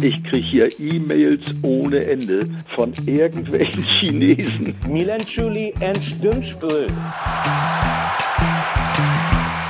[0.00, 4.72] Ich kriege hier E-Mails ohne Ende von irgendwelchen Chinesen.
[4.86, 6.86] Milan Chuli and Stimmspül.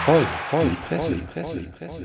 [0.05, 2.05] Voll, voll, die Presse, die Presse, die Presse.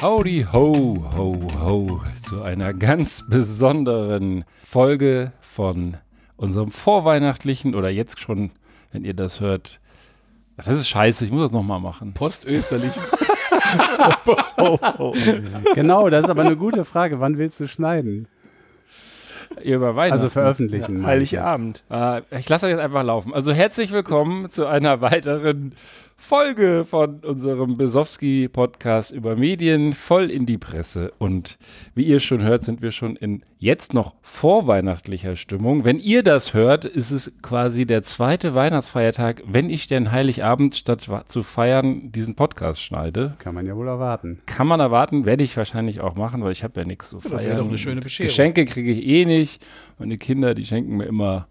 [0.00, 5.98] Howdy ho, ho, ho zu einer ganz besonderen Folge von
[6.38, 8.50] unserem vorweihnachtlichen oder jetzt schon,
[8.92, 9.80] wenn ihr das hört.
[10.56, 12.14] Das ist scheiße, ich muss das nochmal machen.
[12.14, 13.02] Postösterlichen.
[15.74, 17.20] Genau, das ist aber eine gute Frage.
[17.20, 18.28] Wann willst du schneiden?
[19.62, 20.20] Über Weihnachten.
[20.20, 21.04] Also veröffentlichen.
[21.04, 21.84] Heiligabend.
[21.90, 23.34] Äh, ich lasse das jetzt einfach laufen.
[23.34, 25.74] Also herzlich willkommen zu einer weiteren
[26.20, 31.12] Folge von unserem Besowski-Podcast über Medien, voll in die Presse.
[31.18, 31.58] Und
[31.94, 35.84] wie ihr schon hört, sind wir schon in jetzt noch vorweihnachtlicher Stimmung.
[35.84, 41.08] Wenn ihr das hört, ist es quasi der zweite Weihnachtsfeiertag, wenn ich denn Heiligabend statt
[41.28, 43.36] zu feiern diesen Podcast schneide.
[43.38, 44.40] Kann man ja wohl erwarten.
[44.44, 47.32] Kann man erwarten, werde ich wahrscheinlich auch machen, weil ich habe ja nichts zu feiern.
[47.32, 48.28] Das wäre doch eine schöne Bescherung.
[48.28, 49.64] Geschenke kriege ich eh nicht.
[49.98, 51.46] Meine Kinder, die schenken mir immer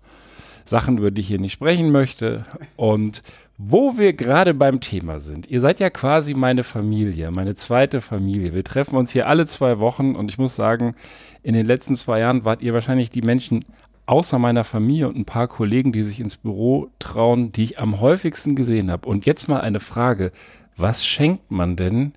[0.66, 2.46] Sachen, über die ich hier nicht sprechen möchte.
[2.76, 3.22] Und
[3.58, 8.54] wo wir gerade beim Thema sind, ihr seid ja quasi meine Familie, meine zweite Familie.
[8.54, 10.96] Wir treffen uns hier alle zwei Wochen und ich muss sagen,
[11.42, 13.62] in den letzten zwei Jahren wart ihr wahrscheinlich die Menschen
[14.06, 18.00] außer meiner Familie und ein paar Kollegen, die sich ins Büro trauen, die ich am
[18.00, 19.08] häufigsten gesehen habe.
[19.08, 20.32] Und jetzt mal eine Frage.
[20.76, 22.14] Was schenkt man denn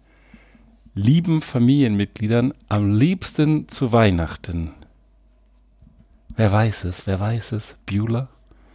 [0.95, 4.73] lieben Familienmitgliedern am liebsten zu Weihnachten?
[6.37, 7.07] Wer weiß es?
[7.07, 7.77] Wer weiß es?
[7.87, 8.29] Bueller?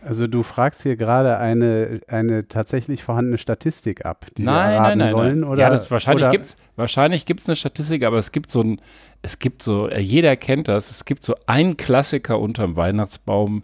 [0.05, 4.73] Also du fragst hier gerade eine, eine tatsächlich vorhandene Statistik ab, die wir nein, nein,
[4.73, 5.39] erraten nein, sollen?
[5.39, 5.49] nein.
[5.49, 8.81] Oder, ja, das wahrscheinlich oder, gibt's wahrscheinlich gibt's eine Statistik, aber es gibt so ein,
[9.23, 13.63] es gibt so, jeder kennt das, es gibt so einen Klassiker unterm Weihnachtsbaum,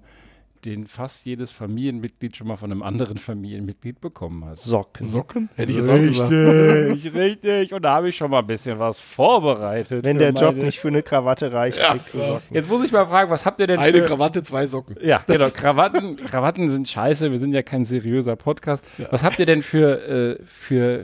[0.65, 4.57] den fast jedes Familienmitglied schon mal von einem anderen Familienmitglied bekommen hat.
[4.57, 5.05] Socken.
[5.05, 5.49] Socken?
[5.55, 6.31] Hätte ich jetzt auch gesagt.
[6.31, 7.73] Richtig, richtig.
[7.73, 10.03] Und da habe ich schon mal ein bisschen was vorbereitet.
[10.03, 12.21] Wenn der Job nicht für eine Krawatte reicht, Ja, kriegst du.
[12.21, 12.55] Socken.
[12.55, 14.05] Jetzt muss ich mal fragen, was habt ihr denn Eine für...
[14.05, 14.95] Krawatte, zwei Socken.
[15.01, 15.49] Ja, genau.
[15.49, 17.31] Krawatten, Krawatten sind scheiße.
[17.31, 18.83] Wir sind ja kein seriöser Podcast.
[19.09, 21.03] Was habt ihr denn für, äh, für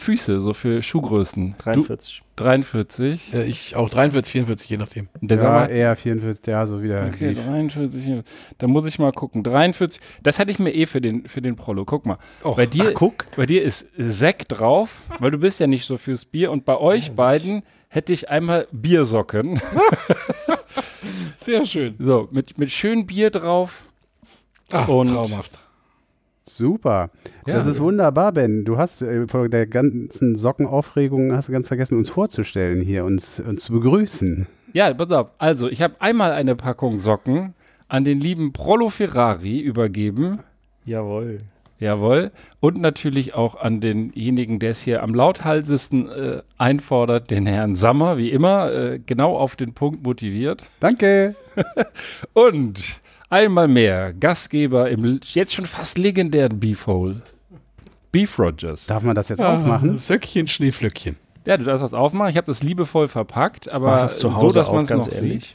[0.00, 1.54] Füße, so für Schuhgrößen?
[1.58, 2.22] 43.
[2.34, 3.34] Du, 43.
[3.34, 5.08] Äh, ich auch 43, 44, je nachdem.
[5.20, 5.68] Der Ja, Sommer.
[5.68, 7.06] eher 44, ja, so wieder.
[7.06, 7.44] Okay, lief.
[7.44, 8.22] 43.
[8.58, 9.42] Da muss ich mal gucken.
[9.44, 10.00] 43.
[10.22, 11.84] Das hatte ich mir eh für den, für den Prolo.
[11.84, 12.18] Guck mal.
[12.42, 13.26] Och, bei dir, ach, guck.
[13.36, 14.90] bei dir ist Sekt drauf,
[15.20, 16.50] weil du bist ja nicht so fürs Bier.
[16.50, 19.60] Und bei euch beiden hätte ich einmal Biersocken.
[21.36, 21.94] Sehr schön.
[21.98, 23.84] So, mit, mit schön Bier drauf.
[24.72, 25.58] Ach, Und- traumhaft.
[26.56, 27.10] Super.
[27.46, 27.54] Ja.
[27.54, 28.64] Das ist wunderbar, Ben.
[28.64, 33.40] Du hast äh, vor der ganzen Sockenaufregung hast du ganz vergessen, uns vorzustellen hier, uns,
[33.40, 34.46] uns zu begrüßen.
[34.72, 35.30] Ja, pass auf.
[35.38, 37.54] Also, ich habe einmal eine Packung Socken
[37.88, 40.40] an den lieben Prolo Ferrari übergeben.
[40.84, 41.38] Jawohl.
[41.80, 42.30] Jawohl.
[42.60, 48.18] Und natürlich auch an denjenigen, der es hier am lauthalsesten äh, einfordert, den Herrn Sammer,
[48.18, 50.64] wie immer, äh, genau auf den Punkt motiviert.
[50.78, 51.36] Danke.
[52.34, 52.99] Und
[53.30, 57.22] einmal mehr Gastgeber im jetzt schon fast legendären Beef Hole.
[58.12, 58.86] Beef Rogers.
[58.86, 59.96] Darf man das jetzt Ah, aufmachen?
[59.98, 61.16] Söckchen, Schneeflöckchen.
[61.46, 62.30] Ja, du darfst das aufmachen.
[62.30, 65.14] Ich habe das liebevoll verpackt, aber das zu so, Hause dass man es ganz noch
[65.14, 65.32] ehrlich.
[65.44, 65.54] sieht.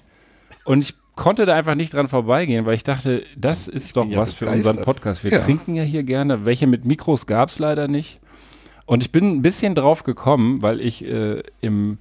[0.63, 4.17] Und ich konnte da einfach nicht dran vorbeigehen, weil ich dachte, das ist doch ja
[4.17, 4.67] was für begeistert.
[4.77, 5.23] unseren Podcast.
[5.23, 5.39] Wir Ja.
[5.39, 6.45] trinken ja hier gerne.
[6.45, 8.19] Welche mit Mikros gab es leider nicht.
[8.85, 11.97] Und ich bin ein bisschen drauf gekommen, weil ich äh, im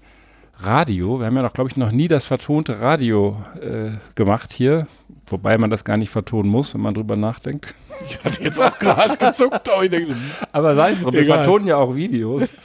[0.59, 4.87] Radio, wir haben ja noch, glaube ich, noch nie das vertonte Radio äh, gemacht hier,
[5.27, 7.75] wobei man das gar nicht vertonen muss, wenn man drüber nachdenkt.
[8.07, 10.15] Ich hatte jetzt auch gerade gezuckt, aber ich denke so,
[10.51, 12.57] Aber sei es drum, wir vertonen ja auch Videos.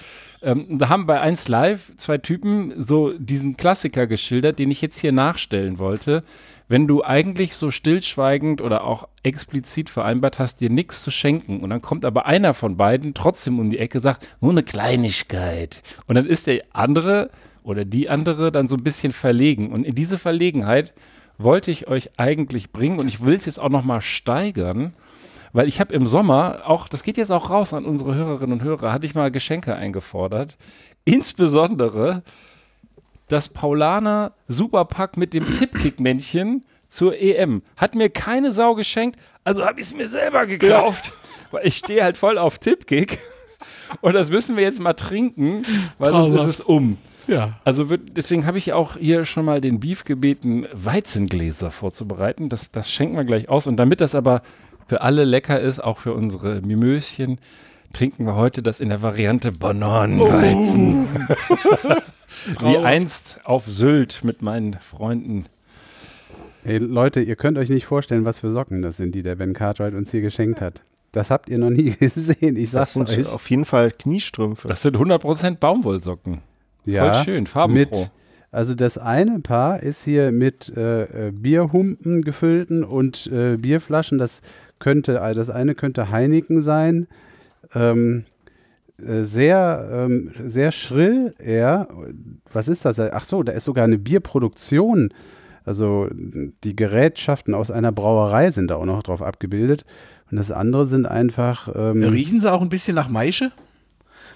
[0.42, 4.98] ähm, da haben bei 1 Live zwei Typen so diesen Klassiker geschildert, den ich jetzt
[4.98, 6.24] hier nachstellen wollte.
[6.68, 11.70] Wenn du eigentlich so stillschweigend oder auch explizit vereinbart hast, dir nichts zu schenken und
[11.70, 15.84] dann kommt aber einer von beiden trotzdem um die Ecke, sagt, nur eine Kleinigkeit.
[16.08, 17.30] Und dann ist der andere
[17.64, 19.72] oder die andere dann so ein bisschen verlegen.
[19.72, 20.94] Und in diese Verlegenheit
[21.40, 24.94] wollte ich euch eigentlich bringen und ich will es jetzt auch noch mal steigern.
[25.52, 28.64] Weil ich habe im Sommer auch, das geht jetzt auch raus an unsere Hörerinnen und
[28.64, 30.58] Hörer, hatte ich mal Geschenke eingefordert.
[31.06, 32.22] Insbesondere
[33.30, 37.64] das Paulaner Superpack mit dem Tippkick-Männchen zur EM.
[37.78, 41.14] Hat mir keine Sau geschenkt, also habe ich es mir selber gekauft.
[41.52, 43.18] Weil ich stehe halt voll auf Tippkick.
[44.02, 45.66] Und das müssen wir jetzt mal trinken,
[45.98, 46.50] weil sonst ist Traumhaft.
[46.50, 46.98] es um.
[47.30, 47.60] Ja.
[47.64, 52.50] Also wird, deswegen habe ich auch hier schon mal den Beef gebeten, Weizengläser vorzubereiten.
[52.50, 53.68] Das, das schenken wir gleich aus.
[53.68, 54.42] Und damit das aber
[54.88, 57.40] für alle lecker ist, auch für unsere Mimöschen,
[57.94, 61.08] trinken wir heute das in der Variante Bananenweizen.
[62.46, 62.86] Wie Traumhaft.
[62.86, 65.46] einst auf Sylt mit meinen Freunden
[66.64, 69.54] Ey, Leute, ihr könnt euch nicht vorstellen, was für Socken das sind, die der Ben
[69.54, 70.84] Cartwright uns hier geschenkt hat.
[71.12, 73.34] Das habt ihr noch nie gesehen, ich Das sag's sind euch.
[73.34, 74.68] auf jeden Fall Kniestrümpfe.
[74.68, 76.42] Das sind 100% Baumwollsocken.
[76.86, 78.00] Ja, Voll schön, farbenfroh.
[78.00, 78.12] Mit,
[78.52, 84.18] also das eine Paar ist hier mit äh, äh, Bierhumpen gefüllten und äh, Bierflaschen.
[84.18, 84.42] Das
[84.80, 87.08] könnte, äh, das eine könnte Heineken sein.
[87.76, 88.26] Ähm,
[88.98, 91.88] äh, sehr, ähm, sehr schrill eher.
[92.52, 93.00] Was ist das?
[93.00, 95.14] Ach so, da ist sogar eine Bierproduktion.
[95.64, 99.86] Also die Gerätschaften aus einer Brauerei sind da auch noch drauf abgebildet.
[100.32, 101.70] Und das andere sind einfach.
[101.76, 103.52] Ähm, Riechen sie auch ein bisschen nach Maische?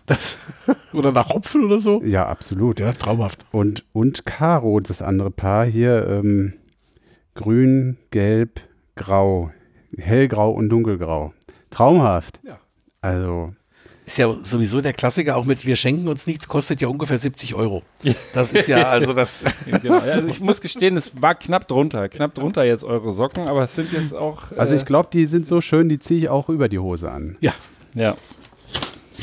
[0.06, 0.38] Das,
[0.94, 2.02] oder nach Hopfen oder so?
[2.04, 2.80] ja, absolut.
[2.80, 3.46] Ja, traumhaft.
[3.52, 6.54] Und, und Karo, das andere Paar hier, ähm,
[7.36, 8.62] grün, gelb,
[8.96, 9.52] grau,
[9.98, 11.34] hellgrau und dunkelgrau.
[11.70, 12.40] Traumhaft.
[12.44, 12.60] Ja.
[13.02, 13.54] Also,
[14.06, 17.56] Ist ja sowieso der Klassiker, auch mit Wir schenken uns nichts, kostet ja ungefähr 70
[17.56, 17.82] Euro.
[18.34, 19.44] Das ist ja also das.
[19.82, 19.98] Genau.
[19.98, 22.10] Also ich muss gestehen, es war knapp drunter.
[22.10, 24.52] Knapp drunter jetzt eure Socken, aber es sind jetzt auch.
[24.52, 27.10] Äh, also ich glaube, die sind so schön, die ziehe ich auch über die Hose
[27.12, 27.38] an.
[27.40, 27.54] Ja,
[27.94, 28.16] Ja.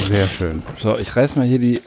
[0.03, 0.63] Sehr schön.
[0.79, 1.81] So, ich reiß mal hier die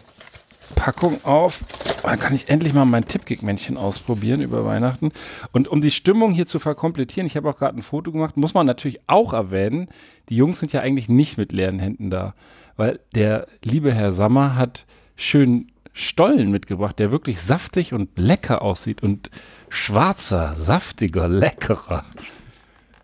[0.75, 1.62] Packung auf.
[2.04, 5.12] Dann kann ich endlich mal mein Tippkick-Männchen ausprobieren über Weihnachten.
[5.51, 8.54] Und um die Stimmung hier zu verkomplettieren, ich habe auch gerade ein Foto gemacht, muss
[8.54, 9.88] man natürlich auch erwähnen,
[10.30, 12.33] die Jungs sind ja eigentlich nicht mit leeren Händen da.
[12.75, 14.86] Weil der liebe Herr Sammer hat
[15.16, 19.30] schön Stollen mitgebracht, der wirklich saftig und lecker aussieht und
[19.69, 22.04] schwarzer, saftiger, leckerer,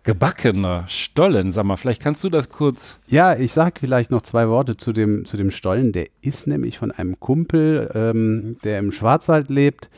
[0.02, 1.52] gebackener Stollen.
[1.52, 2.96] Sag mal, vielleicht kannst du das kurz.
[3.08, 5.92] Ja, ich sag vielleicht noch zwei Worte zu dem, zu dem Stollen.
[5.92, 9.90] Der ist nämlich von einem Kumpel, ähm, der im Schwarzwald lebt.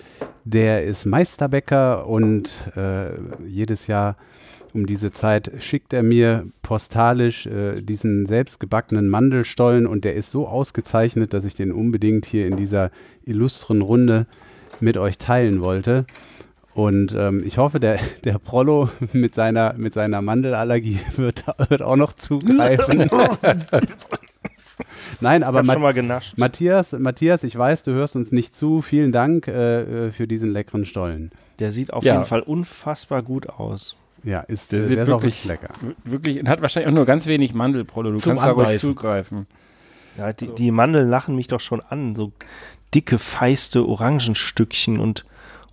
[0.45, 3.11] Der ist Meisterbäcker und äh,
[3.47, 4.17] jedes Jahr
[4.75, 10.49] um diese Zeit schickt er mir postalisch äh, diesen selbstgebackenen Mandelstollen und der ist so
[10.49, 12.91] ausgezeichnet, dass ich den unbedingt hier in dieser
[13.25, 14.27] illustren Runde
[14.81, 16.07] mit euch teilen wollte.
[16.75, 21.97] Und ähm, ich hoffe, der, der Prollo mit seiner, mit seiner Mandelallergie wird, wird auch
[21.97, 23.11] noch zugreifen.
[25.21, 26.35] Nein, aber hab Ma schon mal genascht.
[26.39, 28.81] Matthias, Matthias, ich weiß, du hörst uns nicht zu.
[28.83, 31.31] Vielen Dank äh, äh, für diesen leckeren Stollen.
[31.59, 32.15] Der sieht auf Ja.
[32.15, 33.97] jeden Fall unfassbar gut aus.
[34.25, 35.95] Ja, ist, Der sieht der ist auch wirklich, wirklich lecker.
[36.05, 38.13] wirklich, hat wahrscheinlich auch nur ganz wenig Mandelprolle.
[38.13, 38.89] Du Zum kannst da ruhig Anbeißen.
[38.91, 39.47] zugreifen.
[40.17, 42.15] Ja, die, die Mandeln lachen mich doch schon an.
[42.17, 42.33] So
[42.95, 45.25] dicke, feiste Orangenstückchen und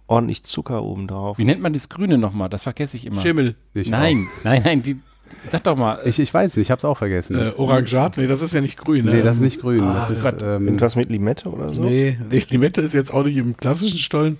[0.09, 1.38] ordentlich Zucker oben drauf.
[1.38, 2.50] Wie nennt man das Grüne nochmal?
[2.50, 3.21] Das vergesse ich immer.
[3.21, 3.56] Schimmel.
[3.73, 4.97] Ich Nein, nein, nein, die,
[5.51, 6.00] sag doch mal.
[6.06, 7.38] Ich, ich weiß nicht, ich habe es auch vergessen.
[7.38, 8.17] Äh, Orangat?
[8.17, 9.06] Nee, das ist ja nicht grün.
[9.06, 9.15] Ne?
[9.15, 9.83] nee, das ist nicht grün.
[9.83, 10.41] Ah, das ist, Gott.
[10.41, 11.83] ähm, Irgendwas mit Limette oder so?
[11.83, 14.39] Nee, die Limette ist jetzt auch nicht im klassischen Stollen.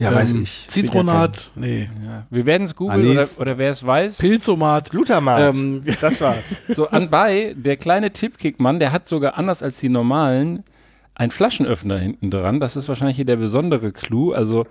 [0.00, 0.64] Ja, Ähm, weiß ich.
[0.66, 1.88] Zitronat, nee.
[2.04, 4.18] Ja, wir werden es googeln oder, oder wer es weiß.
[4.18, 4.90] Pilzomat.
[4.90, 5.54] Glutamat.
[5.54, 6.56] Ähm, das war's.
[6.74, 10.64] So anbei, der kleine Tippkick-Mann, der hat sogar anders als die normalen
[11.14, 12.58] einen Flaschenöffner hinten dran.
[12.58, 14.32] Das ist wahrscheinlich hier der besondere Clou.
[14.32, 14.66] Also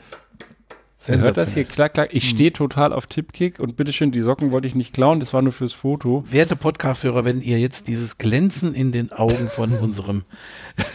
[1.08, 2.10] ihr hört das hier klack, klack.
[2.14, 5.42] Ich stehe total auf Tippkick und bitteschön, die Socken wollte ich nicht klauen, das war
[5.42, 6.24] nur fürs Foto.
[6.30, 10.24] Werte Podcast-Hörer, wenn ihr jetzt dieses Glänzen in den Augen von unserem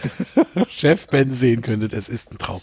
[0.67, 2.61] Chef Ben sehen könntet, es ist ein Traum.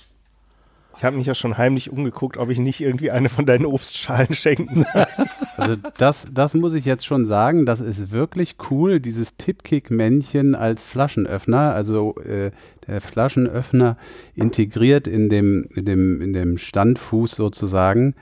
[0.96, 4.32] Ich habe mich ja schon heimlich umgeguckt, ob ich nicht irgendwie eine von deinen Obstschalen
[4.32, 5.06] schenken kann.
[5.56, 10.87] Also das, das muss ich jetzt schon sagen, das ist wirklich cool, dieses Tippkick-Männchen als
[10.87, 12.50] Flaschenöffner, also äh,
[12.87, 13.96] der Flaschenöffner
[14.34, 18.14] integriert in dem, in dem, in dem Standfuß sozusagen.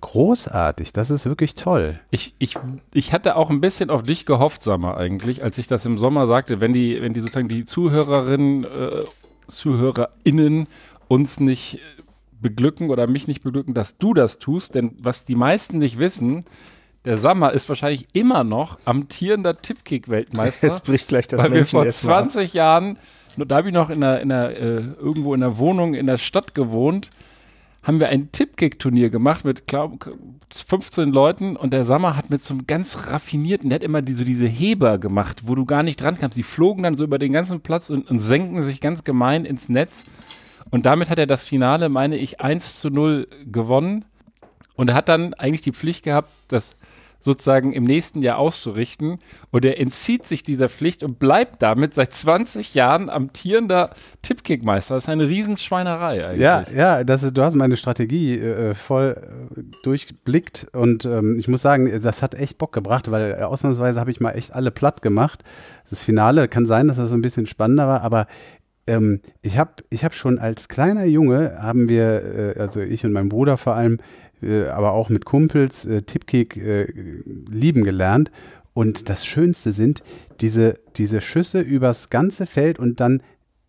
[0.00, 2.00] Großartig, das ist wirklich toll.
[2.10, 2.56] Ich, ich,
[2.92, 6.26] ich hatte auch ein bisschen auf dich gehofft, Sammer, eigentlich, als ich das im Sommer
[6.26, 9.04] sagte, wenn die, wenn die sozusagen die Zuhörerinnen, äh,
[9.46, 10.66] ZuhörerInnen
[11.08, 11.78] uns nicht
[12.42, 16.44] beglücken oder mich nicht beglücken, dass du das tust, denn was die meisten nicht wissen,
[17.04, 20.68] der Sammer ist wahrscheinlich immer noch amtierender Tippkick-Weltmeister.
[20.68, 22.30] Jetzt bricht gleich das weil wir Männchen vor erstmal ab.
[22.30, 22.98] 20 Jahren,
[23.38, 26.18] da habe ich noch in einer, in einer äh, irgendwo in einer Wohnung in der
[26.18, 27.08] Stadt gewohnt,
[27.82, 30.08] haben wir ein Tippkick-Turnier gemacht mit glaub,
[30.54, 34.14] 15 Leuten und der Sammer hat mit so einem ganz raffinierten, der hat immer die,
[34.14, 36.36] so diese Heber gemacht, wo du gar nicht dran kamst.
[36.36, 39.68] Die flogen dann so über den ganzen Platz und, und senken sich ganz gemein ins
[39.68, 40.04] Netz.
[40.72, 44.06] Und damit hat er das Finale, meine ich, 1 zu 0 gewonnen.
[44.74, 46.76] Und er hat dann eigentlich die Pflicht gehabt, das
[47.20, 49.18] sozusagen im nächsten Jahr auszurichten.
[49.50, 53.90] Und er entzieht sich dieser Pflicht und bleibt damit seit 20 Jahren amtierender
[54.22, 54.94] Tippkickmeister.
[54.94, 56.40] Das ist eine Riesenschweinerei eigentlich.
[56.40, 61.48] Ja, ja, das ist, du hast meine Strategie äh, voll äh, durchblickt und ähm, ich
[61.48, 64.70] muss sagen, das hat echt Bock gebracht, weil äh, ausnahmsweise habe ich mal echt alle
[64.70, 65.44] platt gemacht.
[65.90, 68.26] Das Finale kann sein, dass das ein bisschen spannender war, aber
[68.86, 73.12] ähm, ich habe ich hab schon als kleiner Junge, haben wir, äh, also ich und
[73.12, 73.98] mein Bruder vor allem,
[74.42, 76.86] äh, aber auch mit Kumpels, äh, Tippkick äh,
[77.24, 78.30] lieben gelernt.
[78.74, 80.02] Und das Schönste sind
[80.40, 83.22] diese, diese Schüsse übers ganze Feld und dann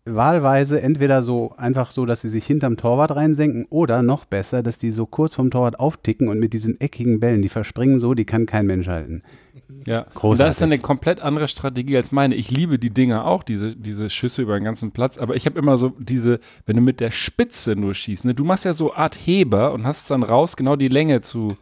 [0.06, 4.78] wahlweise entweder so einfach so, dass sie sich hinterm Torwart reinsenken oder noch besser, dass
[4.78, 8.26] die so kurz vom Torwart aufticken und mit diesen eckigen Bällen, die verspringen so, die
[8.26, 9.22] kann kein Mensch halten.
[9.86, 10.38] Ja, und Großartig.
[10.38, 12.34] das ist dann eine komplett andere Strategie als meine.
[12.34, 15.58] Ich liebe die Dinger auch, diese, diese Schüsse über den ganzen Platz, aber ich habe
[15.58, 18.94] immer so diese, wenn du mit der Spitze nur schießt, ne, du machst ja so
[18.94, 21.56] Art Heber und hast dann raus, genau die Länge zu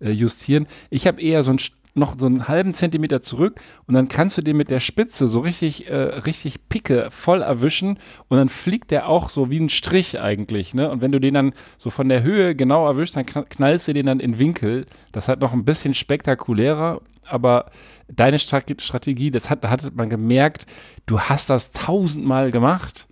[0.00, 0.66] äh, justieren.
[0.90, 1.58] Ich habe eher so ein,
[1.94, 5.40] noch so einen halben Zentimeter zurück und dann kannst du den mit der Spitze so
[5.40, 7.98] richtig, äh, richtig picke voll erwischen
[8.28, 10.90] und dann fliegt der auch so wie ein Strich eigentlich, ne?
[10.90, 13.94] Und wenn du den dann so von der Höhe genau erwischst, dann kn- knallst du
[13.94, 14.84] den dann in Winkel.
[15.12, 17.70] Das hat noch ein bisschen spektakulärer, aber
[18.08, 20.66] deine Strate- Strategie, das hat, hat man gemerkt,
[21.06, 23.06] du hast das tausendmal gemacht.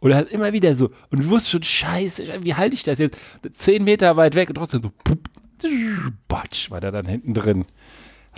[0.00, 3.18] Oder halt immer wieder so, und du wusstest schon, scheiße, wie halte ich das jetzt?
[3.56, 5.18] Zehn Meter weit weg und trotzdem so, pup,
[6.28, 7.64] batsch, war der dann hinten drin.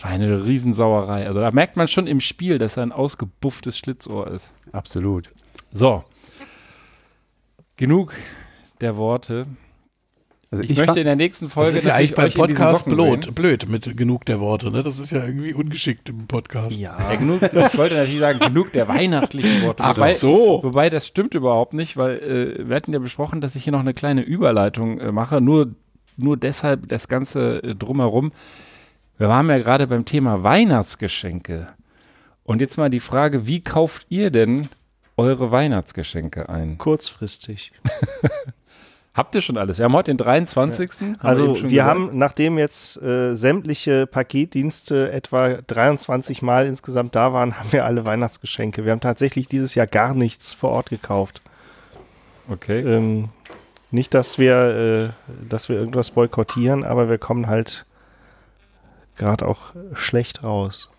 [0.01, 1.27] War eine Riesensauerei.
[1.27, 4.53] Also da merkt man schon im Spiel, dass er ein ausgebufftes Schlitzohr ist.
[4.73, 5.31] Absolut.
[5.73, 6.05] So.
[7.77, 8.13] Genug
[8.81, 9.47] der Worte.
[10.51, 13.35] Also Ich, ich, möchte in der nächsten Folge Das ist ja eigentlich beim Podcast blöd,
[13.35, 14.71] blöd mit genug der Worte.
[14.71, 14.83] Ne?
[14.83, 16.77] Das ist ja irgendwie ungeschickt im Podcast.
[16.77, 16.97] Ja.
[16.99, 19.83] Ja, genug, ich wollte natürlich sagen, genug der weihnachtlichen Worte.
[19.83, 20.61] Ach wobei, so.
[20.63, 23.81] Wobei, das stimmt überhaupt nicht, weil äh, wir hatten ja besprochen, dass ich hier noch
[23.81, 25.41] eine kleine Überleitung äh, mache.
[25.41, 25.75] Nur,
[26.17, 28.31] nur deshalb das Ganze äh, drumherum.
[29.19, 31.69] Wir waren ja gerade beim Thema Weihnachtsgeschenke.
[32.45, 34.69] Und jetzt mal die Frage, wie kauft ihr denn
[35.17, 36.79] eure Weihnachtsgeschenke ein?
[36.79, 37.73] Kurzfristig.
[39.17, 39.79] Habt ihr schon alles?
[39.79, 40.91] Wir haben heute den 23.
[40.91, 41.89] Haben eben Also wir gesagt.
[41.89, 48.05] haben, nachdem jetzt äh, sämtliche Paketdienste etwa 23 Mal insgesamt da waren, haben wir alle
[48.05, 48.85] Weihnachtsgeschenke.
[48.85, 51.41] Wir haben tatsächlich dieses Jahr gar nichts vor Ort gekauft.
[52.51, 52.81] Okay.
[52.81, 53.31] Ähm,
[53.91, 57.87] nicht, dass wir, äh, dass wir irgendwas boykottieren, aber wir kommen halt
[59.17, 60.91] gerade auch schlecht raus.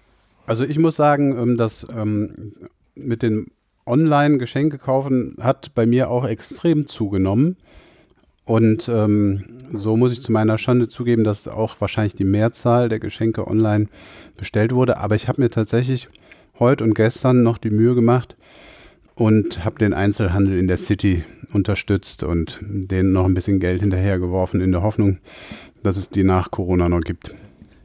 [0.47, 2.53] Also ich muss sagen, ähm, dass ähm,
[2.95, 3.51] mit den
[3.85, 7.57] Online-Geschenke kaufen hat bei mir auch extrem zugenommen.
[8.47, 12.99] Und ähm, so muss ich zu meiner Schande zugeben, dass auch wahrscheinlich die Mehrzahl der
[12.99, 13.87] Geschenke online
[14.37, 14.97] bestellt wurde.
[14.97, 16.07] Aber ich habe mir tatsächlich
[16.57, 18.37] heute und gestern noch die Mühe gemacht
[19.15, 24.61] und habe den Einzelhandel in der City unterstützt und denen noch ein bisschen Geld hinterhergeworfen
[24.61, 25.17] in der Hoffnung,
[25.83, 27.35] dass es die nach Corona noch gibt.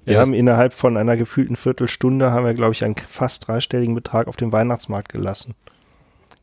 [0.05, 3.95] Wir Ja, haben innerhalb von einer gefühlten Viertelstunde, haben wir, glaube ich, einen fast dreistelligen
[3.97, 5.55] Betrag auf dem Weihnachtsmarkt gelassen.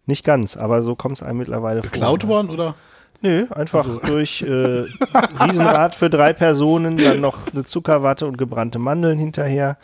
[0.06, 2.30] Nicht ganz, aber so kommt es einem mittlerweile Geklaut vor.
[2.30, 2.76] worden oder?
[3.22, 4.48] Nö, einfach durch äh,
[5.44, 9.78] Riesenrad für drei Personen, dann noch eine Zuckerwatte und gebrannte Mandeln hinterher.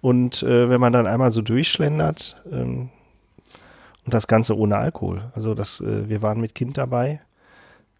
[0.00, 2.90] Und äh, wenn man dann einmal so durchschlendert ähm,
[4.04, 5.22] und das Ganze ohne Alkohol.
[5.34, 7.20] Also das, äh, wir waren mit Kind dabei.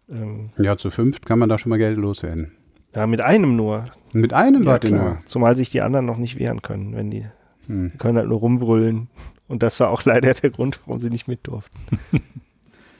[0.09, 2.53] Ähm, Ja, zu fünft kann man da schon mal Geld loswerden.
[2.95, 3.83] ja, mit einem nur.
[4.13, 5.17] Mit einem Ja, wart nur.
[5.25, 7.25] Zumal sich die anderen noch nicht wehren können, wenn die,
[7.67, 7.91] Hm.
[7.93, 9.09] die können halt nur rumbrüllen.
[9.49, 11.77] Und das war auch leider der Grund, warum sie nicht mit durften.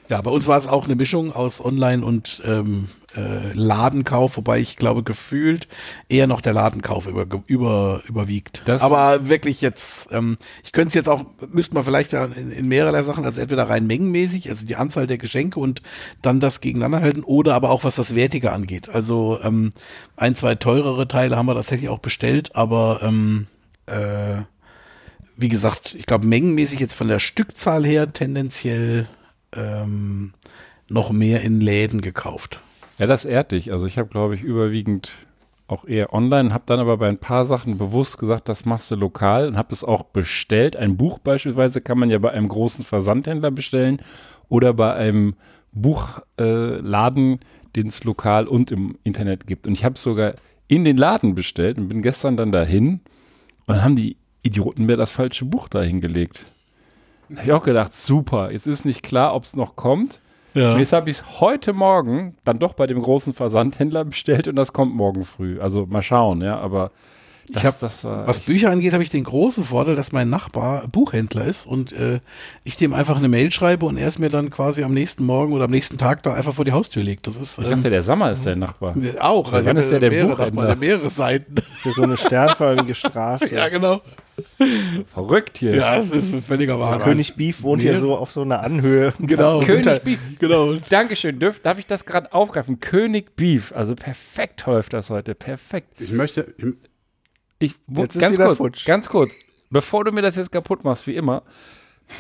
[0.10, 4.60] Ja, bei uns war es auch eine Mischung aus Online- und ähm, äh, Ladenkauf, wobei
[4.60, 5.68] ich glaube, gefühlt
[6.10, 8.64] eher noch der Ladenkauf über, über, überwiegt.
[8.66, 12.52] Das- Aber wirklich jetzt, ähm, ich könnte es jetzt auch, müsste man vielleicht ja in,
[12.52, 15.84] in mehrerlei Sachen, also entweder rein mengenmäßig, also die Anzahl der Geschenke und
[16.24, 18.90] dann das gegeneinander halten, oder aber auch was das Wertige angeht.
[18.90, 19.74] Also ähm,
[20.18, 23.46] ein, zwei teurere Teile haben wir tatsächlich auch bestellt, aber ähm,
[23.86, 24.42] äh,
[25.38, 29.08] wie gesagt, ich glaube mengenmäßig jetzt von der Stückzahl her tendenziell
[29.56, 30.34] ähm,
[30.90, 32.60] noch mehr in Läden gekauft.
[32.98, 33.72] Ja, das ehrt dich.
[33.72, 35.12] Also ich habe, glaube ich, überwiegend
[35.68, 38.96] auch eher online, habe dann aber bei ein paar Sachen bewusst gesagt, das machst du
[38.96, 40.76] lokal und habe es auch bestellt.
[40.76, 44.02] Ein Buch beispielsweise kann man ja bei einem großen Versandhändler bestellen
[44.50, 45.36] oder bei einem
[45.72, 47.38] Buchladen, äh,
[47.76, 49.68] den es lokal und im Internet gibt.
[49.68, 50.34] Und ich habe es sogar
[50.68, 53.02] in den Laden bestellt und bin gestern dann dahin
[53.68, 56.46] und dann haben die Idioten mir das falsche Buch da hingelegt.
[56.46, 56.59] Da
[57.36, 60.20] habe ich auch gedacht, super, jetzt ist nicht klar, ob es noch kommt.
[60.56, 60.74] Ja.
[60.74, 64.56] Und jetzt habe ich es heute Morgen dann doch bei dem großen Versandhändler bestellt und
[64.56, 65.60] das kommt morgen früh.
[65.62, 66.90] Also mal schauen, ja, aber
[67.52, 70.88] das, hab- das war Was Bücher angeht, habe ich den großen Vorteil, dass mein Nachbar
[70.88, 72.20] Buchhändler ist und äh,
[72.64, 75.54] ich dem einfach eine Mail schreibe und er es mir dann quasi am nächsten Morgen
[75.54, 77.26] oder am nächsten Tag dann einfach vor die Haustür legt.
[77.28, 78.96] Das ist Ich ähm, dachte, der Sammer ist dein Nachbar.
[79.20, 79.52] auch.
[79.52, 80.62] Wann ich hab ist der der mehrere Buchhändler?
[80.64, 81.56] Nachbarn, mehrere Seiten.
[81.82, 83.56] Für so eine sternförmige Straße.
[83.56, 84.02] ja, genau.
[85.08, 85.76] Verrückt hier.
[85.76, 87.04] Ja, es ist ein völliger Wahnsinn.
[87.04, 88.00] König Beef wohnt hier Mehr?
[88.00, 89.14] so auf so einer Anhöhe.
[89.20, 89.60] Genau.
[89.60, 90.20] König Beef.
[90.40, 90.74] Genau.
[90.90, 91.40] Dankeschön.
[91.40, 92.80] Dürf, darf ich das gerade aufgreifen?
[92.80, 93.72] König Beef.
[93.74, 95.36] Also perfekt läuft das heute.
[95.36, 95.90] Perfekt.
[96.00, 96.54] Ich möchte,
[97.60, 98.86] Ich, wo, Jetzt ganz kurz, futsch.
[98.86, 99.32] ganz kurz.
[99.70, 101.44] Bevor du mir das jetzt kaputt machst, wie immer,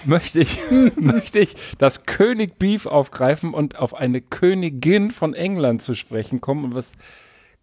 [0.05, 0.59] möchte ich,
[0.95, 6.65] möchte ich das König Beef aufgreifen und auf eine Königin von England zu sprechen kommen.
[6.65, 6.91] Und was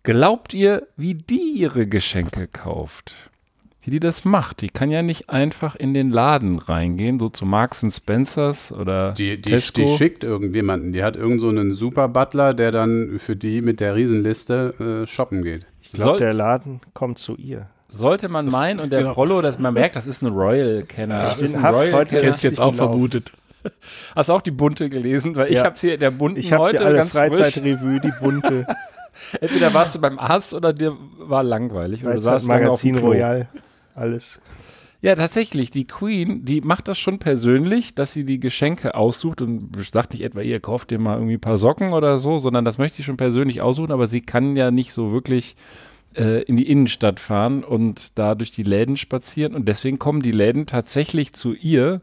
[0.03, 3.15] glaubt ihr, wie die ihre Geschenke kauft?
[3.87, 4.61] Wie die das macht.
[4.63, 9.41] Die kann ja nicht einfach in den Laden reingehen, so zu Marks Spencers oder Die,
[9.41, 9.81] die, Tesco.
[9.81, 10.93] die schickt irgendjemanden.
[10.93, 15.07] Die hat irgend so einen super Butler, der dann für die mit der Riesenliste äh,
[15.07, 15.67] shoppen geht.
[15.83, 17.69] Ich glaube, der Laden kommt zu ihr.
[17.89, 19.13] Sollte man meinen und der genau.
[19.13, 21.37] Rollo, dass man merkt, das ist ein Royal-Kenner.
[21.41, 21.57] Ich heute- Ich
[21.95, 22.23] Royal-Kenner.
[22.23, 22.89] hätte es jetzt auch Genau.
[22.91, 23.33] vermutet.
[24.17, 25.35] Hast du auch die bunte gelesen?
[25.37, 25.65] Weil ich Ja.
[25.65, 27.13] habe hier in der bunten Ich habe heute sie alle ganz.
[27.13, 28.67] Freizeitrevue, die bunte
[29.41, 32.05] Entweder warst du beim Arzt oder dir war langweilig.
[32.05, 33.09] Oder du saßt Magazin Klo.
[33.09, 33.49] Royal.
[33.97, 34.41] Alles.
[35.01, 35.71] Ja, tatsächlich.
[35.71, 40.23] Die Queen, die macht das schon persönlich, dass sie die Geschenke aussucht und sagt nicht
[40.23, 43.07] etwa, ihr kauft dir mal irgendwie ein paar Socken oder so, sondern das möchte ich
[43.07, 45.57] schon persönlich aussuchen, aber sie kann ja nicht so wirklich
[46.15, 50.33] äh, in die Innenstadt fahren und da durch die Läden spazieren und deswegen kommen die
[50.33, 52.01] Läden tatsächlich zu ihr.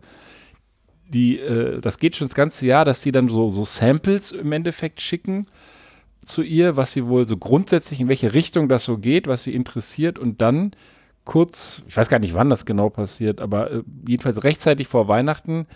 [1.07, 4.51] Die, äh, das geht schon das ganze Jahr, dass sie dann so, so Samples im
[4.51, 5.47] Endeffekt schicken
[6.25, 9.53] zu ihr, was sie wohl so grundsätzlich, in welche Richtung das so geht, was sie
[9.53, 10.71] interessiert und dann
[11.25, 15.67] kurz, ich weiß gar nicht, wann das genau passiert, aber äh, jedenfalls rechtzeitig vor Weihnachten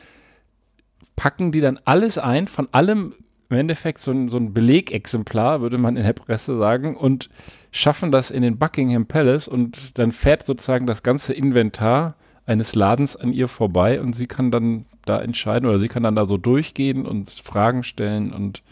[1.15, 3.13] packen die dann alles ein, von allem
[3.49, 7.29] im Endeffekt so ein, so ein Belegexemplar, würde man in der Presse sagen, und
[7.71, 13.15] schaffen das in den Buckingham Palace und dann fährt sozusagen das ganze Inventar eines Ladens
[13.15, 16.37] an ihr vorbei und sie kann dann da entscheiden oder sie kann dann da so
[16.37, 18.63] durchgehen und Fragen stellen und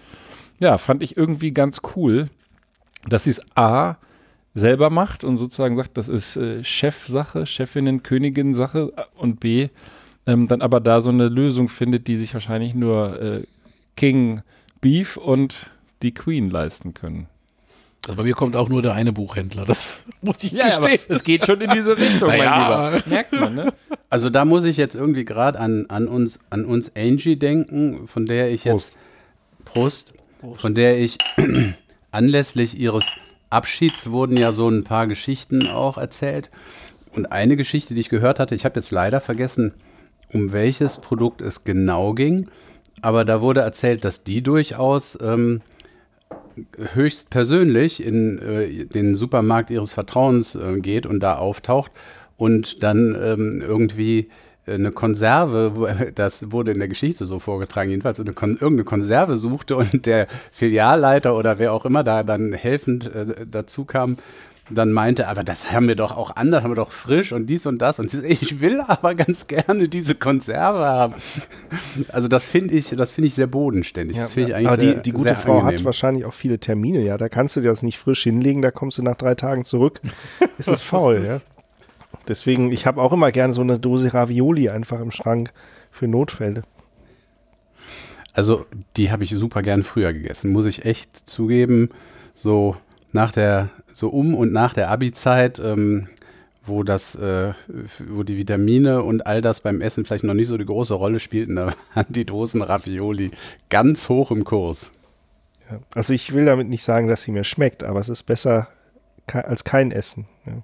[0.60, 2.29] ja, fand ich irgendwie ganz cool,
[3.08, 3.98] dass sie es A
[4.56, 9.68] selber macht und sozusagen sagt, das ist äh, Chefsache, Chefinnen, Königin Sache und B
[10.28, 13.44] ähm, dann aber da so eine Lösung findet, die sich wahrscheinlich nur äh,
[13.96, 14.42] King
[14.82, 15.70] Beef und
[16.02, 17.28] die Queen leisten können.
[18.08, 19.66] Also bei mir kommt auch nur der eine Buchhändler.
[19.66, 21.16] Das muss ich Ja, aber gestehen.
[21.16, 22.90] es geht schon in diese Richtung, mein Naja.
[22.96, 23.10] Lieber.
[23.10, 23.74] Merkt man, ne?
[24.10, 28.26] Also da muss ich jetzt irgendwie gerade an, an uns, an uns Angie denken, von
[28.26, 28.96] der ich jetzt
[29.64, 30.14] Prost,
[30.58, 31.18] von der ich
[32.12, 33.06] anlässlich ihres
[33.56, 36.50] Abschieds wurden ja so ein paar Geschichten auch erzählt.
[37.16, 39.74] Und eine Geschichte, die ich gehört hatte, ich habe jetzt leider vergessen,
[40.34, 42.50] um welches Produkt es genau ging,
[43.02, 45.62] aber da wurde erzählt, dass die durchaus ähm,
[46.94, 51.92] höchst persönlich in äh, den Supermarkt ihres Vertrauens äh, geht und da auftaucht
[52.38, 54.30] und dann ähm, irgendwie
[54.67, 59.75] eine Konserve, das wurde in der Geschichte so vorgetragen, jedenfalls eine Kon irgendeine Konserve suchte
[59.78, 64.17] und der Filialleiter oder wer auch immer da dann helfend äh, dazu kam,
[64.71, 67.67] dann meinte, aber das haben wir doch auch anders, haben wir doch frisch und dies
[67.67, 71.13] und das und sie, ich will aber ganz gerne diese Konserve haben.
[72.10, 74.17] Also das finde ich, das finde ich sehr bodenständig.
[74.17, 75.80] das finde ich eigentlich aber sehr, die, die gute Frau angenehm.
[75.80, 77.17] hat wahrscheinlich auch viele Termine, ja.
[77.17, 80.01] Da kannst du dir das nicht frisch hinlegen, da kommst du nach drei Tagen zurück.
[80.58, 81.41] Ist es faul, ja.
[82.28, 85.54] Deswegen, ich habe auch immer gerne so eine Dose Ravioli einfach im Schrank
[85.92, 86.64] für Notfälle.
[88.34, 88.66] Also,
[88.98, 91.90] die habe ich super gern früher gegessen, muss ich echt zugeben.
[92.34, 92.76] So
[93.14, 96.10] nach der, so um und nach der Abi-Zeit, ähm,
[96.66, 97.54] wo das, äh,
[98.08, 101.20] wo die Vitamine und all das beim Essen vielleicht noch nicht so die große Rolle
[101.20, 103.32] spielten, da waren die Dosen Ravioli
[103.70, 104.92] ganz hoch im Kurs.
[105.70, 105.80] Ja.
[105.94, 108.68] Also ich will damit nicht sagen, dass sie mir schmeckt, aber es ist besser
[109.28, 110.28] ke als kein Essen.
[110.46, 110.62] Ja.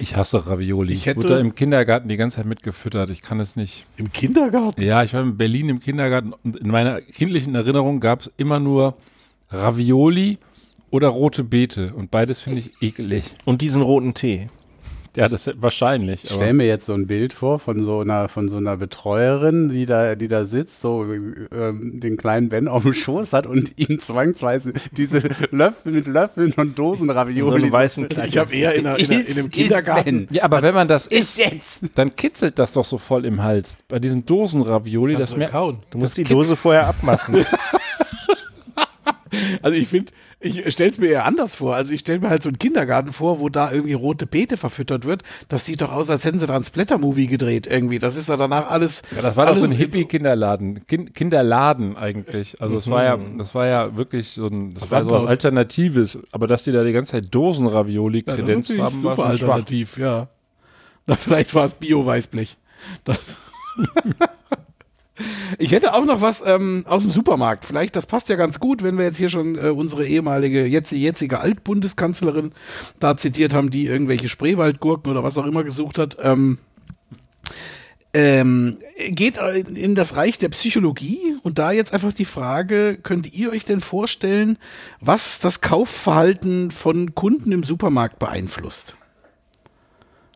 [0.00, 0.92] Ich hasse Ravioli.
[0.94, 3.10] Ich hätte- wurde da im Kindergarten die ganze Zeit mitgefüttert.
[3.10, 3.86] Ich kann es nicht.
[3.96, 4.80] Im Kindergarten?
[4.80, 8.58] Ja, ich war in Berlin im Kindergarten und in meiner kindlichen Erinnerung gab es immer
[8.60, 8.96] nur
[9.50, 10.38] Ravioli
[10.90, 13.34] oder rote Beete und beides finde ich ekelig.
[13.44, 14.48] Und diesen roten Tee.
[15.16, 16.24] Ja, das ist wahrscheinlich.
[16.24, 19.68] Ich stelle mir jetzt so ein Bild vor von so einer, von so einer Betreuerin,
[19.68, 23.72] die da, die da sitzt, so ähm, den kleinen Ben auf dem Schoß hat und
[23.76, 25.18] ihm zwangsweise diese
[25.50, 27.66] Löffel mit Löffeln und Dosen Ravioli.
[27.66, 30.28] So weißen ich habe eher in, einer, in, einer, in einem Kindergarten.
[30.30, 31.86] Ja, aber wenn man das isst, jetzt.
[31.96, 33.78] dann kitzelt das doch so voll im Hals.
[33.88, 35.48] Bei diesen Dosen-Ravioli, das Kannst du mehr.
[35.48, 35.78] kauen.
[35.90, 37.44] Du musst die Dose vorher abmachen.
[39.62, 41.74] Also ich finde, ich stelle es mir eher anders vor.
[41.74, 45.04] Also ich stelle mir halt so einen Kindergarten vor, wo da irgendwie rote Beete verfüttert
[45.04, 45.22] wird.
[45.48, 47.98] Das sieht doch aus, als hätten sie da ein Splatter-Movie gedreht irgendwie.
[47.98, 49.02] Das ist doch danach alles.
[49.14, 50.86] Ja, das war doch so ein Hippie-Kinderladen.
[50.86, 52.60] Kin Kinderladen eigentlich.
[52.62, 55.28] Also es war ja, das war ja wirklich so ein, das war so Sandhaus.
[55.28, 56.18] Alternatives.
[56.32, 59.16] Aber dass die da die ganze Zeit Dosen-Ravioli Ja, das ist kredenzt natürlich haben, war
[59.16, 59.48] super schon schwach.
[59.56, 60.28] alternativ, ja.
[61.06, 62.56] Na, vielleicht war es Bio-Weißblech.
[63.04, 63.18] Das
[65.58, 67.64] ich hätte auch noch was ähm, aus dem Supermarkt.
[67.64, 70.92] Vielleicht, das passt ja ganz gut, wenn wir jetzt hier schon äh, unsere ehemalige, jetzt,
[70.92, 72.52] jetzige Altbundeskanzlerin
[72.98, 76.16] da zitiert haben, die irgendwelche Spreewaldgurken oder was auch immer gesucht hat.
[76.22, 76.58] Ähm,
[78.12, 78.78] ähm,
[79.08, 83.64] geht in das Reich der Psychologie und da jetzt einfach die Frage, könnt ihr euch
[83.64, 84.58] denn vorstellen,
[85.00, 88.96] was das Kaufverhalten von Kunden im Supermarkt beeinflusst?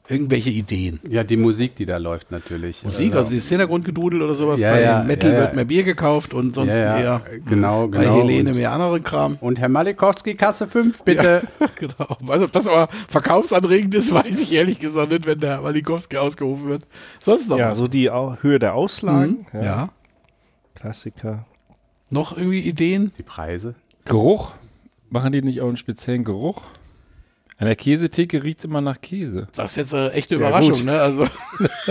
[0.08, 1.00] Irgendwelche Ideen?
[1.08, 2.84] Ja, die Musik, die da läuft natürlich.
[2.84, 4.60] Musik, also dieses Hintergrundgedudel oder sowas.
[4.60, 7.88] Ja, bei ja, Metal ja, wird mehr Bier gekauft und sonst ja, ja, eher genau,
[7.88, 8.20] bei genau.
[8.20, 9.38] Helene und, mehr andere Kram.
[9.40, 11.42] und Herr Malikowski, Kasse 5, bitte.
[11.76, 12.18] genau.
[12.28, 16.68] Also, ob das aber verkaufsanregend ist, weiß ich ehrlich gesagt nicht, wenn der Walikowski ausgerufen
[16.68, 16.86] wird.
[17.20, 17.78] Sonst noch Ja, was?
[17.78, 19.46] so die Au Höhe der Auslagen.
[19.52, 19.62] Mhm.
[19.62, 19.88] ja.
[20.74, 21.46] Klassiker.
[22.10, 23.12] Noch irgendwie Ideen?
[23.16, 23.74] Die Preise.
[24.04, 24.54] Geruch.
[25.08, 26.62] Machen die nicht auch einen speziellen Geruch?
[27.58, 29.46] An der Käsetheke riecht es immer nach Käse.
[29.54, 30.84] Das ist jetzt eine echte Ja, Überraschung, gut.
[30.84, 31.00] ne?
[31.00, 31.26] Also,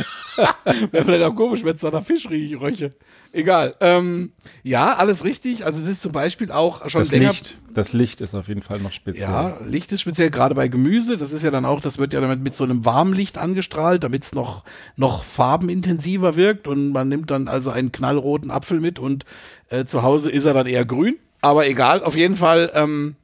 [0.91, 2.93] wäre vielleicht auch komisch, wenn es da nach Fisch riecht, Röche.
[3.31, 3.73] Egal.
[3.79, 5.65] Ähm, ja, alles richtig.
[5.65, 7.29] Also, es ist zum Beispiel auch schon Das länger.
[7.29, 7.57] Licht.
[7.73, 9.29] Das Licht ist auf jeden Fall noch speziell.
[9.29, 11.17] Ja, Licht ist speziell gerade bei Gemüse.
[11.17, 14.23] Das ist ja dann auch, das wird ja damit mit so einem Warmlicht angestrahlt, damit
[14.23, 14.63] es noch,
[14.97, 16.67] noch farbenintensiver wirkt.
[16.67, 19.23] Und man nimmt dann also einen knallroten Apfel mit und
[19.69, 21.15] äh, zu Hause ist er dann eher grün.
[21.41, 23.15] Aber egal, auf jeden Fall ähm,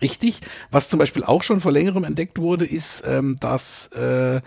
[0.00, 0.40] richtig.
[0.70, 4.40] Was zum Beispiel auch schon vor längerem entdeckt wurde, ist, ähm, dass äh,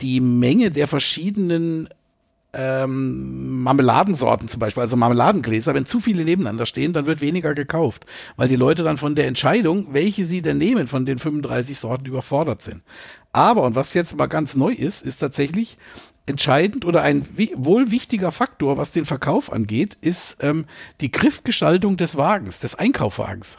[0.00, 1.88] die Menge der verschiedenen
[2.54, 8.06] ähm, Marmeladensorten zum Beispiel, also Marmeladengläser, wenn zu viele nebeneinander stehen, dann wird weniger gekauft,
[8.36, 12.06] weil die Leute dann von der Entscheidung, welche sie denn nehmen, von den 35 Sorten
[12.06, 12.82] überfordert sind.
[13.32, 15.76] Aber, und was jetzt mal ganz neu ist, ist tatsächlich
[16.26, 20.66] entscheidend oder ein wohl wichtiger Faktor, was den Verkauf angeht, ist ähm,
[21.00, 23.58] die Griffgestaltung des Wagens, des Einkaufwagens.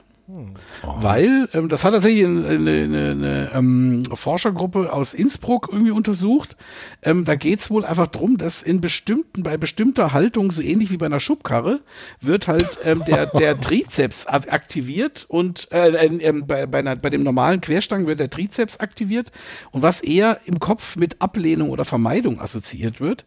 [0.83, 6.55] Weil, ähm, das hat tatsächlich eine, eine, eine, ähm, Forschergruppe aus Innsbruck irgendwie untersucht.
[7.01, 10.97] Ähm, da geht's wohl einfach drum, dass in bestimmten, bei bestimmter Haltung, so ähnlich wie
[10.97, 11.81] bei einer Schubkarre,
[12.21, 17.09] wird halt ähm, der, der Trizeps ak- aktiviert und äh, äh, bei, bei, einer, bei
[17.09, 19.31] dem normalen Querstangen wird der Trizeps aktiviert.
[19.71, 23.25] Und was eher im Kopf mit Ablehnung oder Vermeidung assoziiert wird,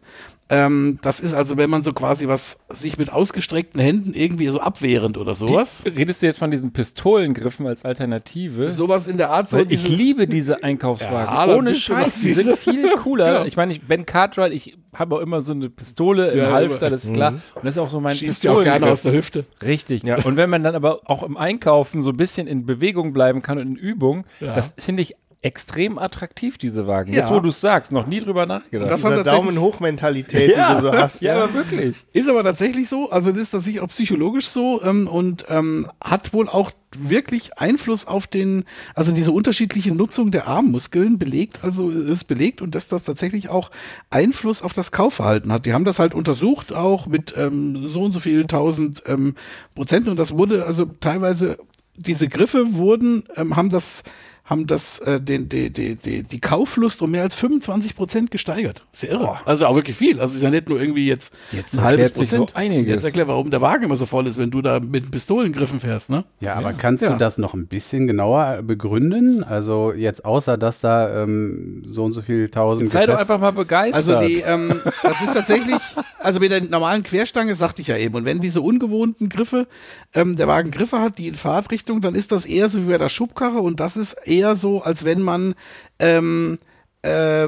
[0.53, 4.59] ähm, das ist also, wenn man so quasi was sich mit ausgestreckten Händen irgendwie so
[4.59, 5.81] abwehrend oder sowas.
[5.85, 8.69] Die, redest du jetzt von diesen Pistolengriffen als Alternative?
[8.69, 9.49] Sowas in der Art.
[9.49, 11.33] So ich liebe diese Einkaufswagen.
[11.33, 12.21] Ja, Ohne Scheiß.
[12.21, 13.33] Die sind viel cooler.
[13.33, 13.45] Ja.
[13.45, 16.89] Ich meine, ich, Ben Cartwright, ich habe auch immer so eine Pistole im Ja, Halfter,
[16.89, 17.33] das ist klar.
[17.55, 19.45] Und das ist auch so mein schießt ja auch gerne aus der Hüfte.
[19.61, 20.03] Richtig.
[20.25, 23.57] Und wenn man dann aber auch im Einkaufen so ein bisschen in Bewegung bleiben kann
[23.57, 24.53] und in Übung, Ja.
[24.53, 27.11] das finde ich extrem attraktiv, diese Wagen.
[27.11, 27.19] Ja.
[27.19, 28.89] Jetzt, wo du es sagst, noch nie drüber nachgedacht.
[28.89, 31.21] Das hat Diese tatsächlich- Daumen-Hoch-Mentalität, die du so hast.
[31.21, 32.05] ja, aber wirklich.
[32.13, 36.33] Ist aber tatsächlich so, also das ist tatsächlich auch psychologisch so ähm, und ähm, hat
[36.33, 38.63] wohl auch wirklich Einfluss auf den,
[38.95, 43.69] also diese unterschiedliche Nutzung der Armmuskeln belegt, also ist belegt und dass das tatsächlich auch
[44.11, 45.65] Einfluss auf das Kaufverhalten hat.
[45.65, 49.35] Die haben das halt untersucht auch mit ähm, so und so viel tausend ähm,
[49.75, 51.57] Prozent und das wurde also teilweise
[51.95, 54.03] diese Griffe wurden, ähm, haben das
[54.45, 58.83] haben das äh, den, die, die, die, die Kauflust um mehr als 25 Prozent gesteigert.
[58.91, 59.37] Ist ja irre.
[59.45, 60.19] Also auch wirklich viel.
[60.19, 62.57] Also ist ja nicht nur irgendwie jetzt, Jetzt ein halbes sich so Prozent.
[62.57, 62.89] einiges.
[62.91, 66.09] Jetzt erklär, warum der Wagen immer so voll ist, wenn du da mit Pistolengriffen fährst,
[66.09, 66.25] ne?
[66.41, 67.13] Ja, aber kannst Ja.
[67.13, 69.45] du das noch ein bisschen genauer begründen?
[69.45, 73.51] Also jetzt außer, dass da ähm, so und so viel tausend Sei doch einfach mal
[73.51, 73.95] begeistert.
[74.15, 75.79] Also die, ähm, das ist tatsächlich,
[76.19, 79.67] also mit der normalen Querstange sagte ich ja eben, und wenn diese ungewohnten Griffe,
[80.13, 82.97] ähm, der Wagen Griffe hat, die in Fahrtrichtung, dann ist das eher so wie bei
[82.97, 85.55] der Schubkarre und das ist eher so, als wenn man,
[85.99, 86.59] ähm,
[87.01, 87.47] äh,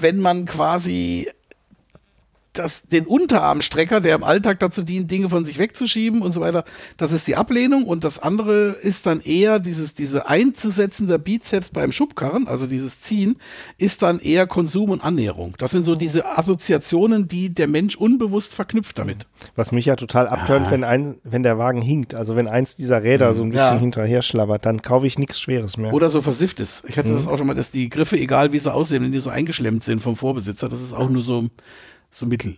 [0.00, 1.28] wenn man quasi
[2.58, 6.64] das, den Unterarmstrecker, der im Alltag dazu dient, Dinge von sich wegzuschieben und so weiter,
[6.96, 11.70] das ist die Ablehnung und das andere ist dann eher dieses, diese Einzusetzen der Bizeps
[11.70, 13.36] beim Schubkarren, also dieses Ziehen,
[13.78, 15.54] ist dann eher Konsum und Annäherung.
[15.58, 19.26] Das sind so diese Assoziationen, die der Mensch unbewusst verknüpft damit.
[19.54, 22.14] Was mich ja total abtönt, wenn, ein, wenn der Wagen hinkt.
[22.14, 23.78] Also wenn eins dieser Räder so ein bisschen Ja.
[23.78, 25.92] hinterher schlabbert, dann kaufe ich nichts Schweres mehr.
[25.92, 26.84] Oder so versifft ist.
[26.88, 29.18] Ich hatte das auch schon mal, dass die Griffe, egal wie sie aussehen, wenn die
[29.18, 31.46] so eingeschlemmt sind vom Vorbesitzer, das ist auch nur so,
[32.18, 32.56] so Mittel.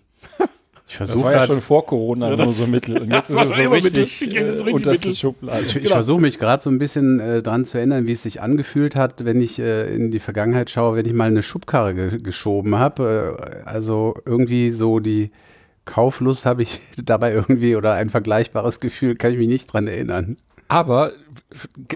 [0.91, 2.99] Ich das versuche war ja grad- schon vor Corona nur so Mittel.
[2.99, 4.01] Und jetzt das ist war es so Mittel.
[4.01, 5.21] richtig, jetzt äh, richtig unterste Mittel.
[5.21, 5.61] Schublade.
[5.63, 5.95] Ich, ich Genau.
[5.97, 9.25] versuche mich gerade so ein bisschen äh, dran zu erinnern, wie es sich angefühlt hat,
[9.27, 13.37] wenn ich äh, in die Vergangenheit schaue, wenn ich mal eine Schubkarre ge geschoben habe.
[13.65, 15.31] Äh, also irgendwie so die
[15.85, 20.39] Kauflust habe ich dabei irgendwie oder ein vergleichbares Gefühl, kann ich mich nicht dran erinnern.
[20.69, 21.13] Aber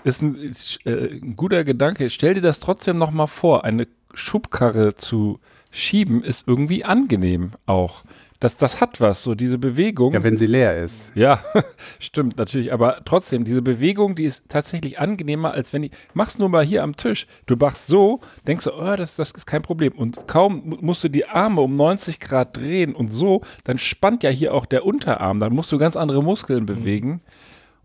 [0.05, 2.11] ist ein, ist, äh, ein guter Gedanke.
[2.11, 3.65] Stell dir das trotzdem noch mal vor.
[3.65, 5.41] Eine Schubkarre zu
[5.73, 8.05] schieben ist irgendwie angenehm auch.
[8.41, 10.15] Das, das hat was, so diese Bewegung.
[10.15, 11.03] Ja, wenn sie leer ist.
[11.15, 11.41] Ja,
[12.01, 12.73] stimmt natürlich.
[12.73, 15.93] Aber trotzdem, diese Bewegung, die ist tatsächlich angenehmer, als wenn ich.
[16.13, 17.29] Mach's nur mal hier am Tisch.
[17.47, 19.93] Du machst so, denkst du, oh, das, das ist kein Problem.
[19.93, 24.25] Und kaum mu- musst du die Arme um 90 Grad drehen und so, dann spannt
[24.25, 25.39] ja hier auch der Unterarm.
[25.39, 27.21] Dann musst du ganz andere Muskeln bewegen.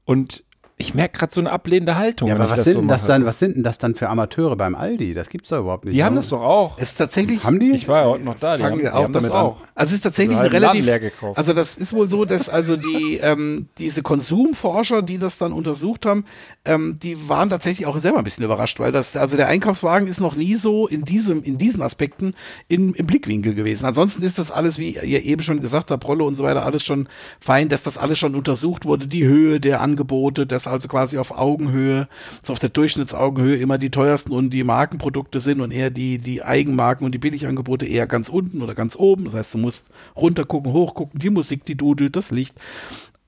[0.06, 0.44] Und
[0.80, 2.28] Ich merke gerade so eine ablehnende Haltung.
[2.28, 3.12] Ja, wenn aber ich was, das sind so denn das mache.
[3.12, 5.16] dann, was sind denn das dann für Amateure beim Aldi?
[5.16, 5.96] Das gibt's doch überhaupt nicht.
[5.96, 6.20] Die haben ne?
[6.20, 6.78] das doch auch.
[6.78, 7.44] Es ist tatsächlich.
[7.44, 7.72] Haben die?
[7.72, 8.58] Ich war ja heute noch da.
[8.58, 9.46] Die fangen haben, wir die auch haben das damit an.
[9.46, 9.58] auch.
[9.74, 10.86] Also es ist tatsächlich Also eine halben Laden relativ.
[10.86, 11.38] leer gekauft.
[11.38, 16.06] Also das ist wohl so, dass also die ähm, diese Konsumforscher, die das dann untersucht
[16.06, 16.26] haben,
[16.64, 20.20] ähm, die waren tatsächlich auch selber ein bisschen überrascht, weil das also der Einkaufswagen ist
[20.20, 22.36] noch nie so in diesem in diesen Aspekten
[22.68, 23.86] in, im Blickwinkel gewesen.
[23.86, 26.84] Ansonsten ist das alles, wie ihr eben schon gesagt habt, Rolle und so weiter, alles
[26.84, 27.08] schon
[27.40, 32.08] fein, dass das alles schon untersucht wurde, die Höhe der Angebote, also quasi auf Augenhöhe,
[32.44, 36.44] so auf der Durchschnittsaugenhöhe immer die teuersten und die Markenprodukte sind und eher die, die
[36.44, 39.26] Eigenmarken und die Billigangebote eher ganz unten oder ganz oben.
[39.26, 42.56] Das heißt, du musst runtergucken, hochgucken, die Musik, die dudelt, das Licht.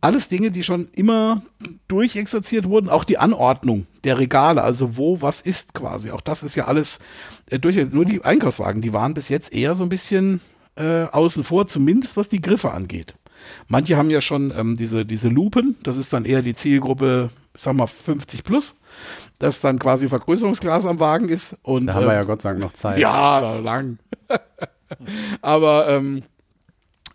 [0.02, 1.42] Alles Dinge, die schon immer
[1.90, 6.12] durchexerziert wurden, auch die Anordnung der Regale, also wo was ist quasi.
[6.12, 7.00] Auch das ist ja alles
[7.48, 7.76] äh, durch.
[7.92, 10.40] Nur die Einkaufswagen, die waren bis jetzt eher so ein bisschen
[10.76, 13.16] äh, außen vor, zumindest was die Griffe angeht.
[13.68, 17.62] Manche haben ja schon ähm, diese, diese Lupen, das ist dann eher die Zielgruppe, ich
[17.62, 18.76] sag mal 50 plus,
[19.40, 21.58] dass dann quasi Vergrößerungsglas am Wagen ist.
[21.62, 23.00] Und, Da haben wir ähm, ja Gott sei Dank noch Zeit.
[23.00, 24.00] ja, lang.
[25.42, 26.24] Aber ähm,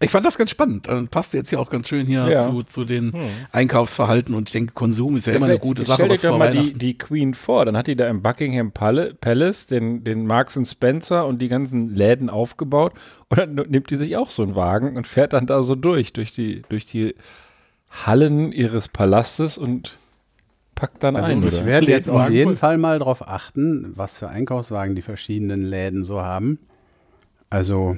[0.05, 0.89] ich fand das ganz spannend.
[0.89, 2.45] Also, passt jetzt ja auch ganz schön hier Ja.
[2.45, 3.13] zu, zu den
[3.53, 6.03] Einkaufsverhalten und ich denke, Konsum ist ja immer eine gute Sache.
[6.05, 7.65] Stell dir doch mal die, die Queen vor.
[7.65, 11.95] Dann hat die da im Buckingham Pal- Palace den, den Marks Spencer und die ganzen
[11.95, 12.93] Läden aufgebaut.
[13.29, 16.13] Und dann nimmt die sich auch so einen Wagen und fährt dann da so durch,
[16.13, 17.15] durch die, durch die
[17.91, 19.97] Hallen ihres Palastes und
[20.75, 21.67] packt dann Also ein, ich oder?
[21.67, 22.57] werde jetzt auf jeden.
[22.57, 26.59] Fall mal darauf achten, was für Einkaufswagen die verschiedenen Läden so haben.
[27.51, 27.97] Also,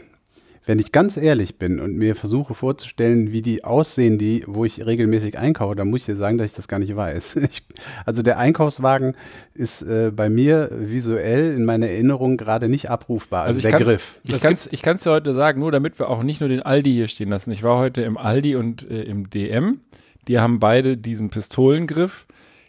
[0.66, 4.84] wenn ich ganz ehrlich bin und mir versuche vorzustellen, wie die aussehen, die, wo ich
[4.84, 7.36] regelmäßig einkaufe, dann muss ich dir sagen, dass ich das gar nicht weiß.
[7.48, 7.62] Ich,
[8.04, 9.14] also der Einkaufswagen
[9.54, 13.44] ist äh, bei mir visuell in meiner Erinnerung gerade nicht abrufbar.
[13.44, 14.18] Also, der kann's- Griff.
[14.24, 16.92] Ich kann es ich dir heute sagen, nur damit wir auch nicht nur den Aldi
[16.92, 17.52] hier stehen lassen.
[17.52, 19.80] Ich war heute im Aldi und äh, im DM.
[20.26, 22.26] Die haben beide diesen Pistolengriff.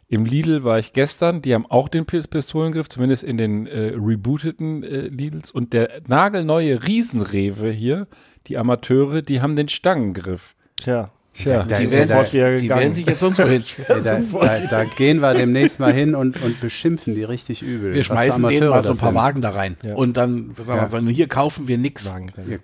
[0.09, 1.41] Im Lidl war ich gestern.
[1.41, 5.51] Die haben auch den Pis- Pistolengriff, zumindest in den äh, rebooteten äh, Lidls.
[5.51, 8.07] Und der nagelneue Riesenrewe hier,
[8.47, 10.55] die Amateure, die haben den Stangenriff.
[10.77, 13.63] Tja, Tja, Da die werden, ja wieder die werden sich jetzt sonst wohin.
[13.87, 17.93] Da, da, da gehen wir demnächst mal hin und, und beschimpfen die richtig übel.
[17.93, 19.15] Wir schmeißen denen mal so ein paar sind.
[19.19, 19.77] Wagen da rein.
[19.83, 19.95] Ja.
[19.95, 20.87] Und dann sagen wir, Ja.
[20.87, 22.11] sagen, hier kaufen wir nichts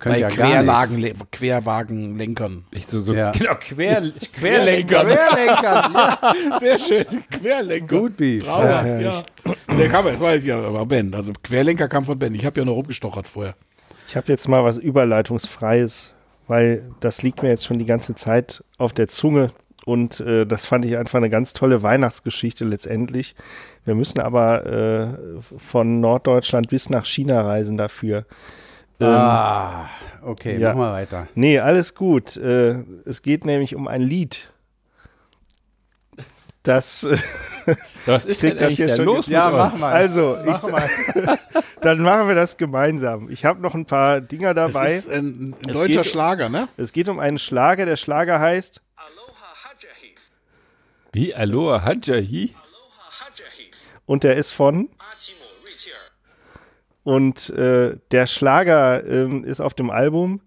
[0.04, 1.14] bei ja Querlagen.
[1.30, 2.64] Querwagenlenkern.
[2.70, 3.30] ich so, so Ja.
[3.32, 5.04] genau, Quer, Querlenker.
[5.04, 6.58] Querlenkern, ja.
[6.60, 7.98] Sehr schön, Querlenker.
[8.00, 8.44] Gut, Beef.
[8.44, 9.22] Traumhaft, ja.
[9.78, 11.14] Der kam, das weiß ich ja, aber Ben.
[11.14, 12.34] Also Querlenker kam von Ben.
[12.34, 13.54] Ich habe ja noch rumgestochert vorher.
[14.08, 16.13] Ich habe jetzt mal was Überleitungsfreies,
[16.48, 19.50] weil das liegt mir jetzt schon die ganze Zeit auf der Zunge
[19.86, 23.34] und äh, das fand ich einfach eine ganz tolle Weihnachtsgeschichte letztendlich.
[23.84, 25.08] Wir müssen aber äh,
[25.58, 28.24] von Norddeutschland bis nach China reisen dafür.
[29.00, 29.88] Ähm, Ah,
[30.22, 30.70] okay, ja.
[30.70, 31.26] mach mal weiter.
[31.34, 32.36] Nee, alles gut.
[32.36, 34.50] Äh, es geht nämlich um ein Lied.
[36.64, 37.16] Das, äh,
[38.06, 39.92] Was ist denn das hier da schon los Ja, mit mach mal.
[39.92, 41.38] also, Mach ich, mal.
[41.82, 43.28] dann machen wir das gemeinsam.
[43.30, 44.94] Ich habe noch ein paar Dinger Das dabei.
[44.94, 46.68] ist ein, ein Es deutscher geht- Schlager, ne?
[46.76, 47.84] Es geht um einen Schlager.
[47.86, 48.80] Der Schlager heißt
[51.12, 51.34] Wie?
[51.34, 52.54] Aloha Hajahi?
[54.06, 54.90] und der ist von
[57.04, 60.40] und äh, der Schlager ähm, ist auf dem Album.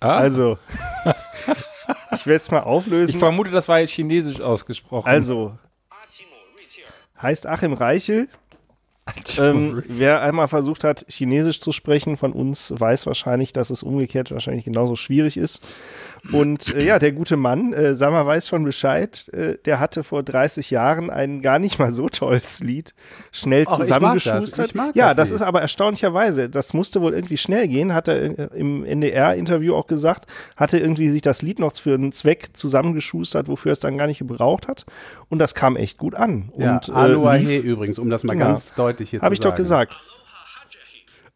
[0.00, 0.58] Ah, Also
[2.12, 3.18] ich werde es mal ich auflösen.
[3.18, 5.06] vermute, das war jetzt chinesisch ausgesprochen.
[5.08, 5.56] Also
[7.20, 8.28] heißt Achim Reichel.
[9.38, 14.32] Ähm, wer einmal versucht hat, Chinesisch zu sprechen von uns, weiß wahrscheinlich, dass es umgekehrt
[14.32, 15.60] wahrscheinlich genauso schwierig ist.
[16.32, 20.24] Und äh, ja, der gute Mann, äh, Sammer weiß schon Bescheid, äh, der hatte vor
[20.24, 22.92] 30 Jahren ein gar nicht mal so tolles Lied
[23.30, 24.74] schnell mag zusammengeschustert.
[24.74, 24.94] das.
[24.94, 28.48] Ja, das das ist aber erstaunlicherweise, das musste wohl irgendwie schnell gehen, hat er äh,
[28.58, 33.70] im NDR-Interview auch gesagt, hatte irgendwie sich das Lied noch für einen Zweck zusammengeschustert, wofür
[33.70, 34.86] es dann gar nicht gebraucht hat.
[35.28, 36.50] Und das kam echt gut an.
[36.58, 38.46] Ja, Und, Aloha lief- He übrigens, um das mal Genau.
[38.46, 39.96] ganz deutlich hier Habe zu ich doch gesagt.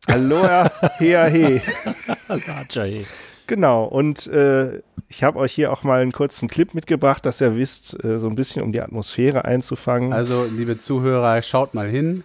[0.06, 1.60] Aloha, hea, he.
[2.28, 3.06] Hajahi.
[3.46, 7.54] Genau, und äh, ich habe euch hier auch mal einen kurzen Clip mitgebracht, dass ihr
[7.56, 10.12] wisst, äh, so ein bisschen um die Atmosphäre einzufangen.
[10.12, 12.24] Also, liebe Zuhörer, schaut mal hin.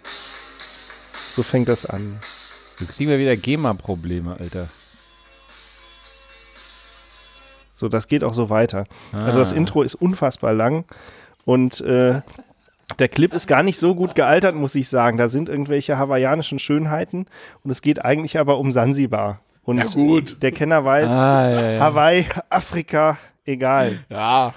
[1.13, 2.19] so fängt das an.
[2.79, 4.67] Jetzt kriegen wir wieder GEMA-Probleme, Alter.
[7.73, 8.85] So, das geht auch so weiter.
[9.11, 9.55] Also das Ah.
[9.57, 10.85] Intro ist unfassbar lang
[11.45, 12.21] und äh,
[12.99, 15.17] der Clip ist gar nicht so gut gealtert, muss ich sagen.
[15.17, 17.25] Da sind irgendwelche hawaiianischen Schönheiten
[17.63, 19.41] und es geht eigentlich aber um Sansibar.
[19.63, 20.41] Und Ja, gut.
[20.41, 21.79] der Kenner weiß, Ah, ja, ja.
[21.81, 23.99] Hawaii, Afrika, egal.
[24.09, 24.53] Ja.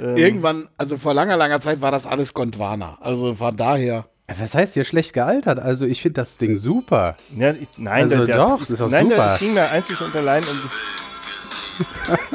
[0.00, 2.98] Ähm, Irgendwann, also vor langer, langer Zeit war das alles Gondwana.
[3.00, 4.06] Also von daher.
[4.36, 5.58] Was heißt hier schlecht gealtert?
[5.58, 7.16] Also, ich finde das Ding super.
[7.36, 9.16] Ja, ich, nein, Also der, der, doch, ich, ist doch nein, super.
[9.16, 10.70] das ging mir einzig und allein um.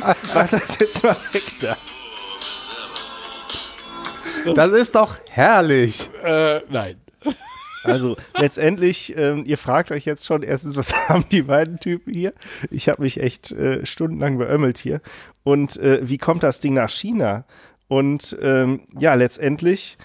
[0.34, 1.77] Mach das jetzt mal weg da.
[4.56, 6.10] Das ist doch herrlich.
[6.23, 6.97] Äh, nein.
[7.84, 12.34] Also letztendlich, ähm, ihr fragt euch jetzt schon erstens, was haben die beiden Typen hier?
[12.71, 15.01] Ich habe mich echt äh, stundenlang beömmelt hier.
[15.43, 17.45] Und äh, wie kommt das Ding nach China?
[17.88, 19.97] Und ähm, ja, letztendlich,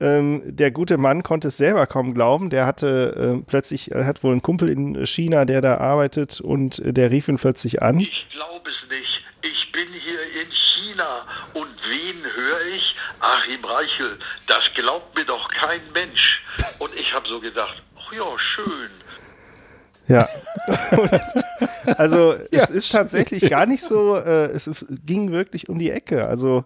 [0.00, 2.50] ähm, der gute Mann konnte es selber kaum glauben.
[2.50, 6.78] Der hatte äh, plötzlich, er hat wohl einen Kumpel in China, der da arbeitet und
[6.78, 8.00] äh, der rief ihn plötzlich an.
[8.00, 9.22] Ich glaube es nicht.
[9.42, 12.93] Ich bin hier in China und wen höre ich?
[13.24, 14.18] Achim Reichel.
[14.46, 16.42] Das glaubt mir doch kein Mensch.
[16.78, 18.90] Und ich habe so gedacht, ach ja, schön.
[20.06, 20.28] Ja.
[20.98, 21.10] Und,
[21.98, 26.26] also es ist tatsächlich gar nicht so, äh, es ist- ging wirklich um die Ecke.
[26.26, 26.64] Also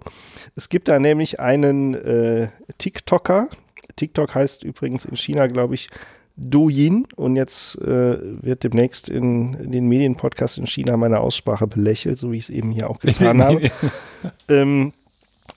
[0.57, 3.49] es gibt da nämlich einen äh, TikToker.
[3.97, 5.88] TikTok heißt übrigens in China, glaube ich,
[6.37, 7.07] Douyin.
[7.16, 12.33] Und jetzt äh, wird demnächst in, in den Medienpodcasts in China meine Aussprache belächelt, so
[12.33, 13.71] wie ich es eben hier auch getan habe.
[14.49, 14.92] ähm,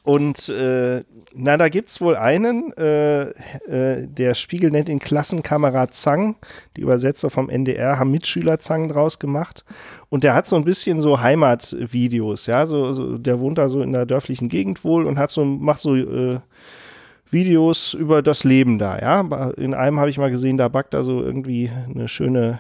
[0.04, 6.36] und äh, na, da gibt's wohl einen, äh, äh, der Spiegel nennt ihn Klassenkamerad Zang.
[6.76, 9.64] Die Übersetzer vom NDR haben Mitschüler Zang draus gemacht.
[10.10, 13.82] Und der hat so ein bisschen so Heimatvideos, ja, so, so der wohnt da so
[13.82, 16.40] in der dörflichen Gegend wohl und hat so, macht so äh,
[17.30, 19.52] Videos über das Leben da, ja.
[19.52, 22.60] In einem habe ich mal gesehen, da backt er so irgendwie eine schöne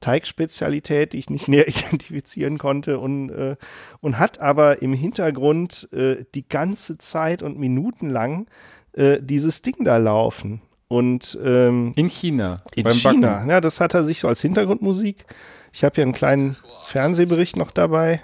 [0.00, 3.56] Teigspezialität, die ich nicht näher identifizieren konnte und, äh,
[4.00, 8.46] und hat aber im Hintergrund äh, die ganze Zeit und minutenlang
[8.92, 10.62] äh, dieses Ding da laufen.
[10.88, 12.58] Und ähm, In China.
[12.74, 13.50] in beim China, Backen.
[13.50, 15.24] ja, das hat er sich so als Hintergrundmusik.
[15.72, 18.22] Ich habe hier einen kleinen Fernsehbericht noch dabei.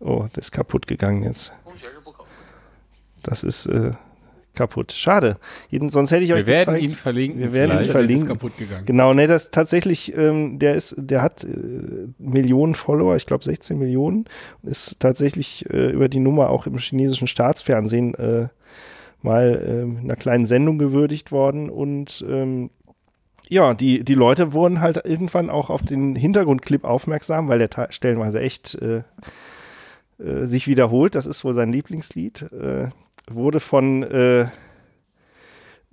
[0.00, 1.52] Oh, das ist kaputt gegangen jetzt.
[3.22, 3.92] Das ist äh,
[4.58, 4.92] kaputt.
[4.92, 5.38] Schade.
[5.70, 6.82] Jeden, sonst hätte ich euch Wir werden gezeigt.
[6.82, 7.40] ihn verlinken.
[7.40, 8.26] Wir werden ihn verlinken.
[8.26, 8.84] ist kaputt gegangen.
[8.84, 13.78] Genau, ne, das tatsächlich, ähm, der ist, der hat äh, Millionen Follower, ich glaube 16
[13.78, 14.26] Millionen,
[14.62, 18.48] ist tatsächlich äh, über die Nummer auch im chinesischen Staatsfernsehen äh,
[19.22, 22.70] mal ähm, in einer kleinen Sendung gewürdigt worden und ähm,
[23.48, 28.40] ja, die, die Leute wurden halt irgendwann auch auf den Hintergrundclip aufmerksam, weil der stellenweise
[28.40, 29.02] echt äh,
[30.18, 31.14] äh, sich wiederholt.
[31.14, 32.42] Das ist wohl sein Lieblingslied.
[32.52, 32.88] Äh,
[33.34, 34.48] wurde von, äh,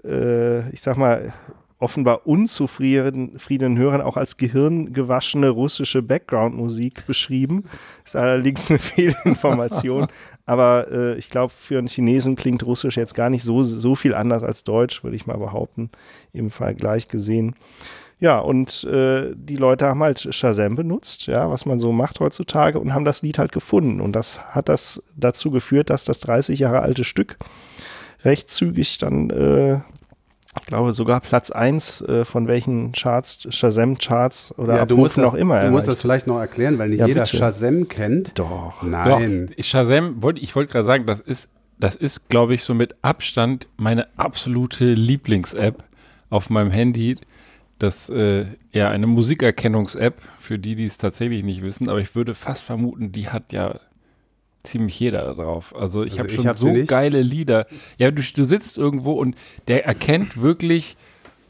[0.04, 1.34] äh, ich sag mal,
[1.78, 7.66] offenbar unzufriedenen friedenen Hörern auch als gehirngewaschene russische Background-Musik beschrieben.
[8.06, 10.08] Ist allerdings eine Fehlinformation.
[10.46, 14.14] Aber äh, ich glaube, für einen Chinesen klingt Russisch jetzt gar nicht so, so viel
[14.14, 15.90] anders als Deutsch, würde ich mal behaupten,
[16.34, 17.56] im Vergleich gesehen.
[18.20, 22.80] Ja, und äh, die Leute haben halt Shazam benutzt, ja, was man so macht heutzutage,
[22.80, 24.00] und haben das Lied halt gefunden.
[24.00, 27.38] Und das hat das dazu geführt, dass das 30 Jahre alte Stück
[28.24, 29.76] recht zügig dann, äh,
[30.58, 35.24] ich glaube, sogar Platz 1 äh, von welchen Charts, Shazam-Charts oder Ja, du musst Abrufen
[35.24, 35.88] das, noch immer Du musst erreicht.
[35.98, 37.36] das vielleicht noch erklären, weil nicht Ja, jeder bitte.
[37.38, 38.32] Shazam kennt.
[38.40, 38.82] Doch.
[38.82, 39.48] Nein.
[39.58, 42.94] Doch, Shazam, wollte, ich wollte gerade sagen, das ist, das ist, glaube ich, so mit
[43.02, 45.84] Abstand meine absolute Lieblings-App
[46.30, 47.18] auf meinem Handy.
[47.80, 52.34] Das äh, ja eine Musikerkennungs-App, für die, die es tatsächlich nicht wissen, aber ich würde
[52.34, 53.80] fast vermuten, die hat ja
[54.64, 55.76] ziemlich jeder drauf.
[55.76, 57.68] Also ich Also habe schon hab so geile Lieder.
[57.98, 59.36] Ja, du, du sitzt irgendwo und
[59.68, 60.98] der erkennt wirklich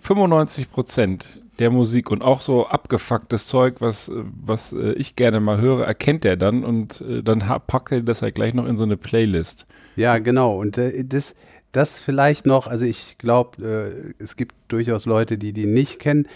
[0.02, 5.60] 95 Prozent der Musik und auch so abgefucktes Zeug, was, was äh, ich gerne mal
[5.60, 8.84] höre, erkennt er dann und äh, dann packt er das halt gleich noch in so
[8.84, 9.66] eine Playlist.
[9.96, 10.60] Ja, genau.
[10.60, 11.34] Und äh, das,
[11.76, 16.28] das vielleicht noch, also ich glaube, äh, es gibt durchaus Leute, die die nicht kennen.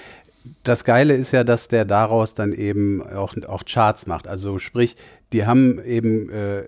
[0.63, 4.28] Das Geile ist ja, dass der daraus dann eben auch, auch Charts macht.
[4.28, 4.95] Also sprich,
[5.32, 6.63] die haben eben äh,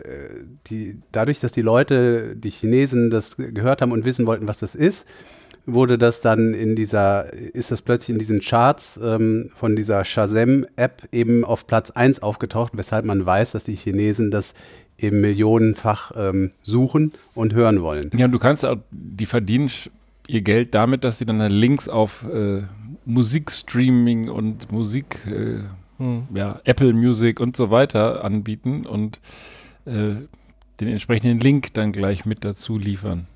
[0.67, 4.75] die, dadurch, dass die Leute, die Chinesen das gehört haben und wissen wollten, was das
[4.75, 5.07] ist,
[5.65, 11.07] wurde das dann in dieser, ist das plötzlich in diesen Charts ähm, von dieser Shazam-App
[11.11, 14.53] eben auf Platz 1 aufgetaucht, weshalb man weiß, dass die Chinesen das
[15.01, 18.11] eben millionenfach ähm, suchen und hören wollen.
[18.15, 19.69] Ja, und du kannst auch, die verdienen
[20.27, 22.61] ihr Geld damit, dass sie dann Links auf äh,
[23.05, 25.63] Musikstreaming und Musik, äh,
[26.01, 26.27] Hm.
[26.33, 29.19] ja, Apple Music und so weiter anbieten und
[29.85, 30.15] äh,
[30.79, 33.27] den entsprechenden Link dann gleich mit dazu liefern.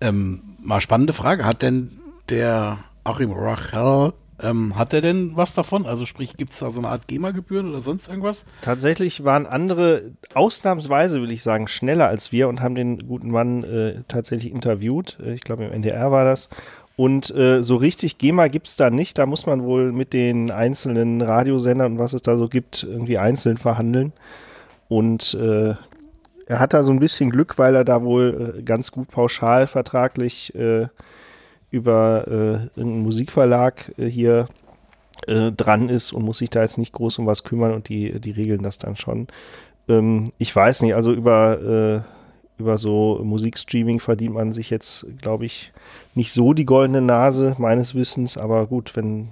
[0.00, 1.44] Ähm, mal spannende Frage.
[1.44, 1.92] Hat denn
[2.28, 5.86] der Achim Rachel, ähm, hat er denn was davon?
[5.86, 8.44] Also sprich, gibt es da so eine Art GEMA-Gebühren oder sonst irgendwas?
[8.62, 13.64] Tatsächlich waren andere ausnahmsweise, will ich sagen, schneller als wir und haben den guten Mann
[13.64, 15.18] äh, tatsächlich interviewt.
[15.24, 16.48] Äh, ich glaube, im NDR war das.
[16.96, 19.18] Und äh, so richtig GEMA gibt's da nicht.
[19.18, 23.18] Da muss man wohl mit den einzelnen Radiosendern und was es da so gibt, irgendwie
[23.18, 24.12] einzeln verhandeln.
[24.88, 25.74] Und äh,
[26.46, 29.66] er hat da so ein bisschen Glück, weil er da wohl äh, ganz gut pauschal
[29.66, 30.88] vertraglich äh,
[31.70, 34.48] über äh, irgendeinen Musikverlag äh, hier
[35.26, 38.20] äh, dran ist und muss sich da jetzt nicht groß um was kümmern und die,
[38.20, 39.28] die regeln das dann schon.
[39.88, 42.04] Ähm, ich weiß nicht, also über,
[42.58, 45.72] über so Musikstreaming verdient man sich jetzt, glaube ich,
[46.14, 48.36] nicht so die goldene Nase, meines Wissens.
[48.36, 49.28] Aber gut, wenn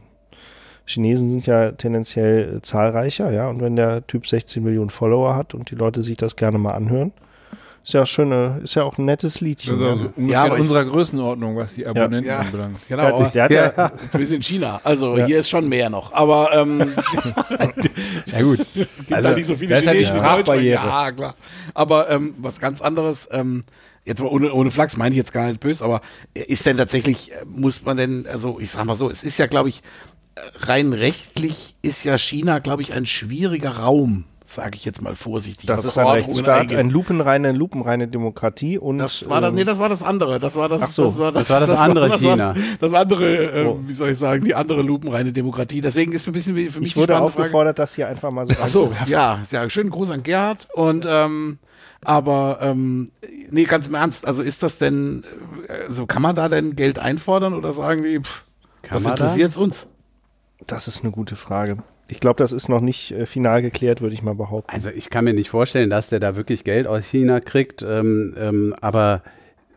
[0.86, 5.52] Chinesen sind ja tendenziell äh, zahlreicher, ja, und wenn der Typ 16 Millionen Follower hat
[5.52, 7.12] und die Leute sich das gerne mal anhören,
[7.86, 9.74] ist ja schöne, ist ja auch ein nettes Liedchen.
[9.74, 9.92] Also ja.
[9.92, 12.38] ungefähr Ja, aber in unserer Größenordnung, was die Abonnenten Ja.
[12.40, 12.78] anbelangt.
[12.88, 13.92] Genau, Der, aber der hat ja, Ja.
[14.18, 16.12] wir sind in China, also hier ist schon mehr noch.
[16.12, 16.80] Aber ähm,
[18.26, 18.58] Ja gut.
[18.74, 20.16] es gibt Also, da nicht so viele halt sprechen.
[20.16, 20.84] Sprachbarriere.
[20.84, 21.34] Ja, klar.
[21.74, 23.62] Aber ähm, was ganz anderes, ähm,
[24.04, 26.00] jetzt mal ohne, ohne Flachs meine ich jetzt gar nicht böse, aber
[26.34, 29.46] ist denn tatsächlich, äh, muss man denn, also ich sag mal so, es ist ja,
[29.46, 29.82] glaube ich,
[30.34, 35.14] äh, rein rechtlich ist ja China, glaube ich, ein schwieriger Raum, sage ich jetzt mal
[35.16, 35.66] vorsichtig.
[35.66, 39.64] das ist ein Ordnung Rechtsstaat, eine lupenreine, lupenreine Demokratie und Das war das, ähm, nee,
[39.64, 40.38] das war das andere.
[40.38, 42.54] Das war das, Ach so, das war das, das war das andere das China.
[42.54, 43.80] War, das andere, äh, Oh.
[43.86, 45.80] wie soll ich sagen, die andere lupenreine Demokratie.
[45.80, 47.42] Deswegen ist ein bisschen wie für mich ich die wurde spannende Frage.
[47.44, 51.06] aufgefordert, das hier einfach mal so Ach so, ja, ja schön Gruß an Gerhard und
[51.08, 51.58] ähm,
[52.04, 53.10] aber ähm,
[53.50, 55.24] nee, ganz im Ernst, also ist das denn,
[55.68, 58.44] äh, also kann man da denn Geld einfordern oder sagen die, pff,
[58.82, 59.86] Kann was interessiert's uns?
[60.66, 61.78] Das ist eine gute Frage.
[62.08, 64.70] Ich glaube, das ist noch nicht äh, final geklärt, würde ich mal behaupten.
[64.72, 68.34] Also ich kann mir nicht vorstellen, dass der da wirklich Geld aus China kriegt, ähm,
[68.38, 69.22] ähm, aber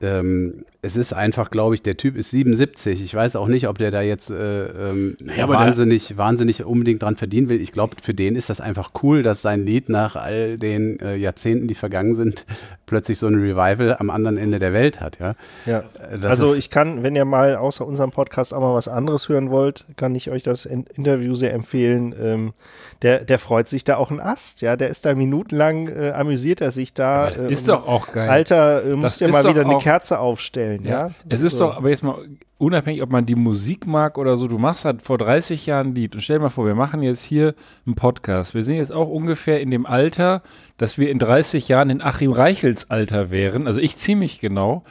[0.02, 3.04] ähm, es ist einfach, glaube ich, der Typ ist 77.
[3.04, 6.64] Ich weiß auch nicht, ob der da jetzt äh, ähm, Naja, aber der- wahnsinnig, wahnsinnig
[6.64, 7.60] unbedingt dran verdienen will.
[7.60, 11.16] Ich glaube, für den ist das einfach cool, dass sein Lied nach all den äh,
[11.18, 12.46] Jahrzehnten, die vergangen sind,
[12.90, 15.18] plötzlich so ein Revival am anderen Ende der Welt hat.
[15.20, 15.36] Ja,
[15.66, 15.84] Ja.
[16.12, 19.50] Äh, Also ich kann, wenn ihr mal außer unserem Podcast auch mal was anderes hören
[19.50, 22.14] wollt, kann ich euch das In Interview sehr empfehlen.
[22.22, 22.54] Ähm,
[23.02, 24.76] der, der freut sich da auch ein Ast, ja.
[24.76, 27.30] Der ist da minutenlang, äh, amüsiert er sich da.
[27.30, 28.30] Äh, ist doch auch geil.
[28.30, 31.12] Alter, äh, musst dir mal wieder eine Kerze aufstellen, ja.
[31.30, 31.68] Es ist So.
[31.68, 32.16] doch, aber jetzt mal
[32.60, 35.96] unabhängig, ob man die Musik mag oder so, du machst halt vor 30 Jahren ein
[35.96, 37.56] Lied und stell dir mal vor, wir machen jetzt hier
[37.86, 38.54] einen Podcast.
[38.54, 40.44] Wir sind jetzt auch ungefähr in dem Alter,
[40.78, 43.66] dass wir in 30 Jahren in Achim Reichels Alter wären.
[43.66, 44.84] Also ich ziemlich genau.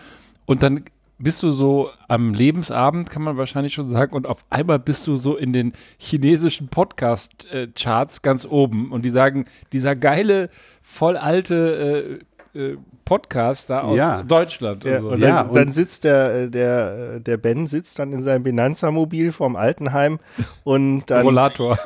[0.47, 0.85] Und dann
[1.19, 5.17] bist du so am Lebensabend, kann man wahrscheinlich schon sagen, und auf einmal bist du
[5.17, 10.49] so in den chinesischen Podcast-Charts ganz oben und die sagen, dieser geile,
[10.81, 12.21] voll alte
[12.55, 14.23] äh, Podcast da aus Ja.
[14.23, 14.85] Deutschland.
[14.85, 15.09] Ja, und so.
[15.11, 18.23] und Ja, dann, und- dann sitzt der, äh, der, äh, der Ben sitzt dann in
[18.23, 20.19] seinem Benanza-Mobil vorm Altenheim
[20.65, 21.79] und dann Rollator.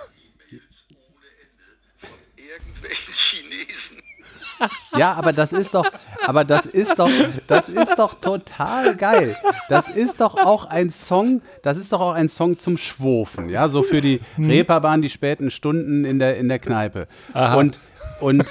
[4.97, 5.87] Ja, aber das ist doch,
[6.25, 7.11] aber das ist doch,
[7.49, 9.35] das ist doch total geil.
[9.69, 13.67] Das ist doch auch ein Song, das ist doch auch ein Song zum Schwofen, ja,
[13.69, 17.09] so für die Reeperbahn, die späten Stunden in der, in der Kneipe.
[17.33, 17.57] Aha.
[17.57, 17.81] Und,
[18.23, 18.45] und,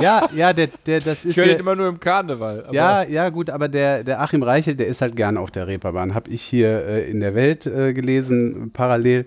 [0.00, 2.68] ja, ja, der, der, das ist Ich höre den immer nur im Karneval.
[2.72, 6.14] ja, ja, gut, aber der, der Achim Reichel, der ist halt gern auf der Reeperbahn.
[6.14, 9.26] Habe ich hier äh, in der Welt äh, gelesen, parallel.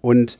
[0.00, 0.38] Und,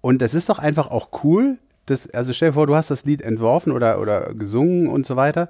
[0.00, 1.58] und das ist doch einfach auch cool.
[1.86, 5.16] Das, also stell dir vor, du hast das Lied entworfen oder, oder gesungen und so
[5.16, 5.48] weiter.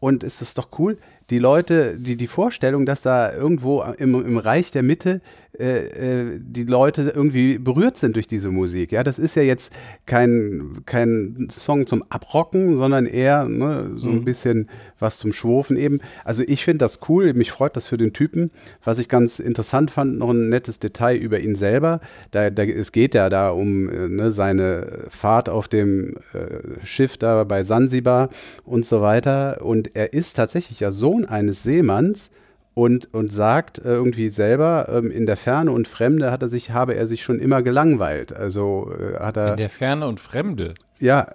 [0.00, 0.98] Und es ist doch cool,
[1.30, 5.20] die Leute, die, die Vorstellung, dass da irgendwo im, im Reich der Mitte
[5.58, 8.92] äh, äh, die Leute irgendwie berührt sind durch diese Musik.
[8.92, 9.72] Ja, das ist ja jetzt
[10.04, 14.68] kein, kein Song zum Abrocken, sondern eher ne, so ein bisschen
[14.98, 16.00] was zum Schwofen eben.
[16.24, 18.50] Also ich finde das cool, mich freut das für den Typen.
[18.84, 22.00] Was ich ganz interessant fand, noch ein nettes Detail über ihn selber.
[22.30, 27.16] Da, da, es geht ja da um äh, ne, seine Fahrt auf dem äh, Schiff
[27.16, 28.28] da bei Sansibar
[28.64, 29.64] und so weiter.
[29.64, 32.30] Und er ist tatsächlich ja Sohn eines Seemanns
[32.78, 36.70] und, und sagt äh, irgendwie selber, ähm, in der Ferne und Fremde hat er sich,
[36.70, 38.32] habe er sich schon immer gelangweilt.
[38.32, 40.74] Also äh, hat er, In der Ferne und Fremde.
[41.00, 41.26] ja.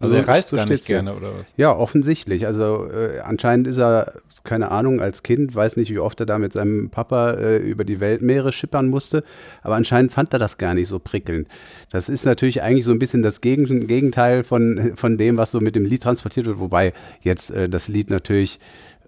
[0.00, 0.96] Also so- er reist so gar nicht hier.
[0.96, 1.46] gerne, oder was?
[1.56, 2.46] Ja, offensichtlich.
[2.46, 4.12] Also äh, anscheinend ist er,
[4.44, 7.84] keine Ahnung, als Kind, weiß nicht, wie oft er da mit seinem Papa äh, über
[7.84, 9.24] die Weltmeere schippern musste,
[9.62, 11.48] aber anscheinend fand er das gar nicht so prickelnd.
[11.90, 15.60] Das ist natürlich eigentlich so ein bisschen das Gegen Gegenteil von, von dem, was so
[15.60, 18.60] mit dem Lied transportiert wird, wobei jetzt das Lied natürlich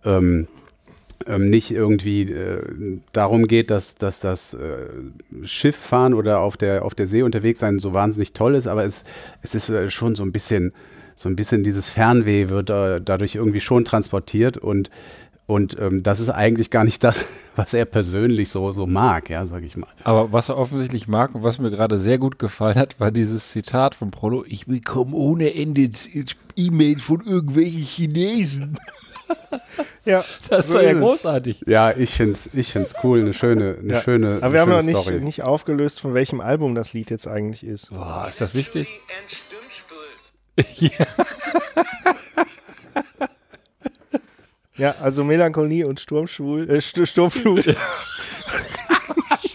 [0.04, 0.48] ähm,
[1.26, 2.62] ähm, nicht irgendwie äh,
[3.12, 4.88] darum geht, dass, dass das äh,
[5.42, 9.04] Schifffahren oder auf der, auf der See unterwegs sein so wahnsinnig toll ist, aber es,
[9.42, 10.72] es ist äh, schon so ein bisschen,
[11.16, 14.90] so ein bisschen dieses Fernweh wird äh, dadurch irgendwie schon transportiert und,
[15.46, 17.22] und ähm, das ist eigentlich gar nicht das,
[17.54, 19.90] was er persönlich so, so mag, ja, sag ich mal.
[20.04, 23.50] Aber was er offensichtlich mag und was mir gerade sehr gut gefallen hat, war dieses
[23.50, 25.90] Zitat von Prolo: Ich bekomme ohne Ende
[26.56, 28.78] E-Mails von irgendwelchen Chinesen.
[30.04, 31.62] ja, Das ist so doch ja großartig.
[31.66, 34.02] Ja, ich find's, ich find's cool, eine schöne, eine Ja.
[34.02, 35.20] schöne, Aber wir haben eine noch nicht, Story.
[35.20, 37.90] nicht aufgelöst, von welchem Album das Lied jetzt eigentlich ist.
[37.90, 38.88] Boah, ist das wichtig?
[44.76, 47.66] Ja, also Melancholie und Sturmschwul, äh, St Sturmflut.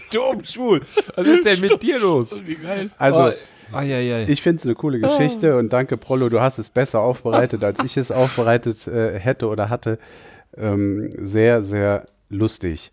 [0.08, 0.80] Sturmschwul.
[1.16, 2.38] Was ist denn mit dir los?
[2.44, 2.90] Wie geil.
[2.98, 3.32] Also, Oh,
[3.72, 4.24] Eieiei.
[4.28, 7.78] Ich finde es eine coole Geschichte und danke, Prollo, du hast es besser aufbereitet, als
[7.84, 9.98] ich es aufbereitet äh, hätte oder hatte.
[10.56, 12.92] Ähm, sehr, sehr lustig.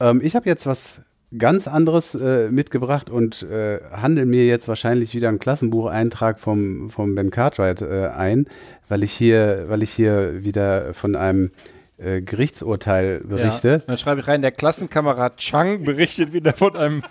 [0.00, 1.00] Ähm, ich habe jetzt was
[1.38, 7.14] ganz anderes äh, mitgebracht und äh, handel mir jetzt wahrscheinlich wieder einen Klassenbucheintrag vom, vom
[7.14, 8.46] Ben Cartwright äh, ein,
[8.88, 11.50] weil ich hier, weil ich hier wieder von einem
[11.98, 13.68] äh, Gerichtsurteil berichte.
[13.68, 17.02] Ja, dann schreibe ich rein, der Klassenkamerad Chang berichtet wieder von einem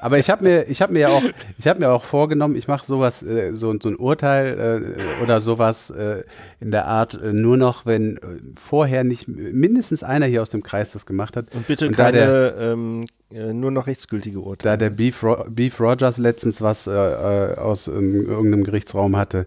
[0.00, 1.22] Aber ich habe mir, ich habe mir ja auch,
[1.58, 5.40] ich habe mir auch vorgenommen, ich mache sowas, äh, so, so ein Urteil äh, oder
[5.40, 6.22] sowas äh,
[6.60, 8.20] in der Art äh, nur noch, wenn äh,
[8.58, 11.54] vorher nicht mindestens einer hier aus dem Kreis das gemacht hat.
[11.54, 14.72] Und bitte Und keine der- ähm, äh, nur noch rechtsgültige Urteile.
[14.72, 19.46] Da der Beef, Ro Beef Rogers letztens was aus ähm, irgendeinem Gerichtsraum hatte,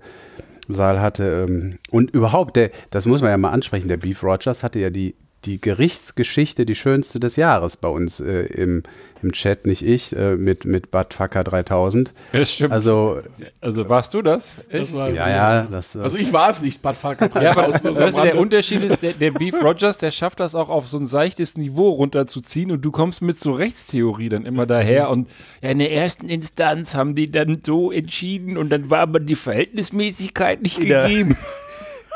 [0.68, 4.62] Saal hatte ähm, und überhaupt, der, das muss man ja mal ansprechen, der Beef Rogers
[4.64, 5.16] hatte ja die,
[5.46, 8.84] die Gerichtsgeschichte, die schönste des Jahres bei uns äh, im,
[9.24, 12.12] im Chat, nicht ich, äh, mit, mit Bud Fucker 3000.
[12.34, 12.74] Ja, stimmt.
[12.74, 13.22] Also,
[13.62, 14.56] Also warst du das?
[14.70, 14.94] Echt?
[14.94, 17.98] war- ja, ja, das, äh, Also ich war es nicht, Bad Falker Ja, aber 3000.
[17.98, 20.98] weißt du, der Unterschied ist, der, der Beef Rogers, der schafft das auch auf so
[20.98, 25.30] ein seichtes Niveau runterzuziehen und du kommst mit so Rechtstheorie dann immer daher und
[25.62, 29.36] ja, in der ersten Instanz haben die dann so entschieden und dann war aber die
[29.36, 31.38] Verhältnismäßigkeit nicht gegeben.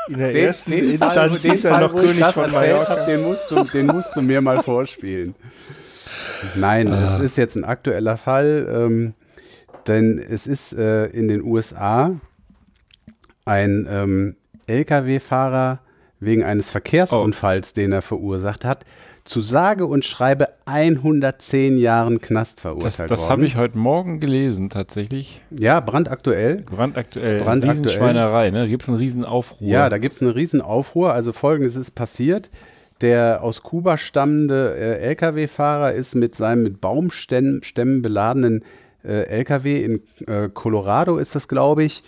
[0.08, 2.50] In der Den- ersten den Instanz Fall, den hieß er Fall, noch König das von
[2.50, 2.96] Mallorca.
[2.96, 5.34] hab, Den musst, du, den musst du mir mal vorspielen.
[6.56, 9.14] Nein, es ist jetzt ein aktueller Fall, ähm,
[9.86, 12.12] denn es ist äh, in den USA
[13.46, 14.36] ein ähm,
[14.66, 15.80] Lkw-Fahrer
[16.20, 18.84] wegen eines Verkehrsunfalls, den er verursacht hat,
[19.24, 23.30] zu sage und schreibe 110 Jahren Knast Das, verurteilt das worden.
[23.30, 25.40] habe ich heute Morgen gelesen, tatsächlich.
[25.50, 26.58] Ja, brandaktuell.
[26.62, 27.38] Brandaktuell.
[27.40, 27.70] Brandaktuell.
[27.70, 28.60] Riesenschweinerei, ne?
[28.60, 29.66] Da gibt es einen Riesenaufruhr.
[29.66, 31.14] Ja, da gibt es einen riesen Aufruhr.
[31.14, 32.50] Also folgendes ist passiert.
[33.00, 38.62] Der aus Kuba stammende äh, Lkw-Fahrer ist mit seinem mit Baumstämmen Stämmen beladenen
[39.04, 42.02] äh, Lkw in äh, Colorado ist das, glaube ich,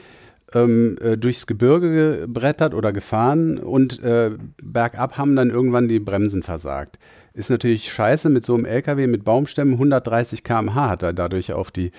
[0.57, 4.31] ähm, äh, durchs Gebirge gebrettert oder gefahren und äh,
[4.63, 6.99] bergab haben dann irgendwann die Bremsen versagt.
[7.35, 9.75] Ist natürlich scheiße mit so einem LKW mit Baumstämmen.
[9.75, 11.93] 130 km/h hat er dadurch auf die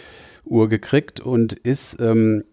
[0.43, 2.43] Uhr gekriegt und ist ähm,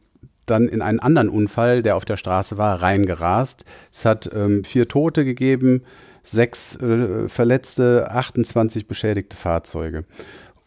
[0.44, 3.64] dann in einen anderen Unfall, der auf der Straße war, reingerast.
[3.92, 5.82] Es hat ähm, vier Tote gegeben,
[6.22, 10.04] sechs äh, Verletzte, 28 beschädigte Fahrzeuge.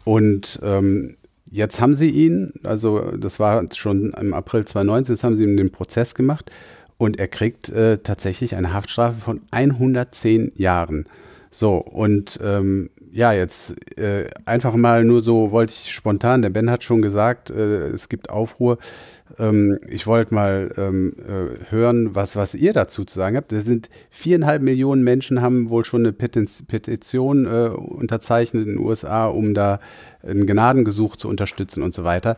[0.03, 1.17] Und ähm,
[1.49, 5.57] jetzt haben sie ihn, also das war schon im April 2019, jetzt haben sie ihm
[5.57, 6.51] den Prozess gemacht
[6.97, 11.05] und er kriegt äh, tatsächlich eine Haftstrafe von 110 Jahren.
[11.51, 16.69] So, und ähm, ja, jetzt äh, einfach mal nur so, wollte ich spontan, der Ben
[16.69, 18.77] hat schon gesagt, äh, es gibt Aufruhr.
[19.39, 23.51] Ähm, ich wollte mal ähm, äh, hören, was, was ihr dazu zu sagen habt.
[23.53, 29.27] Es sind viereinhalb Millionen Menschen haben wohl schon eine Petition äh, unterzeichnet in den USA,
[29.27, 29.79] um da
[30.27, 32.37] ein Gnadengesuch zu unterstützen und so weiter.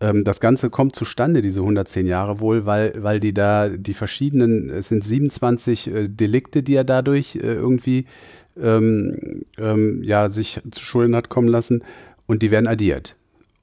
[0.00, 4.70] Ähm, das Ganze kommt zustande, diese 110 Jahre wohl, weil, weil die da die verschiedenen,
[4.70, 8.06] es sind 27 äh, Delikte, die er dadurch äh, irgendwie
[8.60, 11.82] ähm, ähm, ja, sich zu Schulden hat kommen lassen
[12.26, 13.17] und die werden addiert.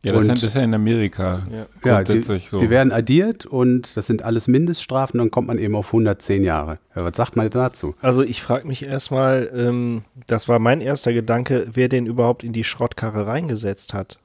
[0.05, 1.57] Ja, das, Und- ist ja- das ist ja in Amerika Ja.
[1.57, 1.79] Ja, die,
[2.13, 2.59] grundsätzlich so.
[2.59, 6.77] die werden addiert und das sind alles Mindeststrafen, dann kommt man eben auf 110 Jahre.
[6.95, 7.95] Ja, was sagt man dazu?
[8.01, 12.53] Also ich frage mich erstmal, ähm, das war mein erster Gedanke, wer den überhaupt in
[12.53, 14.17] die Schrottkarre reingesetzt hat.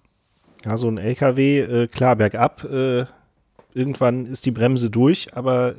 [0.66, 3.06] Ja, so ein LKW, äh, klar, bergab, äh,
[3.72, 5.74] irgendwann ist die Bremse durch, aber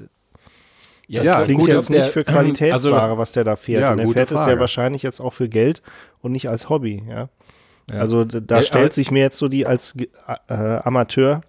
[1.07, 3.55] das Ja, klingt gut, jetzt ob der- nicht für ähm, Qualitätsware, also was der da
[3.57, 3.81] fährt.
[3.81, 4.59] Ja, und er fährt es ja Frage.
[4.61, 5.81] wahrscheinlich jetzt auch für Geld
[6.21, 7.27] und nicht als Hobby, ja.
[7.91, 7.99] Ja.
[7.99, 11.41] Also da Ja, stellt sich mir jetzt so die als äh, Amateur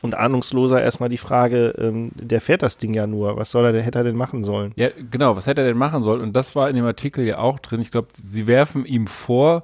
[0.00, 3.36] und Ahnungsloser erstmal die Frage, ähm, der fährt das Ding ja nur.
[3.36, 4.72] Was soll er, der hätte er denn machen sollen?
[4.76, 6.20] Ja, genau, was hätte er denn machen sollen?
[6.20, 7.80] Und das war in dem Artikel ja auch drin.
[7.80, 9.62] Ich glaube, sie werfen ihm vor,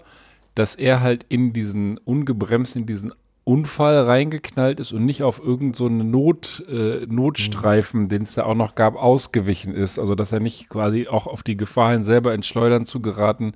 [0.54, 3.12] dass er halt in diesen ungebremst, in diesen
[3.44, 8.54] Unfall reingeknallt ist und nicht auf irgend so Not, äh, Notstreifen, den es da auch
[8.54, 9.98] noch gab, ausgewichen ist.
[9.98, 13.52] Also dass er nicht quasi auch auf die Gefahr hin, selber ins Schleudern zu geraten,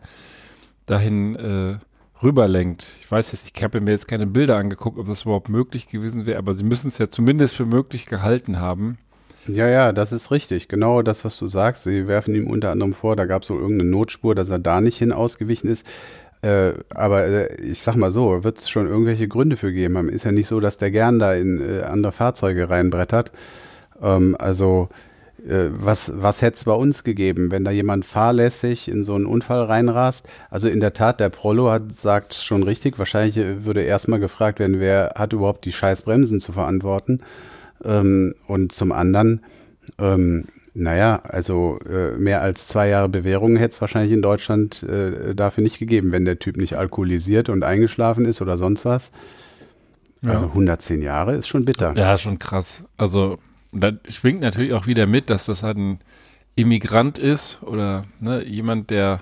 [0.86, 1.74] dahin äh,
[2.22, 2.86] rüberlenkt.
[3.00, 6.26] Ich weiß jetzt, ich habe mir jetzt keine Bilder angeguckt, ob das überhaupt möglich gewesen
[6.26, 8.98] wäre, aber sie müssen es ja zumindest für möglich gehalten haben.
[9.46, 10.68] Ja, ja, das ist richtig.
[10.68, 11.84] Genau das, was du sagst.
[11.84, 14.80] Sie werfen ihm unter anderem vor, da gab es wohl irgendeine Notspur, dass er da
[14.80, 15.84] nicht hin ausgewichen ist.
[16.42, 20.08] Äh, aber äh, ich sag mal so, wird es schon irgendwelche Gründe für geben.
[20.08, 23.32] Ist ja nicht so, dass der gern da in äh, andere Fahrzeuge reinbrettert.
[24.00, 24.88] Ähm, also
[25.44, 29.64] was, was hätte es bei uns gegeben, wenn da jemand fahrlässig in so einen Unfall
[29.64, 30.28] reinrast?
[30.50, 34.60] Also in der Tat, der Prollo hat, sagt schon richtig, wahrscheinlich äh, würde erstmal gefragt
[34.60, 37.20] werden, wer hat überhaupt die scheiß Bremsen zu verantworten?
[37.84, 39.40] Ähm, und zum anderen,
[39.98, 45.34] ähm, naja, also äh, mehr als zwei Jahre Bewährung hätte es wahrscheinlich in Deutschland äh,
[45.34, 49.10] dafür nicht gegeben, wenn der Typ nicht alkoholisiert und eingeschlafen ist oder sonst was.
[50.24, 51.94] Also 110 Jahre ist schon bitter.
[51.96, 52.84] Ja, schon krass.
[52.96, 53.38] Also,
[53.72, 55.98] da schwingt natürlich auch wieder mit, dass das halt ein
[56.54, 59.20] Immigrant ist oder ne, jemand, der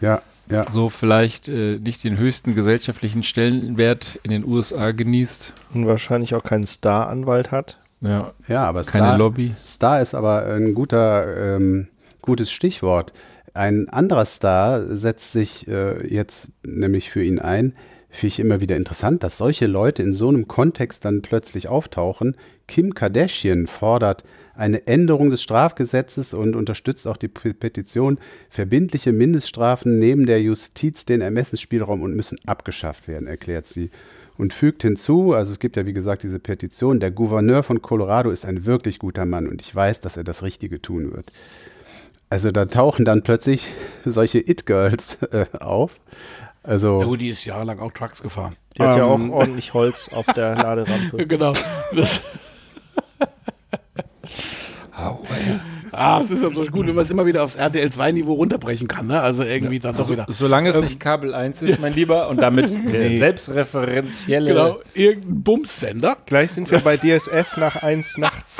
[0.00, 0.70] Ja, ja.
[0.70, 5.52] so vielleicht äh, nicht den höchsten gesellschaftlichen Stellenwert in den USA genießt.
[5.74, 7.78] Und wahrscheinlich auch keinen Star-Anwalt hat.
[8.00, 9.54] Ja, Ja, aber keine Star, Lobby.
[9.56, 11.88] Star ist aber ein guter, ähm,
[12.22, 13.12] gutes Stichwort.
[13.54, 17.74] Ein anderer Star setzt sich äh, jetzt nämlich für ihn ein.
[18.10, 22.36] Finde ich immer wieder interessant, dass solche Leute in so einem Kontext dann plötzlich auftauchen.
[22.66, 28.18] Kim Kardashian fordert eine Änderung des Strafgesetzes und unterstützt auch die Pe- Petition.
[28.48, 33.90] Verbindliche Mindeststrafen nehmen der Justiz den Ermessensspielraum und müssen abgeschafft werden, erklärt sie.
[34.36, 38.30] Und fügt hinzu, also es gibt ja wie gesagt diese Petition, der Gouverneur von Colorado
[38.30, 41.26] ist ein wirklich guter Mann und ich weiß, dass er das Richtige tun wird.
[42.30, 43.68] Also da tauchen dann plötzlich
[44.04, 45.98] solche It-Girls äh, auf.
[46.62, 48.56] Also Ja, gut, die ist jahrelang auch Trucks gefahren.
[48.76, 51.26] Die hat ja auch Ähm, ordentlich Holz auf der Laderampe.
[51.26, 51.52] Genau.
[51.94, 52.20] Das,
[55.98, 58.34] ah, es ist ja so gut, wenn man es immer wieder aufs RTL 2 Niveau
[58.34, 59.20] runterbrechen kann, ne?
[59.20, 60.26] Also irgendwie dann doch wieder.
[60.28, 65.42] Solange es Ähm, nicht Kabel 1 ist, mein Lieber, und damit der selbstreferenzielle Genau, irgendein
[65.42, 66.16] Bumssender.
[66.26, 68.58] Gleich sind wir bei DSF nach eins nachts.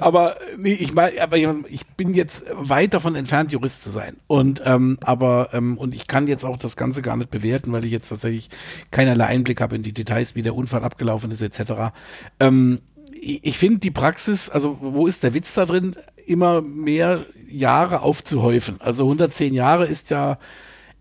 [0.00, 4.16] Aber nee, ich meine, aber ich bin jetzt weit davon entfernt, Jurist zu sein.
[4.26, 7.84] Und ähm, aber ähm, und ich kann jetzt auch das Ganze gar nicht bewerten, weil
[7.84, 8.50] ich jetzt tatsächlich
[8.90, 11.92] keinerlei Einblick habe in die Details, wie der Unfall abgelaufen ist, etc.
[12.40, 12.80] Ähm,
[13.20, 15.96] ich finde die Praxis, also wo ist der Witz da drin,
[16.26, 18.76] immer mehr Jahre aufzuhäufen.
[18.80, 20.38] Also 110 Jahre ist ja,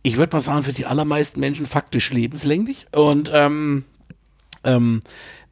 [0.03, 2.87] ich würde mal sagen, für die allermeisten Menschen faktisch lebenslänglich.
[2.91, 3.83] Und ähm,
[4.63, 5.01] ähm,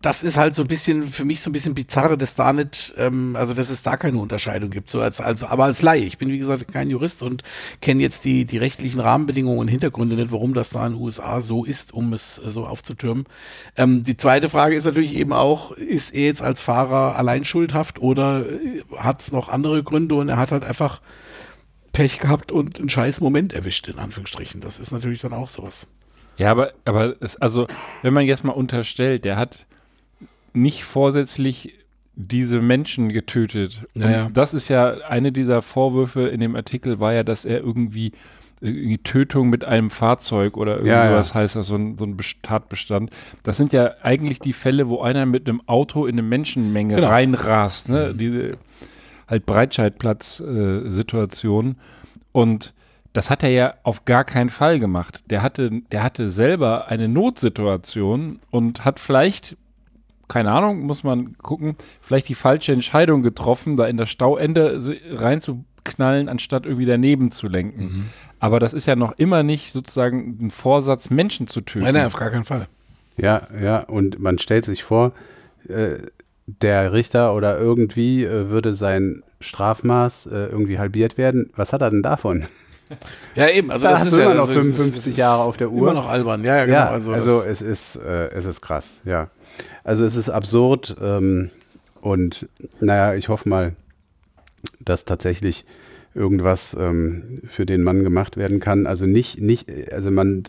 [0.05, 2.93] das ist halt so ein bisschen, für mich so ein bisschen bizarre, dass da nicht,
[2.97, 4.91] ähm, also dass es da keine Unterscheidung gibt.
[4.91, 6.03] So als, als, aber als Laie.
[6.03, 7.41] Ich bin, wie gesagt, kein Jurist und
[7.81, 11.41] kenne jetzt die, die rechtlichen Rahmenbedingungen und Hintergründe nicht, warum das da in den USA
[11.41, 13.25] so ist, um es äh, so aufzutürmen.
[13.77, 17.99] Ähm, die zweite Frage ist natürlich eben auch, ist er jetzt als Fahrer allein schuldhaft
[17.99, 18.45] oder
[18.95, 21.01] hat es noch andere Gründe und er hat halt einfach
[21.93, 24.61] Pech gehabt und einen scheiß Moment erwischt, in Anführungsstrichen.
[24.61, 25.87] Das ist natürlich dann auch sowas.
[26.37, 27.65] Ja, aber, aber es, also,
[28.03, 29.65] wenn man jetzt mal unterstellt, der hat
[30.55, 31.73] nicht vorsätzlich
[32.15, 33.85] diese Menschen getötet.
[33.93, 34.29] Und Naja.
[34.33, 38.13] das ist ja eine dieser Vorwürfe in dem Artikel war ja, dass er irgendwie,
[38.61, 41.09] irgendwie Tötung mit einem Fahrzeug oder irgendwie Ja, ja.
[41.11, 43.09] sowas heißt das, so ein, so ein Best- Tatbestand.
[43.43, 47.07] Das sind ja eigentlich die Fälle, wo einer mit einem Auto in eine Menschenmenge Genau.
[47.09, 48.13] reinrast, ne?
[48.15, 48.57] Diese
[49.27, 51.75] halt Breitscheidplatz-Situation.
[52.31, 52.73] Und
[53.13, 55.23] das hat er ja auf gar keinen Fall gemacht.
[55.29, 59.55] Der hatte, der hatte selber eine Notsituation und hat vielleicht,
[60.27, 64.79] keine Ahnung, muss man gucken, vielleicht die falsche Entscheidung getroffen, da in das Stauende
[65.11, 68.09] reinzuknallen, anstatt irgendwie daneben zu lenken.
[68.39, 71.85] Aber das ist ja noch immer nicht sozusagen ein Vorsatz, Menschen zu töten.
[71.85, 72.67] Nein, nein, auf gar keinen Fall.
[73.17, 75.13] Ja, ja, und man stellt sich vor,
[75.69, 75.97] äh,
[76.47, 81.49] der Richter oder irgendwie äh, würde sein Strafmaß äh, irgendwie halbiert werden.
[81.55, 82.45] Was hat er denn davon?
[83.35, 83.71] Ja, eben.
[83.71, 85.57] Also Da das hast ist du ja immer noch also, das 55 ist Jahre auf
[85.57, 85.89] der Uhr.
[85.89, 86.43] Immer noch albern.
[86.43, 86.77] Ja, ja, genau.
[86.77, 89.29] ja, also, also, es ist, äh, es ist krass, ja.
[89.83, 91.49] Also es ist absurd ähm,
[92.01, 92.47] und
[92.79, 93.75] naja, ich hoffe mal,
[94.79, 95.65] dass tatsächlich
[96.13, 98.87] irgendwas ähm, für den Mann gemacht werden kann.
[98.87, 100.43] Also nicht, nicht, also man,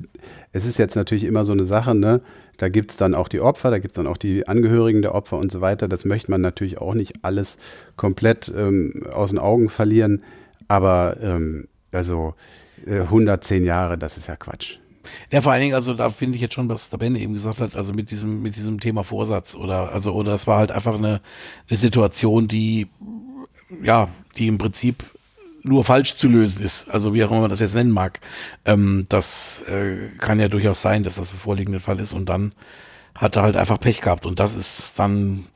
[0.52, 2.20] es ist jetzt natürlich immer so eine Sache, ne?
[2.58, 5.14] Da gibt es dann auch die Opfer, da gibt es dann auch die Angehörigen der
[5.14, 5.88] Opfer und so weiter.
[5.88, 7.58] Das möchte man natürlich auch nicht alles
[7.96, 10.22] komplett ähm, aus den Augen verlieren.
[10.66, 12.34] Aber ähm, also
[12.86, 14.78] äh, 110 Jahre, das ist ja Quatsch.
[15.30, 17.60] ja, vor allen Dingen, also da finde ich jetzt schon, was der Benne eben gesagt
[17.60, 20.94] hat, also mit diesem, mit diesem Thema Vorsatz oder, also, oder es war halt einfach
[20.94, 21.20] eine,
[21.68, 22.88] eine Situation, die,
[23.82, 25.04] ja, die im Prinzip
[25.66, 26.88] nur falsch zu lösen ist.
[26.88, 28.20] Also wie auch immer man das jetzt nennen mag.
[28.64, 32.52] Ähm, das äh, kann ja durchaus sein, dass das ein vorliegender Fall ist und dann
[33.14, 35.46] hat er halt einfach Pech gehabt und das ist dann,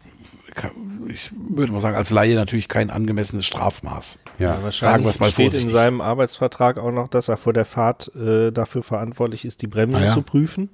[1.09, 4.19] ich würde mal sagen, als Laie natürlich kein angemessenes Strafmaß.
[4.39, 7.65] Ja, Sagen Wahrscheinlich wir's mal steht in seinem Arbeitsvertrag auch noch, dass er vor der
[7.65, 10.13] Fahrt äh, dafür verantwortlich ist, die Bremsen Ah, ja.
[10.13, 10.71] zu prüfen.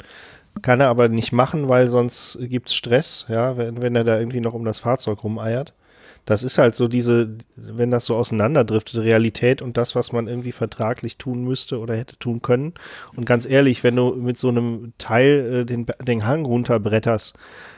[0.63, 4.41] Kann er aber nicht machen, weil sonst gibt's Stress, ja, wenn, wenn er da irgendwie
[4.41, 5.75] noch um das Fahrzeug rumeiert.
[6.25, 10.51] Das ist halt so diese, wenn das so auseinanderdriftet, Realität und das, was man irgendwie
[10.51, 12.75] vertraglich tun müsste oder hätte tun können.
[13.15, 17.35] Und ganz ehrlich, wenn du mit so einem Teil äh, den, den Hang runterbretterst,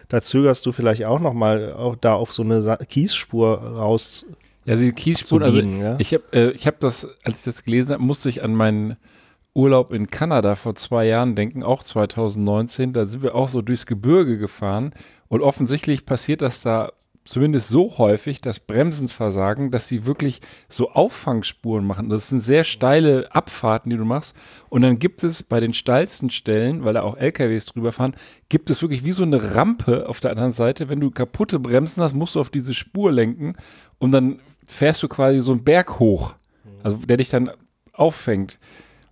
[0.09, 4.27] da zögerst du vielleicht auch noch mal auch da auf so eine Kiesspur raus.
[4.65, 5.97] Ja, die Kiesspuren, also ja.
[5.99, 8.97] ich habe äh, ich hab das, als ich das gelesen habe, musste ich an meinen
[9.55, 12.93] Urlaub in Kanada vor zwei Jahren denken, auch 2019.
[12.93, 14.93] Da sind wir auch so durchs Gebirge gefahren
[15.29, 16.93] und offensichtlich passiert das da
[17.29, 22.09] zumindest so häufig das Bremsen versagen, dass sie wirklich so Auffangspuren machen.
[22.09, 24.35] Das sind sehr steile Abfahrten, die du machst.
[24.71, 28.17] Und dann gibt es bei den steilsten Stellen, weil da auch LKWs drüber fahren,
[28.49, 30.89] gibt es wirklich wie so eine Rampe auf der anderen Seite.
[30.89, 33.57] Wenn du kaputte Bremsen hast, musst du auf diese Spur lenken
[33.99, 36.35] und dann fährst du quasi so einen Berg hoch.
[36.83, 37.51] Also der dich dann
[37.93, 38.59] auffängt.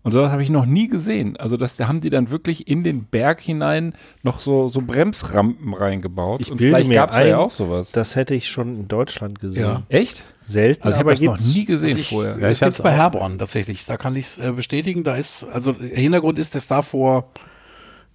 [0.07, 1.37] Und sowas habe ich noch nie gesehen.
[1.37, 3.93] Also das, da haben die dann wirklich in den Berg hinein
[4.23, 6.41] noch so, so Bremsrampen reingebaut.
[6.41, 7.91] Ich und bilde vielleicht gab es ja auch sowas.
[7.91, 9.63] Das hätte ich schon in Deutschland gesehen.
[9.63, 9.83] Ja.
[9.89, 10.23] Echt?
[10.45, 12.35] Selten, Also ich aber habe das noch nie gesehen Also ich- vorher.
[12.35, 12.93] Ja, das ich gibt's hab's bei.
[12.93, 13.85] Herborn tatsächlich.
[13.85, 15.03] Da kann ich es äh, bestätigen.
[15.03, 17.29] Da ist, also der Hintergrund ist, dass da vor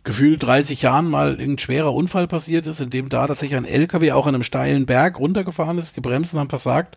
[0.06, 4.14] gefühlt 30 Jahren mal ein schwerer Unfall passiert ist, in dem da tatsächlich ein LKW
[4.14, 5.98] auch an einem steilen Berg runtergefahren ist.
[5.98, 6.96] Die Bremsen haben versagt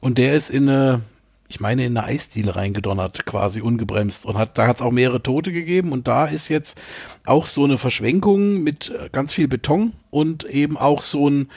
[0.00, 1.00] und der ist in eine,
[1.48, 4.26] ich meine, in eine Eisdiele reingedonnert, quasi ungebremst.
[4.26, 5.92] Und hat, da hat es auch mehrere Tote gegeben.
[5.92, 6.78] Und da ist jetzt
[7.24, 11.48] auch so eine Verschwenkung mit äh, ganz viel Beton und eben auch so ein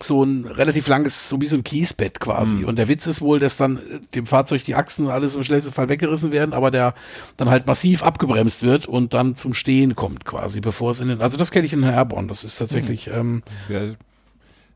[0.00, 2.64] so ein relativ langes, so wie so ein Kiesbett quasi.
[2.64, 5.44] Und der Witz ist wohl, dass dann äh, dem Fahrzeug die Achsen und alles im
[5.44, 6.94] schnellsten Fall weggerissen werden, aber der
[7.36, 11.20] dann halt massiv abgebremst wird und dann zum Stehen kommt quasi, bevor es in den,
[11.20, 13.80] also das kenne ich in Herborn, das ist tatsächlich, ähm, Ja,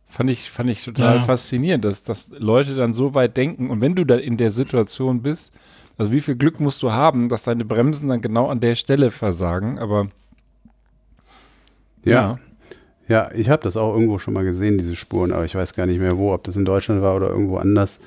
[0.08, 1.20] fand ich, fand ich total Ja.
[1.22, 3.70] faszinierend, dass, dass Leute dann so weit denken.
[3.70, 5.52] Und wenn du da in der Situation bist,
[5.98, 9.10] also wie viel Glück musst du haben, dass deine Bremsen dann genau an der Stelle
[9.10, 9.78] versagen.
[9.78, 10.08] Aber
[12.04, 12.38] Ja.
[13.08, 15.86] Ja, ich habe das auch irgendwo schon mal gesehen, diese Spuren, aber ich weiß gar
[15.86, 18.00] nicht mehr wo, ob das in Deutschland war oder irgendwo anders.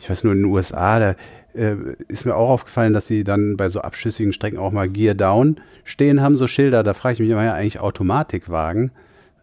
[0.00, 1.14] Ich weiß nur in den USA, da
[1.54, 1.76] äh,
[2.08, 5.60] ist mir auch aufgefallen, dass sie dann bei so abschüssigen Strecken auch mal Gear Down
[5.84, 6.82] stehen haben, so Schilder.
[6.82, 8.90] Da frage ich mich immer ja eigentlich Automatikwagen.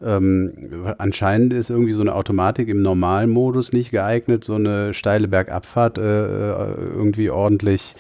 [0.06, 5.98] Ähm, anscheinend ist irgendwie so eine Automatik im Normalmodus nicht geeignet, so eine steile Bergabfahrt
[5.98, 7.96] äh, äh, irgendwie ordentlich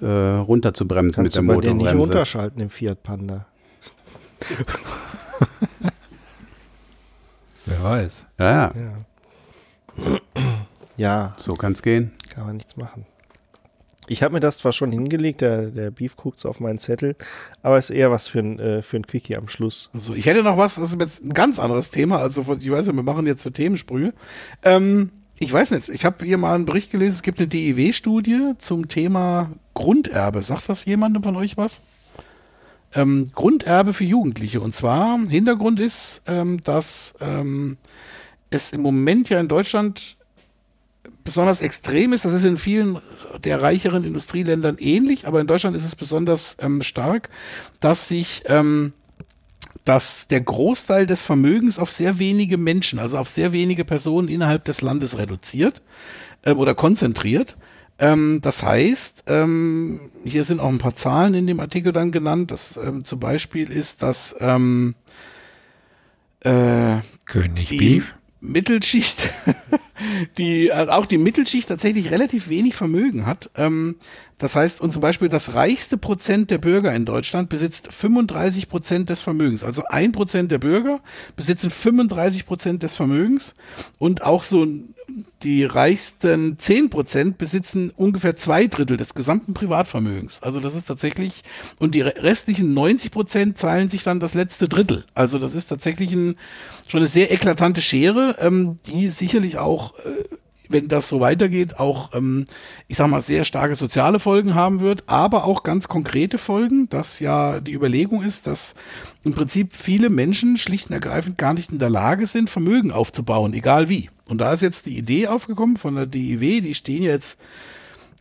[0.00, 2.12] äh, runter zu bremsen Kannst mit du der bei denen nicht Motorbremse.
[2.12, 3.44] runterschalten im Fiat Panda.
[7.66, 8.24] wer weiß.
[8.38, 8.96] Ja, ja, Ja.
[10.98, 12.12] Ja, so kann es gehen.
[12.30, 13.04] kann man nichts machen.
[14.08, 17.16] Ich habe mir das zwar schon hingelegt, der, der Beef guckt so auf meinen Zettel,
[17.62, 19.90] aber ist eher was für ein, äh, für ein Quickie am Schluss.
[19.92, 22.86] also ich hätte noch was, das ist jetzt ein ganz anderes Thema, also ich weiß
[22.86, 24.14] ja, wir machen jetzt so Themensprünge.
[24.62, 28.52] Ähm, ich weiß nicht, ich habe hier mal einen Bericht gelesen, es gibt eine DIW-Studie
[28.58, 30.42] zum Thema Grunderbe.
[30.42, 31.82] Sagt das jemandem von euch was?
[32.96, 34.60] ähm, Grunderbe für Jugendliche.
[34.60, 37.76] Und zwar, Hintergrund ist, ähm, dass ähm,
[38.50, 40.16] es im Moment ja in Deutschland
[41.26, 42.24] besonders extrem ist.
[42.24, 42.98] Das ist in vielen
[43.44, 47.28] der reicheren Industrieländern ähnlich, aber in Deutschland ist es besonders ähm, stark,
[47.80, 48.94] dass sich ähm,
[49.84, 54.64] dass der Großteil des Vermögens auf sehr wenige Menschen, also auf sehr wenige Personen innerhalb
[54.64, 55.82] des Landes reduziert
[56.44, 57.56] ähm, oder konzentriert.
[57.98, 62.50] Ähm, das heißt, ähm, hier sind auch ein paar Zahlen in dem Artikel dann genannt.
[62.50, 64.94] Das ähm, zum Beispiel ist, dass ähm,
[66.40, 66.96] äh,
[67.26, 68.14] König Beef.
[68.40, 69.30] Mittelschicht,
[70.38, 73.50] die also auch die Mittelschicht tatsächlich relativ wenig Vermögen hat.
[73.56, 73.96] Ähm,
[74.38, 79.08] das heißt, und zum Beispiel das reichste Prozent der Bürger in Deutschland besitzt 35 Prozent
[79.08, 79.64] des Vermögens.
[79.64, 81.00] Also ein Prozent der Bürger
[81.36, 83.54] besitzen 35 Prozent des Vermögens
[83.98, 84.66] und auch so
[85.42, 90.42] die reichsten 10 Prozent besitzen ungefähr zwei Drittel des gesamten Privatvermögens.
[90.42, 91.42] Also das ist tatsächlich,
[91.78, 95.04] und die re- restlichen 90 Prozent zahlen sich dann das letzte Drittel.
[95.14, 96.36] Also das ist tatsächlich ein,
[96.88, 100.24] schon eine sehr eklatante Schere, ähm, die sicherlich auch, äh,
[100.70, 102.44] wenn das so weitergeht, auch, ähm,
[102.88, 107.20] ich sag mal, sehr starke soziale Folgen haben wird, aber auch ganz konkrete Folgen, dass
[107.20, 108.74] ja die Überlegung ist, dass
[109.24, 113.54] im Prinzip viele Menschen schlicht und ergreifend gar nicht in der Lage sind, Vermögen aufzubauen,
[113.54, 114.10] egal wie.
[114.28, 117.38] Und da ist jetzt die Idee aufgekommen von der DIW, die stehen jetzt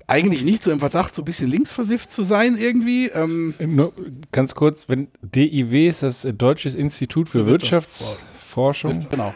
[0.08, 3.08] eigentlich nicht so im Verdacht, so ein bisschen linksversifft zu sein irgendwie.
[3.08, 3.94] Ähm, Nur
[4.32, 9.00] ganz kurz, wenn DIW ist das Deutsches Institut für, Für Wirtschaftsforschung.
[9.10, 9.34] Genau.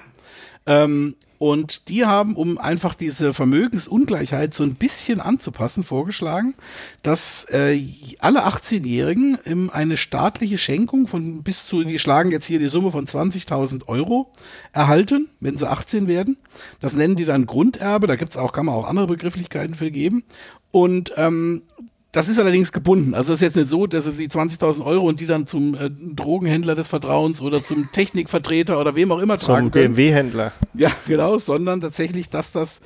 [0.66, 6.54] Ähm, und die haben, um einfach diese Vermögensungleichheit so ein bisschen anzupassen, vorgeschlagen,
[7.02, 7.82] dass äh,
[8.20, 12.92] alle 18-Jährigen ähm, eine staatliche Schenkung von bis zu, die schlagen jetzt hier die Summe
[12.92, 14.30] von 20.000 Euro
[14.74, 16.36] erhalten, wenn sie 18 werden.
[16.82, 20.26] Das nennen die dann Grunderbe, da gibt's auch, kann man auch andere Begrifflichkeiten für geben.
[20.72, 21.64] Und ähm,
[22.12, 23.14] das ist allerdings gebunden.
[23.14, 25.76] Also das ist jetzt nicht so, dass sie die 20.000 Euro und die dann zum
[25.76, 29.94] äh, Drogenhändler des Vertrauens oder zum Technikvertreter oder wem auch immer tragen Zum können.
[29.94, 30.52] BMW-Händler.
[30.74, 32.82] Ja, genau, sondern tatsächlich, dass das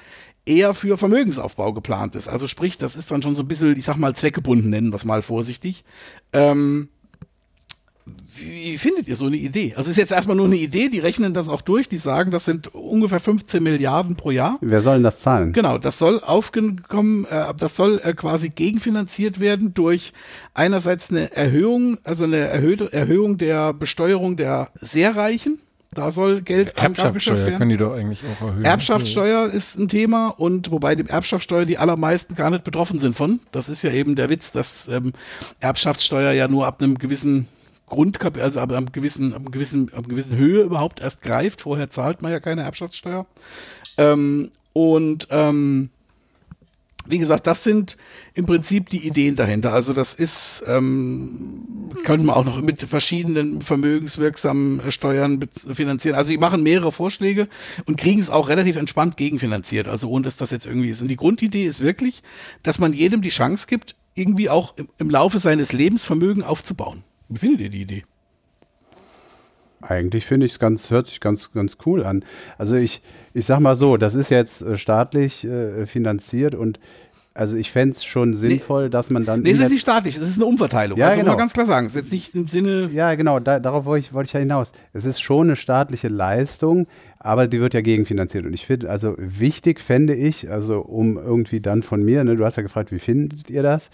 [0.45, 2.28] eher für Vermögensaufbau geplant ist.
[2.28, 4.97] Also sprich, das ist dann schon so ein bisschen, ich sag mal, zweckgebunden, nennen wir
[4.97, 5.86] es mal vorsichtig.
[6.34, 6.89] Ähm,
[8.38, 9.74] wie findet ihr so eine Idee?
[9.76, 12.32] Also es ist jetzt erstmal nur eine Idee, die rechnen das auch durch, die sagen,
[12.32, 14.58] das sind ungefähr 15 Milliarden pro Jahr.
[14.62, 15.54] Wer soll denn das zahlen?
[15.54, 20.14] Genau, das soll aufgekommen, äh, das soll äh, quasi gegenfinanziert werden durch
[20.54, 25.60] einerseits eine Erhöhung, also eine erhöhte Erhöhung der Besteuerung der sehr Reichen.
[25.94, 28.66] Da soll Geld Erbschaftssteuer können die doch eigentlich auch erhöhen.
[28.66, 33.40] Erbschaftssteuer ist ein Thema und wobei dem Erbschaftssteuer die allermeisten gar nicht betroffen sind von.
[33.52, 35.14] Das ist ja eben der Witz, dass ähm,
[35.60, 37.48] Erbschaftssteuer ja nur ab einem gewissen
[37.94, 41.62] Grundkap also ab einem gewissen, ab gewissen, ab einer gewissen Höhe überhaupt erst greift.
[41.62, 43.26] Vorher zahlt man ja keine Erbschaftssteuer.
[43.98, 45.89] Ähm, und ähm,
[47.06, 47.98] wie gesagt, das sind
[48.34, 49.74] im Prinzip die Ideen dahinter.
[49.74, 55.41] Also das ist, ähm, könnte man auch noch mit verschiedenen vermögenswirksamen Steuern
[55.74, 56.16] finanzieren.
[56.16, 57.50] Also die machen mehrere Vorschläge
[57.86, 59.88] und kriegen es auch relativ entspannt gegenfinanziert.
[59.88, 61.02] Also ohne dass das jetzt irgendwie ist.
[61.02, 62.24] Und die Grundidee ist wirklich,
[62.64, 67.04] dass man jedem die Chance gibt, irgendwie auch im, im Laufe seines Lebens Vermögen aufzubauen.
[67.30, 68.03] Wie findet ihr die Idee?
[69.82, 72.24] Eigentlich finde ich es ganz, hört sich ganz, ganz cool an.
[72.57, 73.01] Also ich,
[73.34, 76.80] ich sag mal so, das ist jetzt äh, staatlich äh, finanziert und
[77.36, 79.41] also ich fände es schon sinnvoll, nee, dass man dann.
[79.41, 80.99] Nee, es ist nicht staatlich, es ist eine Umverteilung.
[80.99, 81.32] Ja, also genau.
[81.32, 81.88] muss man ganz klar sagen.
[81.88, 82.91] Es ist jetzt nicht im Sinne.
[82.93, 84.71] Ja, genau, da, darauf wollte ich, wollte ich ja hinaus.
[84.93, 86.86] Es ist schon eine staatliche Leistung,
[87.17, 88.45] aber die wird ja gegenfinanziert.
[88.45, 92.45] Und ich finde, also wichtig fände ich, also um irgendwie dann von mir, ne, du
[92.45, 93.89] hast ja gefragt, wie findet ihr das?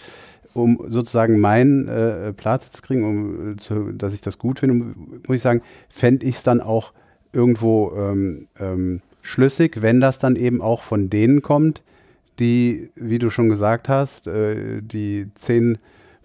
[0.53, 5.35] Um sozusagen meinen äh, Platz zu kriegen, um zu, dass ich das gut finde, muss
[5.35, 6.93] ich sagen, fände ich es dann auch
[7.31, 11.83] irgendwo ähm, ähm, schlüssig, wenn das dann eben auch von denen kommt,
[12.39, 15.77] die, wie du schon gesagt hast, äh, die 10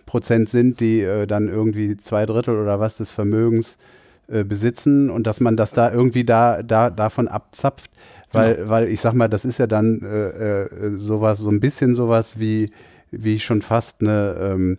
[0.06, 3.78] Prozent sind, die äh, dann irgendwie zwei Drittel oder was des Vermögens
[4.28, 7.90] äh, besitzen und dass man das da irgendwie da, da davon abzapft,
[8.32, 8.68] weil, genau.
[8.70, 12.38] weil ich sag mal, das ist ja dann äh, äh, sowas, so ein bisschen sowas
[12.38, 12.70] wie
[13.18, 14.78] wie schon fast eine, ähm,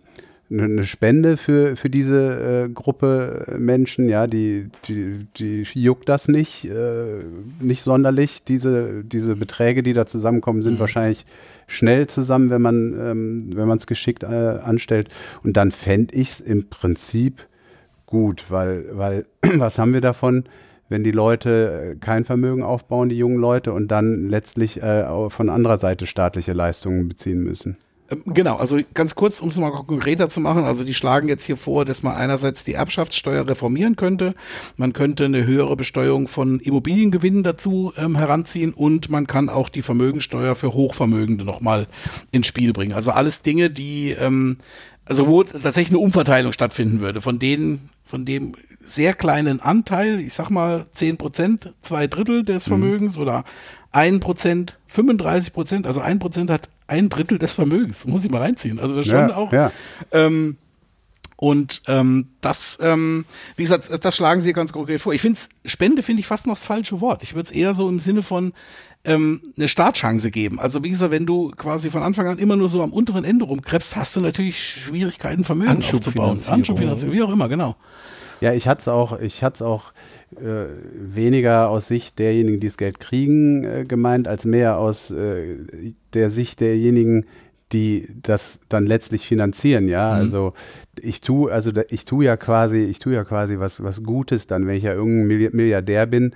[0.50, 6.64] eine Spende für, für diese äh, Gruppe Menschen, ja, die, die, die juckt das nicht,
[6.64, 7.24] äh,
[7.60, 8.44] nicht sonderlich.
[8.44, 10.80] Diese, diese Beträge, die da zusammenkommen, sind mhm.
[10.80, 11.26] wahrscheinlich
[11.66, 15.08] schnell zusammen, wenn man ähm, wenn es geschickt äh, anstellt.
[15.42, 17.46] Und dann fände ich es im Prinzip
[18.06, 20.44] gut, weil, weil was haben wir davon?
[20.88, 25.48] wenn die Leute äh, kein Vermögen aufbauen, die jungen Leute, und dann letztlich äh, von
[25.48, 27.76] anderer Seite staatliche Leistungen beziehen müssen.
[28.10, 30.64] Ähm, genau, also ganz kurz, um es mal konkreter zu machen.
[30.64, 34.34] Also die schlagen jetzt hier vor, dass man einerseits die Erbschaftssteuer reformieren könnte,
[34.76, 39.82] man könnte eine höhere Besteuerung von Immobiliengewinnen dazu ähm, heranziehen und man kann auch die
[39.82, 41.86] Vermögensteuer für Hochvermögende nochmal
[42.32, 42.92] ins Spiel bringen.
[42.92, 44.58] Also alles Dinge, die, ähm,
[45.04, 50.34] also wo tatsächlich eine Umverteilung stattfinden würde, von denen, von dem sehr kleinen Anteil, ich
[50.34, 52.70] sag mal zehn Prozent, zwei Drittel des mhm.
[52.70, 53.22] Vermögens mhm.
[53.22, 53.44] oder
[53.90, 58.06] ein Prozent, 35 Prozent, also ein Prozent hat ein Drittel des Vermögens.
[58.06, 58.78] Muss ich mal reinziehen.
[58.78, 59.52] Also das schon ja, auch.
[59.52, 59.72] Ja.
[60.12, 60.56] Ähm,
[61.36, 63.26] und ähm, das, ähm,
[63.56, 65.12] wie gesagt, das schlagen sie ganz konkret vor.
[65.12, 67.22] Ich finde Spende finde ich fast noch das falsche Wort.
[67.22, 68.54] Ich würde es eher so im Sinne von
[69.04, 70.58] ähm, eine Startchance geben.
[70.58, 73.44] Also wie gesagt, wenn du quasi von Anfang an immer nur so am unteren Ende
[73.44, 76.40] rumkrebst, hast du natürlich Schwierigkeiten, Vermögen aufzubauen.
[76.48, 77.76] Anschubfinanzierung, wie auch immer, genau.
[78.40, 79.92] Ja, ich hatte es auch, ich hatte es auch
[80.36, 85.58] äh, weniger aus Sicht derjenigen, die das Geld kriegen, äh, gemeint, als mehr aus äh,
[86.12, 87.26] der Sicht derjenigen,
[87.72, 90.14] die das dann letztlich finanzieren, ja.
[90.14, 90.20] Mhm.
[90.20, 90.52] Also
[91.00, 94.66] ich tue, also ich tue ja quasi, ich tue ja quasi was, was Gutes dann,
[94.66, 96.34] wenn ich ja irgendein Milliardär bin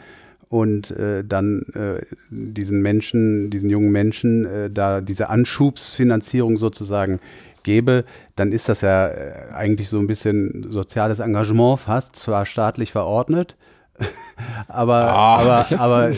[0.49, 7.21] und äh, dann äh, diesen Menschen, diesen jungen Menschen äh, da diese Anschubsfinanzierung sozusagen
[7.63, 8.05] gebe,
[8.37, 13.57] dann ist das ja äh, eigentlich so ein bisschen soziales Engagement fast, zwar staatlich verordnet,
[14.69, 16.13] aber, oh, aber, aber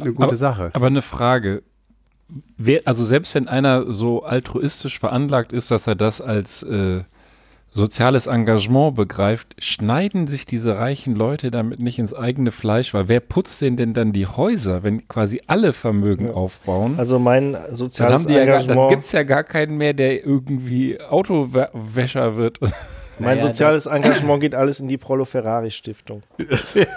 [0.00, 0.70] eine gute aber, Sache.
[0.72, 1.62] Aber eine Frage.
[2.56, 7.04] Wer, also selbst wenn einer so altruistisch veranlagt ist, dass er das als äh,
[7.72, 13.20] soziales Engagement begreift, schneiden sich diese reichen Leute damit nicht ins eigene Fleisch, weil wer
[13.20, 16.32] putzt denn denn dann die Häuser, wenn quasi alle Vermögen ja.
[16.32, 16.94] aufbauen?
[16.98, 18.68] Also mein soziales dann Engagement.
[18.68, 22.60] Ja dann gibt es ja gar keinen mehr, der irgendwie Autowäscher wird.
[23.20, 26.22] Mein naja, soziales Engagement geht alles in die Prolo Ferrari Stiftung.
[26.74, 26.84] ja.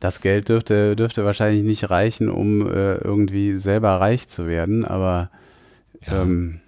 [0.00, 5.30] Das Geld dürfte, dürfte wahrscheinlich nicht reichen, um äh, irgendwie selber reich zu werden, aber
[6.04, 6.22] ja.
[6.22, 6.61] ähm,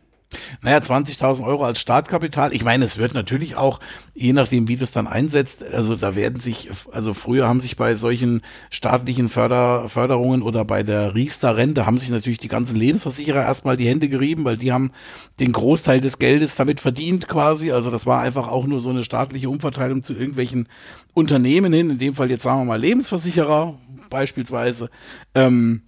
[0.63, 2.53] naja, 20.000 Euro als Startkapital.
[2.53, 3.81] Ich meine, es wird natürlich auch,
[4.15, 7.77] je nachdem, wie du es dann einsetzt, also da werden sich, also früher haben sich
[7.77, 13.43] bei solchen staatlichen Förder, Förderungen oder bei der Riester-Rente haben sich natürlich die ganzen Lebensversicherer
[13.43, 14.93] erstmal die Hände gerieben, weil die haben
[15.41, 17.73] den Großteil des Geldes damit verdient quasi.
[17.73, 20.69] Also das war einfach auch nur so eine staatliche Umverteilung zu irgendwelchen
[21.15, 23.79] Unternehmen hin, in dem Fall jetzt sagen wir mal Lebensversicherer
[24.11, 24.91] beispielsweise.
[25.35, 25.83] Ähm,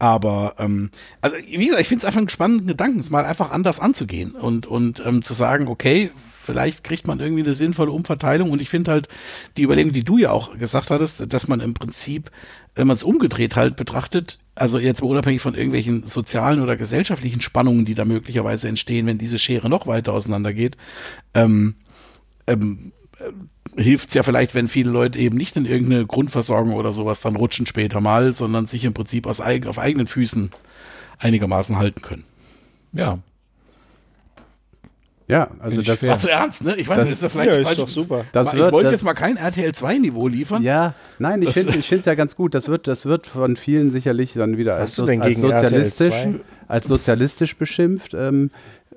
[0.00, 0.90] aber ähm,
[1.20, 4.32] also wie gesagt, ich finde es einfach einen spannenden Gedanken, es mal einfach anders anzugehen
[4.32, 6.10] und und ähm, zu sagen, okay,
[6.50, 8.50] vielleicht kriegt man irgendwie eine sinnvolle Umverteilung.
[8.50, 9.08] Und ich finde halt
[9.56, 12.30] die Überlegung, die du ja auch gesagt hattest, dass man im Prinzip,
[12.74, 17.84] wenn man es umgedreht halt betrachtet, also jetzt unabhängig von irgendwelchen sozialen oder gesellschaftlichen Spannungen,
[17.84, 20.76] die da möglicherweise entstehen, wenn diese Schere noch weiter auseinandergeht,
[21.34, 21.76] ähm,
[22.46, 22.92] ähm,
[23.76, 27.36] hilft es ja vielleicht, wenn viele Leute eben nicht in irgendeine Grundversorgung oder sowas dann
[27.36, 30.50] rutschen später mal, sondern sich im Prinzip aus, auf eigenen Füßen
[31.18, 32.24] einigermaßen halten können.
[32.92, 33.18] Ja.
[35.28, 36.02] Ja, also das.
[36.08, 36.74] Ach, zu ernst, ne?
[36.76, 37.78] Ich weiß Das- nicht, ist das vielleicht ja, ist falsch?
[37.78, 38.24] doch super.
[38.32, 40.64] Das ich wird- wollte das- jetzt mal kein RTL 2 Niveau liefern.
[40.64, 42.52] Ja, nein, ich finde ich es ja ganz gut.
[42.52, 46.34] Das wird, das wird von vielen sicherlich dann wieder als, denn als, sozialistisch, 2?
[46.66, 48.12] als sozialistisch beschimpft.
[48.14, 48.50] Ähm,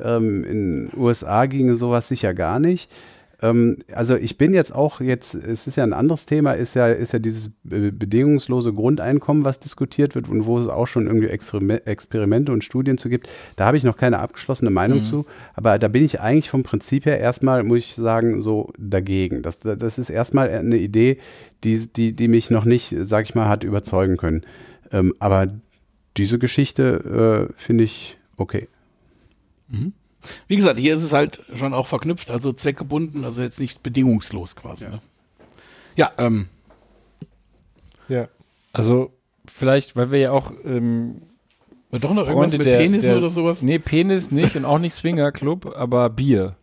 [0.03, 2.89] ähm, in den USA ginge sowas sicher gar nicht.
[3.43, 6.87] Ähm, also ich bin jetzt auch jetzt, es ist ja ein anderes Thema, ist ja,
[6.87, 11.85] ist ja dieses bedingungslose Grundeinkommen, was diskutiert wird und wo es auch schon irgendwie Experime-
[11.85, 13.29] Experimente und Studien zu gibt.
[13.57, 15.25] Da habe ich noch keine abgeschlossene Meinung zu,
[15.55, 19.41] aber da bin ich eigentlich vom Prinzip her erstmal, muss ich sagen, so dagegen.
[19.41, 21.17] Das, das ist erstmal eine Idee,
[21.65, 24.43] die, die, die mich noch nicht, sag ich mal, hat überzeugen können.
[24.91, 25.47] Ähm, aber
[26.15, 28.69] diese Geschichte äh, finde ich okay.
[30.47, 34.55] Wie gesagt, hier ist es halt schon auch verknüpft, also zweckgebunden, also jetzt nicht bedingungslos
[34.55, 34.85] quasi.
[34.85, 34.99] Ne?
[35.95, 36.47] Ja, ähm,
[38.07, 38.27] Ja.
[38.71, 39.11] Also
[39.45, 41.21] vielleicht, weil wir ja auch ähm,
[41.91, 43.61] doch noch irgendwas Freunde mit der, Penissen der, oder sowas?
[43.61, 46.55] Nee, Penis nicht und auch nicht Swingerclub, aber Bier.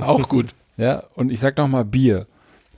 [0.00, 0.54] Auch gut.
[0.76, 2.26] Ja, und ich sag noch mal Bier.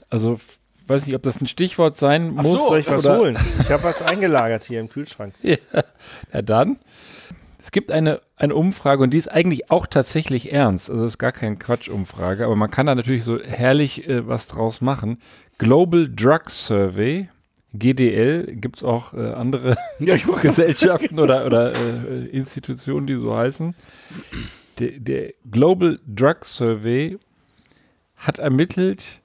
[0.09, 0.39] Also
[0.87, 2.53] weiß nicht, ob das ein Stichwort sein Ach muss.
[2.53, 3.37] so, soll ich was oder, holen?
[3.59, 5.33] Ich habe was eingelagert hier im Kühlschrank.
[5.43, 6.77] Ja, dann.
[7.69, 10.89] Es gibt eine, eine Umfrage und die ist eigentlich auch tatsächlich ernst.
[10.89, 14.47] Also das ist gar keine Quatsch-Umfrage, aber man kann da natürlich so herrlich äh, was
[14.47, 15.19] draus machen.
[15.59, 17.29] Global Drug Survey,
[17.73, 23.75] GDL, gibt es auch äh, andere Ja, Gesellschaften oder, oder äh, Institutionen, die so heißen.
[24.79, 27.19] Der, der Global Drug Survey
[28.15, 29.21] hat ermittelt,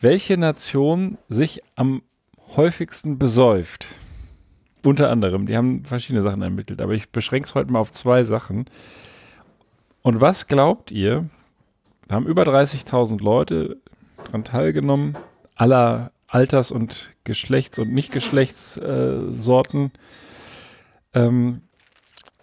[0.00, 2.02] welche Nation sich am
[2.54, 3.88] häufigsten besäuft.
[4.84, 8.24] Unter anderem, die haben verschiedene Sachen ermittelt, aber ich beschränke es heute mal auf zwei
[8.24, 8.66] Sachen.
[10.02, 11.28] Und was glaubt ihr?
[12.08, 13.78] Da haben über 30.000 Leute
[14.24, 15.16] daran teilgenommen,
[15.54, 19.92] aller Alters- und Geschlechts- und Nicht-Geschlechtssorten.
[21.12, 21.62] Äh, ähm,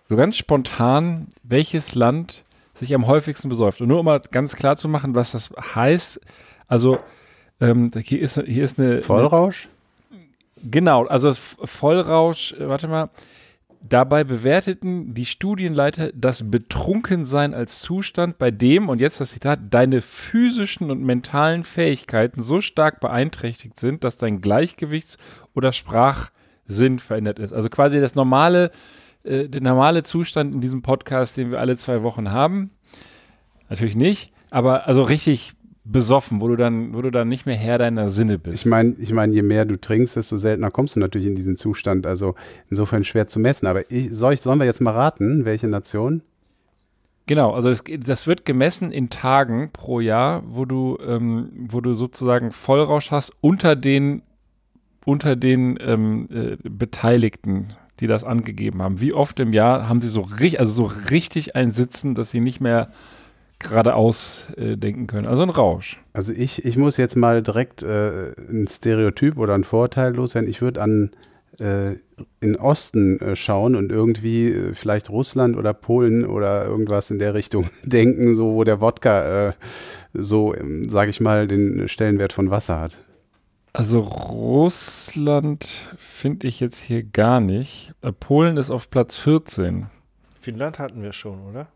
[0.06, 3.82] so ganz spontan, welches Land sich am häufigsten besäuft.
[3.82, 6.22] Und nur um mal ganz klar zu machen, was das heißt.
[6.68, 7.00] Also,
[7.60, 9.02] ähm, hier, ist, hier ist eine.
[9.02, 9.68] Vollrausch?
[10.64, 13.10] Genau, also Vollrausch, äh, warte mal.
[13.80, 20.02] Dabei bewerteten die Studienleiter das Betrunkensein als Zustand, bei dem, und jetzt das Zitat, deine
[20.02, 25.20] physischen und mentalen Fähigkeiten so stark beeinträchtigt sind, dass dein Gleichgewichts-
[25.54, 27.54] oder Sprachsinn verändert ist.
[27.54, 28.72] Also quasi das normale,
[29.24, 32.72] äh, der normale Zustand in diesem Podcast, den wir alle zwei Wochen haben.
[33.70, 35.54] Natürlich nicht, aber also richtig
[35.90, 38.56] besoffen, wo du dann, wo du dann nicht mehr Herr deiner Sinne bist.
[38.56, 41.56] Ich meine, ich mein, je mehr du trinkst, desto seltener kommst du natürlich in diesen
[41.58, 42.06] Zustand.
[42.06, 42.36] Also
[42.70, 43.68] insofern schwer zu messen.
[43.68, 46.22] Aber ich, soll ich, sollen wir jetzt mal raten, welche Nation?
[47.26, 51.94] Genau, also geht- das wird gemessen in Tagen pro Jahr, wo du, ähm, wo du
[51.94, 54.22] sozusagen Vollrausch hast unter den,
[55.06, 59.02] unter den ähm, äh, Beteiligten, die das angegeben haben.
[59.02, 62.40] Wie oft im Jahr haben sie so richtig, also so richtig ein Sitzen, dass sie
[62.40, 62.90] nicht mehr
[63.60, 65.28] geradeaus äh, denken können.
[65.28, 66.02] Also ein Rausch.
[66.14, 70.50] Also ich, ich muss jetzt mal direkt äh, ein Stereotyp oder ein Vorteil loswerden.
[70.50, 71.12] Ich würde an
[71.60, 71.96] äh,
[72.40, 77.34] in Osten äh, schauen und irgendwie äh, vielleicht Russland oder Polen oder irgendwas in der
[77.34, 79.54] Richtung denken, so wo der Wodka äh,
[80.14, 82.98] so, ähm, sage ich mal, den Stellenwert von Wasser hat.
[83.74, 87.94] Also Russland finde ich jetzt hier gar nicht.
[88.02, 89.88] Äh, Polen ist auf Platz 14.
[90.40, 91.68] Finnland hatten wir schon, oder?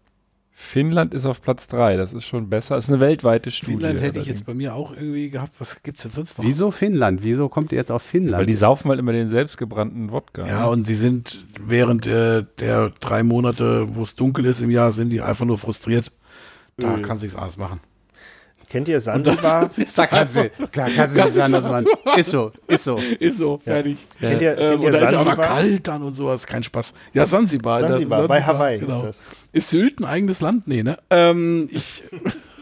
[0.62, 1.98] Finnland ist auf Platz 3.
[1.98, 2.76] Das ist schon besser.
[2.76, 3.74] Das ist eine weltweite Studie.
[3.74, 5.56] Finnland hätte ich jetzt bei mir auch irgendwie gehabt.
[5.60, 6.46] Was gibt es denn sonst noch?
[6.46, 7.24] Wieso Finnland?
[7.24, 8.40] Wieso kommt ihr jetzt auf Finnland?
[8.40, 10.46] Weil die saufen halt immer den selbstgebrannten Wodka.
[10.48, 10.70] Ja, ne?
[10.70, 15.10] und sie sind während äh, der drei Monate, wo es dunkel ist im Jahr, sind
[15.10, 16.12] die einfach nur frustriert.
[16.78, 17.02] Da Öl.
[17.02, 17.82] kann sich's anders machen.
[18.72, 19.70] Kennt ihr Sansibar?
[19.98, 21.86] da kannst du, klar, kannst du nicht sagen, dass man.
[22.16, 22.98] Ist so, ist so.
[23.20, 23.98] Ist so, fertig.
[24.18, 25.46] Kennt ihr, Ähm, kennt ihr oder ist ja auch Sansibar?
[25.46, 26.94] kalt dann und sowas, kein Spaß.
[27.14, 27.82] Ja, Sansibar.
[27.82, 28.96] das- Sansibar, bei Hawaii genau.
[28.96, 29.26] ist das.
[29.52, 30.70] Ist Sylt ein eigenes Land?
[30.70, 30.98] Nee, ne?
[31.10, 32.04] Ähm, ich,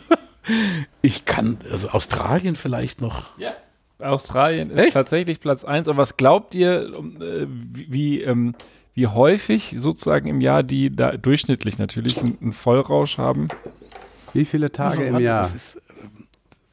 [1.03, 3.26] ich kann, also Australien vielleicht noch.
[3.38, 3.51] Ja.
[3.99, 4.93] Australien ist Echt?
[4.93, 5.88] tatsächlich Platz 1.
[5.89, 6.91] Und was glaubt ihr,
[7.22, 8.55] äh, wie, wie, ähm,
[8.95, 13.49] wie häufig sozusagen im Jahr die da durchschnittlich natürlich einen, Vollrausch haben?
[14.34, 15.41] Wie viele Tage So, im Jahr?
[15.41, 15.82] Das ist,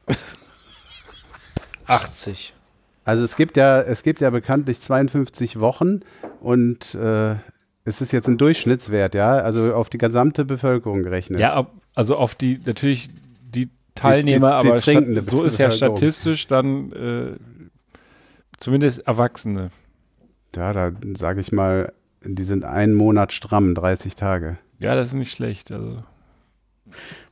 [1.87, 2.53] 80.
[3.05, 5.99] Also es gibt ja, es gibt ja bekanntlich 52 Wochen
[6.41, 7.35] und äh,
[7.85, 11.39] es ist jetzt ein Durchschnittswert, ja, also auf die gesamte Bevölkerung gerechnet.
[11.39, 13.07] Ja, ob, also auf die, natürlich
[13.49, 17.35] die Teilnehmer, Die- die aber stat- trinkende so ist ja statistisch dann äh,
[18.59, 19.71] zumindest Erwachsene.
[20.55, 21.93] Ja, da sage ich mal,
[22.23, 24.57] die sind einen Monat stramm, 30 Tage.
[24.79, 25.71] Ja, das ist nicht schlecht.
[25.71, 26.03] Also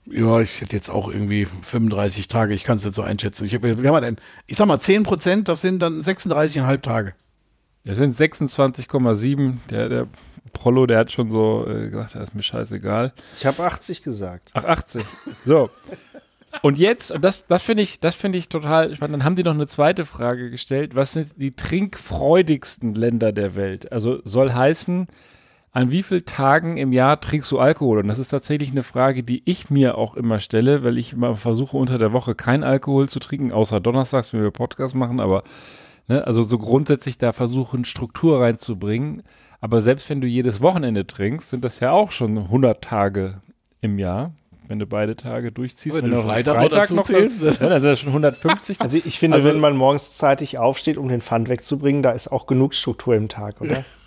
[0.08, 3.46] Ja, ich hätte jetzt auch irgendwie 35 Tage, ich kann es nicht so einschätzen.
[3.46, 7.14] Ich, hab, wir haben denn, ich sag mal 10 Prozent, das sind dann 36,5 Tage.
[7.86, 9.58] Das sind 26,7.
[9.70, 10.08] Der, der
[10.54, 13.14] Prollo, der hat schon so äh, gesagt, das ist mir scheißegal.
[13.36, 14.52] Ich habe 80 gesagt.
[14.54, 15.04] Ach, 80.
[15.46, 15.70] So.
[16.62, 19.16] Und jetzt, und das, das finde ich, das finde ich total spannend.
[19.16, 20.96] Dann haben die noch eine zweite Frage gestellt.
[20.96, 23.92] Was sind die trinkfreudigsten Länder der Welt?
[23.92, 25.08] Also soll heißen,
[25.76, 28.00] an wie vielen Tagen im Jahr trinkst du Alkohol?
[28.00, 31.36] Und das ist tatsächlich eine Frage, die ich mir auch immer stelle, weil ich immer
[31.36, 35.44] versuche, unter der Woche kein Alkohol zu trinken, außer donnerstags, wenn wir Podcast machen, aber
[36.08, 39.24] ne, also so grundsätzlich da versuchen, Struktur reinzubringen.
[39.60, 43.42] Aber selbst wenn du jedes Wochenende trinkst, sind das ja auch schon 100 Tage
[43.82, 44.32] im Jahr,
[44.70, 45.98] wenn du beide Tage durchziehst.
[45.98, 48.80] Wenn du du noch Freitag noch zählst, dann sind das schon 150.
[48.80, 52.30] Also ich finde, Also- wenn man morgens zeitig aufsteht, um den Pfand wegzubringen, da ist
[52.30, 53.84] auch genug Struktur im Tag, oder?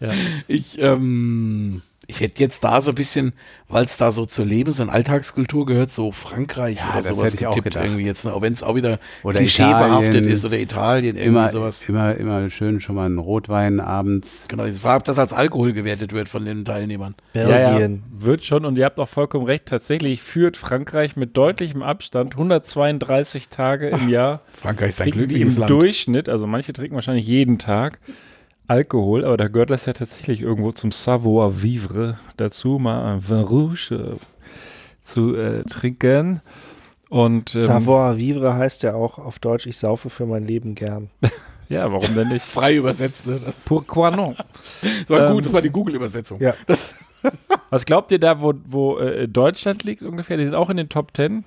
[0.00, 0.10] ja.
[0.48, 3.32] Ich, ähm, ich hätte jetzt da so ein bisschen,
[3.68, 7.32] weil es da so zur Lebens- und Alltagskultur gehört, so Frankreich Ja, oder das sowas
[7.32, 8.32] hätte ich auch getippt irgendwie jetzt, ne?
[8.32, 10.30] auch wenn es auch wieder Oder klischeebehaftet Italien.
[10.32, 11.88] ist oder Italien, irgendwie Immer, sowas.
[11.88, 14.42] immer, immer schön schon mal einen Rotwein abends.
[14.46, 17.16] Genau, ich frage, ob das als Alkohol gewertet wird von den Teilnehmern.
[17.34, 18.04] Ja, ja, Belgien.
[18.16, 19.66] wird schon und ihr habt auch vollkommen recht.
[19.66, 24.42] Tatsächlich führt Frankreich mit deutlichem Abstand 132 Tage im Jahr.
[24.54, 25.70] Frankreich ist ein glückliches im Land.
[25.70, 27.98] Durchschnitt, also manche trinken wahrscheinlich jeden Tag
[28.68, 33.40] Alkohol, aber da gehört das ja tatsächlich irgendwo zum Savoir Vivre dazu, mal ein Vin
[33.40, 34.16] Rouge äh,
[35.02, 36.40] zu äh, trinken.
[37.08, 41.10] Und ähm, Savoir vivre heißt ja auch auf Deutsch, ich saufe für mein Leben gern.
[41.68, 42.44] ja, warum denn nicht?
[42.44, 43.40] Frei übersetzt, ne?
[43.44, 44.36] Das Pourquoi non?
[45.08, 46.40] war Ähm, gut, das war die Google-Übersetzung.
[46.40, 46.54] Ja.
[47.70, 50.36] Was glaubt ihr da, wo, wo äh, Deutschland liegt ungefähr?
[50.36, 51.44] Die sind auch in den Top 10?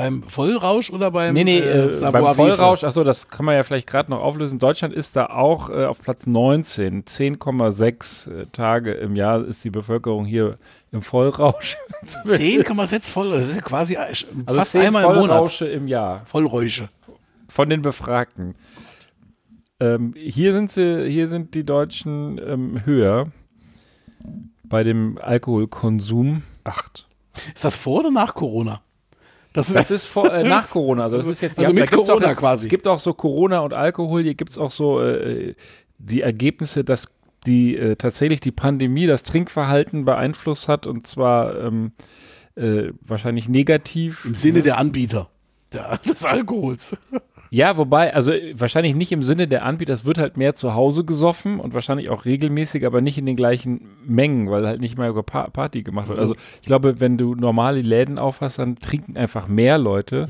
[0.00, 2.34] Beim Vollrausch oder beim Nee, nee, äh, äh, beim?
[2.34, 4.58] Vollrausch, achso, das kann man ja vielleicht gerade noch auflösen.
[4.58, 7.04] Deutschland ist da auch äh, auf Platz 19.
[7.04, 10.56] 10,6 äh, Tage im Jahr ist die Bevölkerung hier
[10.90, 11.76] im Vollrausch.
[12.26, 15.28] 10,6 voll, das ist ja quasi äh, Also fast 10 einmal im Monat.
[15.28, 16.88] Vollrausche im Jahr Vollräusche.
[17.48, 18.54] von den Befragten.
[19.80, 23.26] Ähm, hier, sind sie, hier sind die Deutschen ähm, höher
[24.64, 26.42] bei dem Alkoholkonsum.
[26.64, 27.06] Acht.
[27.54, 28.82] Ist das vor oder nach Corona?
[29.52, 31.04] Das, Das ist vor, äh, nach Corona.
[31.04, 32.66] Also, das ist jetzt, also mit Corona auch, quasi.
[32.66, 34.22] Es gibt auch so Corona und Alkohol.
[34.22, 35.54] Hier gibt es auch so äh,
[35.98, 37.14] die Ergebnisse, dass
[37.46, 41.92] die äh, tatsächlich die Pandemie das Trinkverhalten beeinflusst hat und zwar ähm,
[42.54, 44.24] äh, wahrscheinlich negativ.
[44.24, 45.30] Im Sinne der Anbieter
[45.72, 46.96] der, des Alkohols.
[47.52, 51.04] Ja, wobei, also wahrscheinlich nicht im Sinne der Anbieter, es wird halt mehr zu Hause
[51.04, 55.12] gesoffen und wahrscheinlich auch regelmäßig, aber nicht in den gleichen Mengen, weil halt nicht mal
[55.12, 56.20] Party gemacht wird.
[56.20, 60.28] Also ich glaube, wenn du normale Läden aufhast, dann trinken einfach mehr Leute.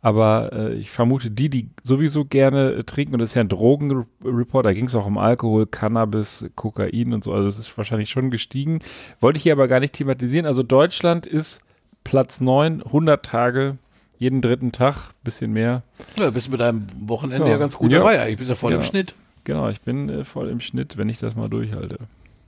[0.00, 3.48] Aber äh, ich vermute, die, die sowieso gerne äh, trinken, und das ist ja ein
[3.48, 8.10] Drogenreport, da ging es auch um Alkohol, Cannabis, Kokain und so, also das ist wahrscheinlich
[8.10, 8.80] schon gestiegen.
[9.20, 10.44] Wollte ich hier aber gar nicht thematisieren.
[10.44, 11.64] Also Deutschland ist
[12.04, 13.78] Platz 9, 100 Tage,
[14.24, 15.82] jeden dritten Tag, bisschen mehr.
[16.16, 17.52] Ja, bist du mit deinem Wochenende Ja.
[17.52, 17.98] ja, ganz gut Ja.
[17.98, 18.30] dabei.
[18.30, 18.86] Ich bin ja voll im Ja.
[18.86, 19.14] Schnitt.
[19.44, 21.98] Genau, ich bin äh, voll im Schnitt, wenn ich das mal durchhalte.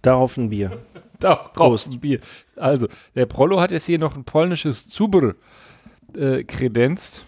[0.03, 0.71] Darauf ein Bier.
[1.19, 2.21] Da, raus, ein Bier.
[2.57, 5.35] Also, der Prollo hat jetzt hier noch ein polnisches Zuber
[6.15, 7.25] äh, kredenzt.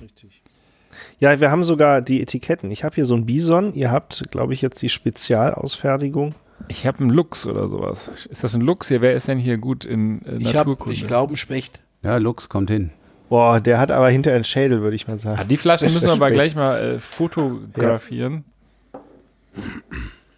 [1.20, 2.70] Ja, wir haben sogar die Etiketten.
[2.70, 3.72] Ich habe hier so ein Bison.
[3.72, 6.34] Ihr habt, glaube ich, jetzt die Spezialausfertigung.
[6.68, 8.10] Ich habe einen Lux oder sowas.
[8.28, 9.00] Ist das ein Lux hier?
[9.00, 10.92] Wer ist denn hier gut in äh, Ich habe, Naturkunde?
[10.92, 11.80] ich glaube, ein Specht.
[12.02, 12.90] Ja, Lux kommt hin.
[13.28, 15.38] Boah, der hat aber hinter einen Schädel, würde ich mal sagen.
[15.40, 18.44] Ah, die Flasche Das müssen wir aber gleich mal äh, fotografieren.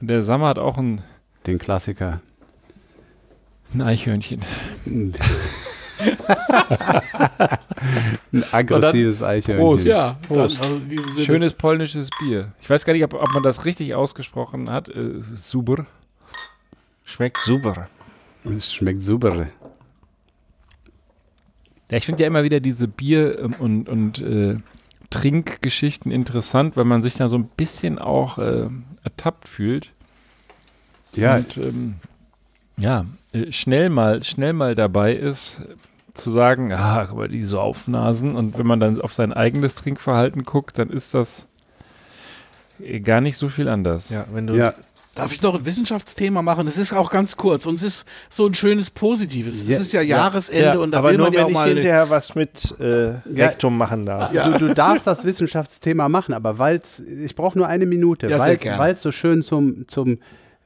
[0.00, 1.02] Der Sammer hat auch ein,
[1.46, 2.20] Den Klassiker.
[3.74, 4.40] ein Eichhörnchen.
[8.32, 9.66] Ein aggressives Eichhörnchen.
[9.66, 9.86] Prost.
[9.86, 10.62] Ja, dann, Prost.
[10.62, 11.26] also diesem Sinne.
[11.26, 12.52] Schönes polnisches Bier.
[12.60, 14.88] Ich weiß gar nicht, ob, ob man das richtig ausgesprochen hat.
[14.88, 15.86] Äh, super.
[17.04, 17.88] Schmeckt super.
[18.44, 19.48] Es schmeckt super.
[21.90, 24.56] Ja, ich finde ja immer wieder diese Bier- ähm, und, und äh,
[25.10, 28.68] Trinkgeschichten interessant, weil man sich da so ein bisschen auch äh,
[29.02, 29.90] ertappt fühlt.
[31.14, 31.94] Ja, Und ähm,
[32.76, 35.60] ja, äh, schnell mal, schnell mal dabei ist,
[36.14, 38.36] zu sagen, ah, guck mal, die so aufnasen.
[38.36, 41.46] Und wenn man dann auf sein eigenes Trinkverhalten guckt, dann ist das
[42.80, 44.10] äh, gar nicht so viel anders.
[44.10, 44.74] Ja, wenn du ja,
[45.14, 46.68] Darf ich noch ein Wissenschaftsthema machen?
[46.68, 49.64] Es ist auch ganz kurz und es ist so ein schönes Positives.
[49.64, 51.48] Ja, es ist ja ja, Jahresende ja, und da aber will nur man ja auch
[51.48, 51.68] ich mal.
[51.68, 54.32] hinterher was mit äh, Rektum machen darf.
[54.32, 54.48] Ja.
[54.48, 59.02] Du, du darfst das Wissenschaftsthema machen, aber weil's, ich brauche nur eine Minute, weil es
[59.02, 60.18] so schön zum, zum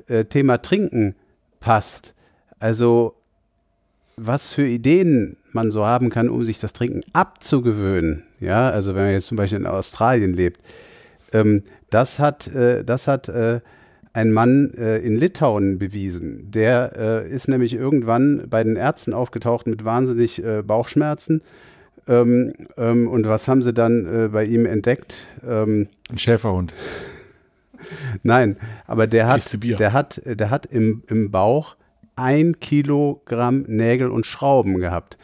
[0.08, 1.14] äh, Thema Trinken
[1.60, 2.12] passt.
[2.58, 3.14] Also,
[4.16, 8.24] was für Ideen man so haben kann, um sich das Trinken abzugewöhnen.
[8.40, 10.60] Ja, also wenn man jetzt zum Beispiel in Australien lebt.
[11.32, 13.60] Ähm, das hat, äh, das hat äh,
[14.14, 16.50] ein Mann äh, in Litauen bewiesen.
[16.50, 21.42] Der äh, ist nämlich irgendwann bei den Ärzten aufgetaucht mit wahnsinnig äh, Bauchschmerzen.
[22.06, 25.26] Ähm, ähm, und was haben sie dann äh, bei ihm entdeckt?
[25.46, 26.72] Ähm, Ein Schäferhund.
[28.22, 31.76] nein, aber der hat, der hat, der hat im, im Bauch
[32.14, 35.18] ein Kilogramm Nägel und Schrauben gehabt.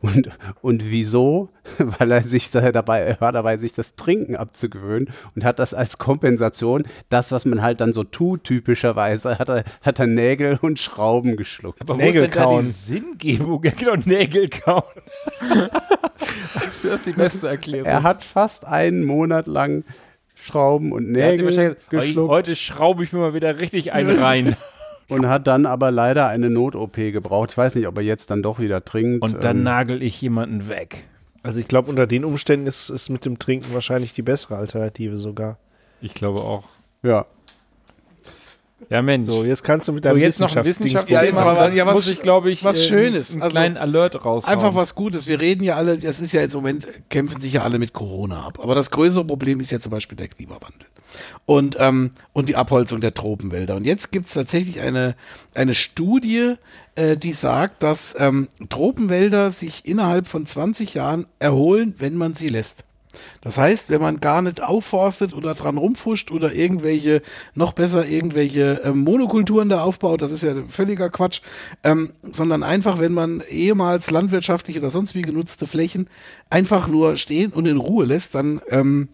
[0.00, 0.30] Und,
[0.60, 1.48] und wieso?
[1.78, 5.74] Weil er sich da dabei, er war dabei, sich das Trinken abzugewöhnen und hat das
[5.74, 10.58] als Kompensation, das, was man halt dann so tut, typischerweise, hat er, hat er Nägel
[10.60, 11.80] und Schrauben geschluckt.
[11.80, 12.64] Aber Nägel wo ist denn da kauen.
[12.64, 13.64] die Sinngebung?
[13.64, 14.82] Ja, genau, Nägel kauen.
[16.82, 17.86] das ist die beste Erklärung.
[17.86, 19.84] Er hat fast einen Monat lang
[20.34, 24.56] Schrauben und Nägel geschluckt heute schraube ich mir mal wieder richtig einen rein.
[25.08, 27.52] Und hat dann aber leider eine Not-OP gebraucht.
[27.52, 29.22] Ich weiß nicht, ob er jetzt dann doch wieder trinkt.
[29.22, 31.04] Und dann ähm, nagel ich jemanden weg.
[31.42, 35.18] Also ich glaube, unter den Umständen ist es mit dem Trinken wahrscheinlich die bessere Alternative
[35.18, 35.58] sogar.
[36.00, 36.64] Ich glaube auch.
[37.02, 37.26] ja.
[38.90, 39.26] Ja, Mensch.
[39.26, 41.86] So, jetzt kannst du mit So, deinem jetzt noch ein Wissenschaftsdings Ja, jetzt aber- ja,
[41.86, 43.32] was- muss ich, glaube ich, was äh, Schönes.
[43.32, 44.52] einen Also, kleinen Alert raushauen.
[44.52, 45.26] Einfach was Gutes.
[45.26, 47.92] Wir reden ja alle, das ist ja jetzt im Moment, kämpfen sich ja alle mit
[47.92, 48.58] Corona ab.
[48.62, 50.86] Aber das größere Problem ist ja zum Beispiel der Klimawandel.
[51.44, 53.76] Und, ähm, und die Abholzung der Tropenwälder.
[53.76, 55.14] Und jetzt gibt es tatsächlich eine,
[55.54, 56.54] eine Studie,
[56.94, 62.48] äh, die sagt, dass ähm, Tropenwälder sich innerhalb von 20 Jahren erholen, wenn man sie
[62.48, 62.84] lässt.
[63.40, 67.22] Das heißt, wenn man gar nicht aufforstet oder dran rumfuscht oder irgendwelche,
[67.54, 71.42] noch besser irgendwelche ähm, Monokulturen da aufbaut, das ist ja völliger Quatsch,
[71.82, 76.08] ähm, sondern einfach, wenn man ehemals landwirtschaftlich oder sonst wie genutzte Flächen
[76.50, 79.08] einfach nur stehen und in Ruhe lässt, dann ähm,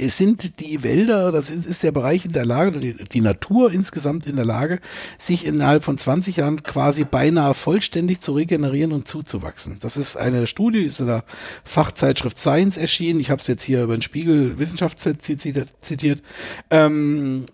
[0.00, 4.26] es sind die Wälder, das ist, ist der Bereich in der Lage, die, Natur insgesamt
[4.26, 4.80] in der Lage,
[5.18, 9.78] sich innerhalb von 20 Jahren quasi beinahe vollständig zu regenerieren und zuzuwachsen.
[9.80, 11.24] Das ist eine Studie, die ist in der
[11.64, 13.20] Fachzeitschrift Science erschienen.
[13.20, 15.68] Ich habe es jetzt hier über den Spiegel Wissenschaft zitiert.
[15.80, 16.22] zitiert.
[16.70, 17.44] Ähm,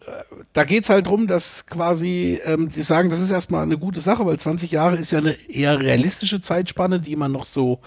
[0.53, 4.25] da geht's halt drum, dass quasi, ähm, die sagen, das ist erstmal eine gute Sache,
[4.25, 7.81] weil 20 Jahre ist ja eine eher realistische Zeitspanne, die man noch so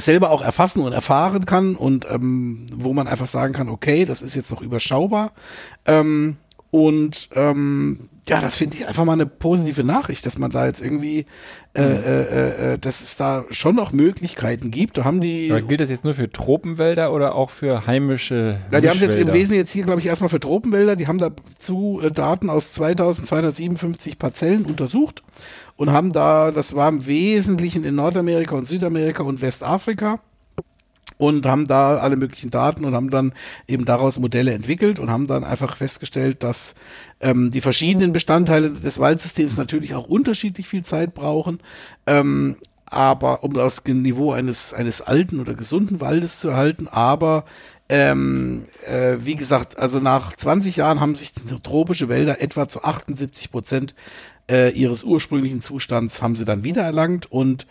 [0.00, 4.22] selber auch erfassen und erfahren kann und ähm, wo man einfach sagen kann, okay, das
[4.22, 5.32] ist jetzt noch überschaubar.
[5.86, 6.36] Ähm,
[6.70, 10.80] und ähm, ja, das finde ich einfach mal eine positive Nachricht, dass man da jetzt
[10.80, 11.26] irgendwie,
[11.76, 14.98] äh, äh, äh, dass es da schon noch Möglichkeiten gibt.
[14.98, 18.80] Da haben die, Aber gilt das jetzt nur für Tropenwälder oder auch für heimische ja,
[18.80, 19.28] die haben es jetzt im?
[19.28, 20.94] Wesentlichen jetzt hier, glaube ich, erstmal für Tropenwälder.
[20.94, 25.24] Die haben dazu äh, Daten aus 2257 Parzellen untersucht
[25.80, 30.20] und haben da, das war im Wesentlichen in Nordamerika und Südamerika und Westafrika
[31.16, 33.32] und haben da alle möglichen Daten und haben dann
[33.66, 36.74] eben daraus Modelle entwickelt und haben dann einfach festgestellt, dass
[37.20, 41.60] ähm, die verschiedenen Bestandteile des Waldsystems natürlich auch unterschiedlich viel Zeit brauchen.
[42.06, 47.46] Ähm, aber um das Niveau eines, eines alten oder gesunden Waldes zu erhalten, aber
[47.88, 51.32] ähm, äh, wie gesagt, also nach 20 Jahren haben sich
[51.62, 53.96] tropische Wälder etwa zu 78 Prozent
[54.50, 57.66] äh, ihres ursprünglichen Zustands haben sie dann wiedererlangt und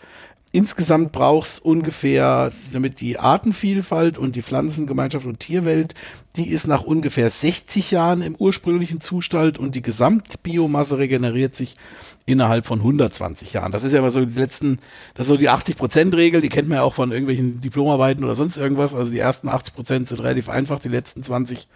[0.52, 5.94] Insgesamt braucht es ungefähr, damit die Artenvielfalt und die Pflanzengemeinschaft und Tierwelt,
[6.40, 11.76] die ist nach ungefähr 60 Jahren im ursprünglichen Zustand und die Gesamtbiomasse regeneriert sich
[12.24, 13.72] innerhalb von 120 Jahren.
[13.72, 14.78] Das ist ja immer so die letzten,
[15.12, 18.56] das ist so die 80-Prozent-Regel, die kennt man ja auch von irgendwelchen Diplomarbeiten oder sonst
[18.56, 18.94] irgendwas.
[18.94, 21.68] Also die ersten 80 Prozent sind relativ einfach, die letzten 20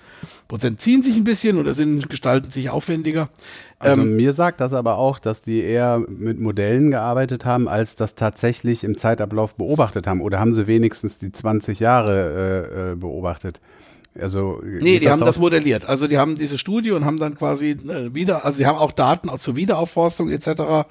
[0.48, 3.28] Prozent ziehen sich ein bisschen oder sind, gestalten sich aufwendiger.
[3.78, 7.96] Also Ähm, mir sagt das aber auch, dass die eher mit Modellen gearbeitet haben, als
[7.96, 10.22] das tatsächlich im Zeitablauf beobachtet haben.
[10.22, 13.60] Oder haben sie wenigstens die 20 Jahre äh, äh, beobachtet?
[14.20, 15.86] Also Nee, die haben das modelliert.
[15.86, 18.92] Also die haben diese Studie und haben dann quasi äh, wieder, also die haben auch
[18.92, 20.86] Daten auch zur Wiederaufforstung etc.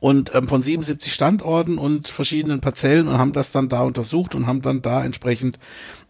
[0.00, 4.46] und ähm, von 77 Standorten und verschiedenen Parzellen und haben das dann da untersucht und
[4.46, 5.58] haben dann da entsprechend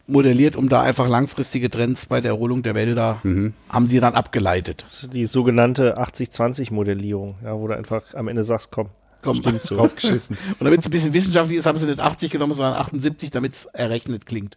[0.06, 3.20] modelliert, um da einfach langfristige Trends bei der Erholung der Wälder,
[3.68, 4.80] haben die dann abgeleitet.
[4.82, 8.88] Das ist die sogenannte 80-20-Modellierung, ja, wo du einfach am Ende sagst, komm,
[9.22, 9.36] Komm.
[9.38, 9.76] stimmt so.
[9.76, 10.36] Draufgeschissen.
[10.58, 13.54] Und damit es ein bisschen wissenschaftlich ist, haben sie nicht 80 genommen, sondern 78, damit
[13.54, 14.56] es errechnet klingt.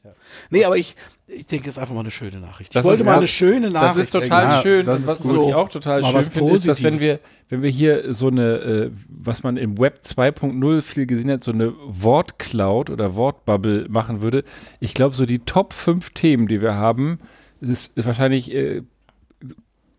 [0.50, 0.96] Nee, aber ich,
[1.28, 2.76] ich denke, es ist einfach mal eine schöne Nachricht.
[2.76, 3.96] Das ich wollte ist- mal ja, eine schöne Nachricht.
[3.98, 4.86] Das ist total Ja, schön.
[4.86, 5.48] das was gut.
[5.48, 7.20] ich auch total Mal schön was finde, ist, dass wenn Positives.
[7.20, 7.20] wir,
[7.50, 11.52] wenn wir hier so eine, äh, was man im Web 2.0 viel gesehen hat, so
[11.52, 14.44] eine Wortcloud oder Wortbubble machen würde,
[14.80, 17.20] ich glaube, so die Top 5 Themen, die wir haben,
[17.62, 18.84] ist wahrscheinlich äh,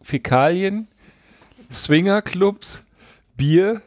[0.01, 0.89] Fäkalien,
[1.71, 2.83] Swingerclubs,
[3.37, 3.83] Bier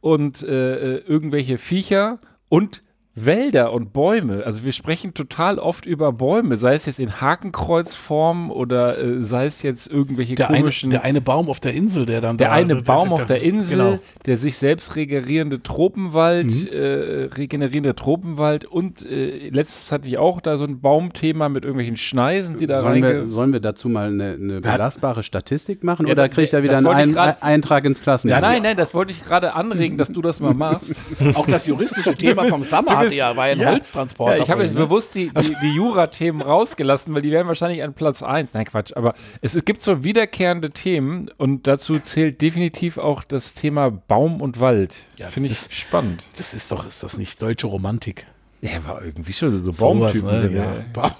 [0.00, 2.82] und äh, äh, irgendwelche Viecher und
[3.24, 4.42] Wälder und Bäume.
[4.44, 9.46] Also wir sprechen total oft über Bäume, sei es jetzt in Hakenkreuzform oder äh, sei
[9.46, 10.90] es jetzt irgendwelche Der eine, komischen.
[10.90, 12.54] der eine Baum auf der Insel, der dann Der da.
[12.54, 13.96] eine Baum auf der Insel, Genau.
[14.26, 16.66] der sich selbst regenerierende Tropenwald, Mhm.
[16.72, 21.96] äh, regenerierende Tropenwald und äh, letztes hatte ich auch da so ein Baumthema mit irgendwelchen
[21.96, 26.12] Schneisen, die da Sollen wir, sollen wir dazu mal eine, eine belastbare Statistik machen Ja,
[26.12, 28.38] oder das- kriegt er wieder einen ich grad- Eintrag ins Klassenbuch?
[28.40, 31.00] Nein, nein, das wollte ich gerade anregen, dass du das mal machst.
[31.34, 33.70] Auch das juristische Thema vom Sommer hatte ja, war ja ein Ja.
[33.72, 34.36] Holztransporter.
[34.36, 34.80] Ja, ich habe jetzt ne?
[34.80, 38.54] bewusst die, die, die Jura-Themen rausgelassen, weil die wären wahrscheinlich an Platz 1.
[38.54, 38.92] Nein, Quatsch.
[38.96, 44.40] Aber es, es gibt so wiederkehrende Themen und dazu zählt definitiv auch das Thema Baum
[44.40, 45.04] und Wald.
[45.16, 46.24] Ja, Finde ich ist- spannend.
[46.36, 48.26] Das ist doch, ist das nicht deutsche Romantik?
[48.60, 50.30] Ja, war irgendwie schon so Sowas, Baumtypen.
[50.30, 50.40] ne?
[50.42, 50.72] sind ja.
[50.92, 51.10] Baum.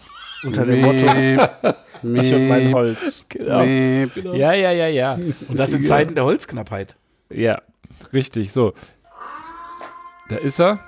[0.45, 0.99] Unter dem Motto,
[2.23, 3.25] ich und mein Holz.
[3.29, 3.65] Genau.
[3.65, 4.17] miep.
[4.35, 5.19] Ja, ja, ja, ja.
[5.49, 6.95] Und das in Zeiten der Holzknappheit.
[7.29, 7.61] Ja,
[8.13, 8.53] richtig.
[8.53, 8.73] So.
[10.29, 10.79] Da ist er.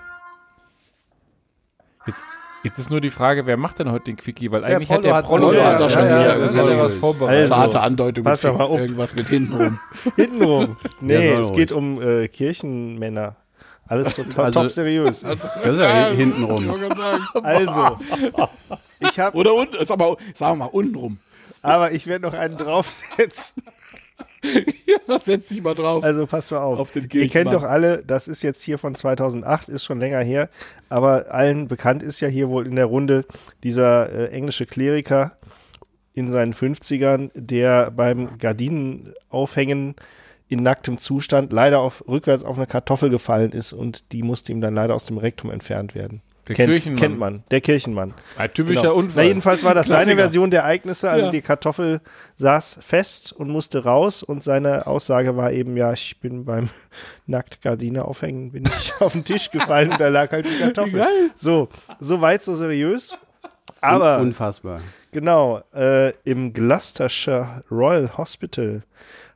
[2.62, 4.50] Jetzt, ist nur die Frage, wer macht denn heute den Quickie?
[4.50, 6.62] Weil eigentlich hat Prollo der hat- Prollo Prollo ja, hat ja, schon ja, wieder ja,
[6.62, 7.40] hat er was vorbereitet.
[7.52, 8.78] Also, Zarte Andeutung pass aber auf.
[8.80, 9.80] irgendwas mit hintenrum.
[10.16, 10.76] Hintenrum.
[11.00, 11.56] Nee, Ja, es ruhig.
[11.56, 13.36] geht um äh, Kirchenmänner.
[13.88, 15.22] Alles total Also- top seriös.
[15.24, 16.70] Das ist ja hintenrum.
[17.42, 17.98] Also,
[19.00, 21.18] ich habe, Oder unten, sag mal, sagen wir mal, untenrum.
[21.62, 23.62] aber ich werde noch einen draufsetzen.
[25.08, 26.02] Ja, setz dich mal drauf.
[26.04, 26.78] Also passt mal auf.
[26.78, 30.48] Auf Ihr kennt doch alle, das ist jetzt hier von 2008, ist schon länger her,
[30.88, 33.24] aber allen bekannt ist ja hier wohl in der Runde
[33.62, 35.36] dieser äh, englische Kleriker
[36.12, 39.94] in seinen 50ern, der beim Gardinenaufhängen
[40.48, 44.60] in nacktem Zustand leider auf, rückwärts auf eine Kartoffel gefallen ist und die musste ihm
[44.60, 46.22] dann leider aus dem Rektum entfernt werden.
[46.50, 47.00] Der kennt, Kirchenmann.
[47.00, 48.14] kennt man, der Kirchenmann.
[48.36, 48.94] Ein typischer Genau.
[48.94, 49.24] Na, Unfall.
[49.24, 50.22] jedenfalls war das seine Klassiker.
[50.22, 51.08] Version der Ereignisse.
[51.10, 51.32] Also Ja.
[51.32, 52.00] die Kartoffel
[52.36, 56.68] saß fest und musste raus und seine Aussage war eben, ja, ich bin beim
[57.26, 60.92] Nacktgardine aufhängen, bin ich auf den Tisch gefallen und da lag halt die Kartoffel.
[60.98, 61.30] geil.
[61.34, 61.68] So,
[62.00, 63.16] so weit, so seriös.
[63.80, 64.80] Aber Unfassbar.
[65.10, 68.82] genau, äh, im Gloucestershire Royal Hospital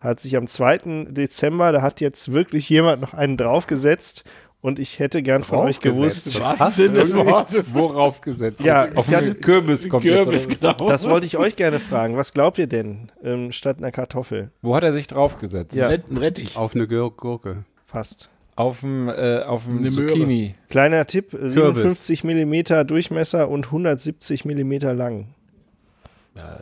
[0.00, 1.06] hat sich am 2.
[1.08, 4.24] Dezember, da hat jetzt wirklich jemand noch einen draufgesetzt
[4.64, 7.74] und ich hätte gern von euch gewusst, Was Sinn des Wortes?
[7.74, 8.60] Worauf gesetzt?
[8.64, 10.58] Ja, auf ich einen hatte- Kürbis kommt Kürbis, jetzt.
[10.60, 10.88] genau.
[10.88, 12.16] Das wollte ich euch gerne fragen.
[12.16, 14.50] Was glaubt ihr denn ähm, statt einer Kartoffel?
[14.62, 15.76] Wo hat er sich draufgesetzt?
[15.76, 15.88] Ja.
[15.88, 16.56] Retten, Rettich.
[16.56, 17.64] Auf eine Gür- Gurke.
[17.86, 18.30] Fast.
[18.56, 20.12] Auf dem, äh, auf dem Eine Möhre.
[20.12, 20.54] Zucchini.
[20.70, 25.26] Kleiner Tipp: äh, 57 Millimeter Durchmesser und 170 Millimeter lang.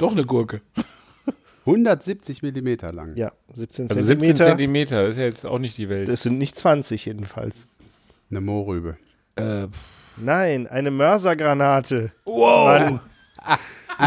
[0.01, 0.61] Doch eine Gurke.
[1.67, 3.15] 170 Millimeter lang.
[3.17, 4.47] Ja, 17 Also 17 Zentimeter.
[4.49, 6.09] Zentimeter, ist ja jetzt auch nicht die Welt.
[6.09, 7.72] Das sind nicht 20 jedenfalls.
[8.33, 8.97] Eine Mohrrübe.
[9.37, 9.67] Äh,
[10.17, 12.13] Nein, eine Mörsergranate.
[12.25, 12.67] Wow.
[12.67, 13.01] Mann.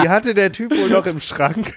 [0.03, 1.73] Die hatte der Typ wohl noch im Schrank.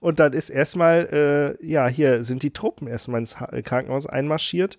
[0.00, 4.78] Und dann ist erstmal, äh, ja, hier sind die Truppen erstmal ins Ha- Krankenhaus einmarschiert.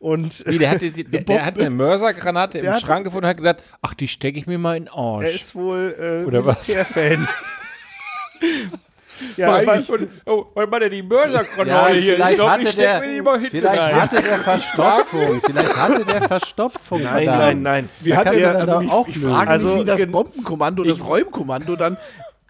[0.00, 3.24] Und wie, der, hatte, die- der, der hat eine Mörsergranate im Der hat- Schrank gefunden
[3.24, 5.24] und hat gesagt, ach, die stecke ich mir mal in den Arsch.
[5.24, 6.66] er ist wohl äh, Oder was?
[6.68, 7.28] Militärfan.
[9.36, 13.22] ja, Weil von, oh, weil man die Mörsergranate hier, ich glaub, ich steck mir die
[13.22, 14.00] mal hinten vielleicht rein.
[14.02, 15.40] hatte der Verstopfung.
[15.44, 17.02] vielleicht hatte der Verstopfung.
[17.02, 17.38] nein, verdammt.
[17.42, 17.88] nein, nein.
[18.00, 21.76] Wie hat er also ich, auch ich frage Also, mich, wie das Bombenkommando, das Räumkommando
[21.76, 21.96] dann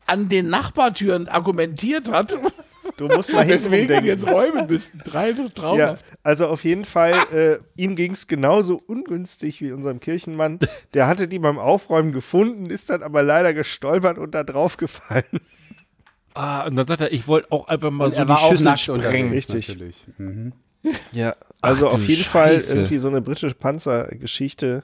[0.06, 2.36] an den Nachbartüren argumentiert hat,
[2.96, 4.04] Du musst mal hinten denken.
[4.04, 4.98] jetzt räumen müssten.
[5.04, 6.04] Drei Ja, traumhaft.
[6.22, 10.58] also auf jeden Fall, äh, ihm ging es genauso ungünstig wie unserem Kirchenmann.
[10.92, 15.24] Der hatte die beim Aufräumen gefunden, ist dann aber leider gestolpert und da drauf gefallen.
[16.34, 18.64] Ah, und dann sagt er, ich wollte auch einfach mal Und so er die Schüssel
[18.64, 19.32] nackt sprengen.
[19.32, 19.68] Richtig.
[19.68, 20.04] natürlich.
[20.18, 20.52] Mhm.
[21.12, 22.74] Ja, also Ach auf jeden Fall Scheiße.
[22.74, 24.82] irgendwie so eine britische Panzergeschichte,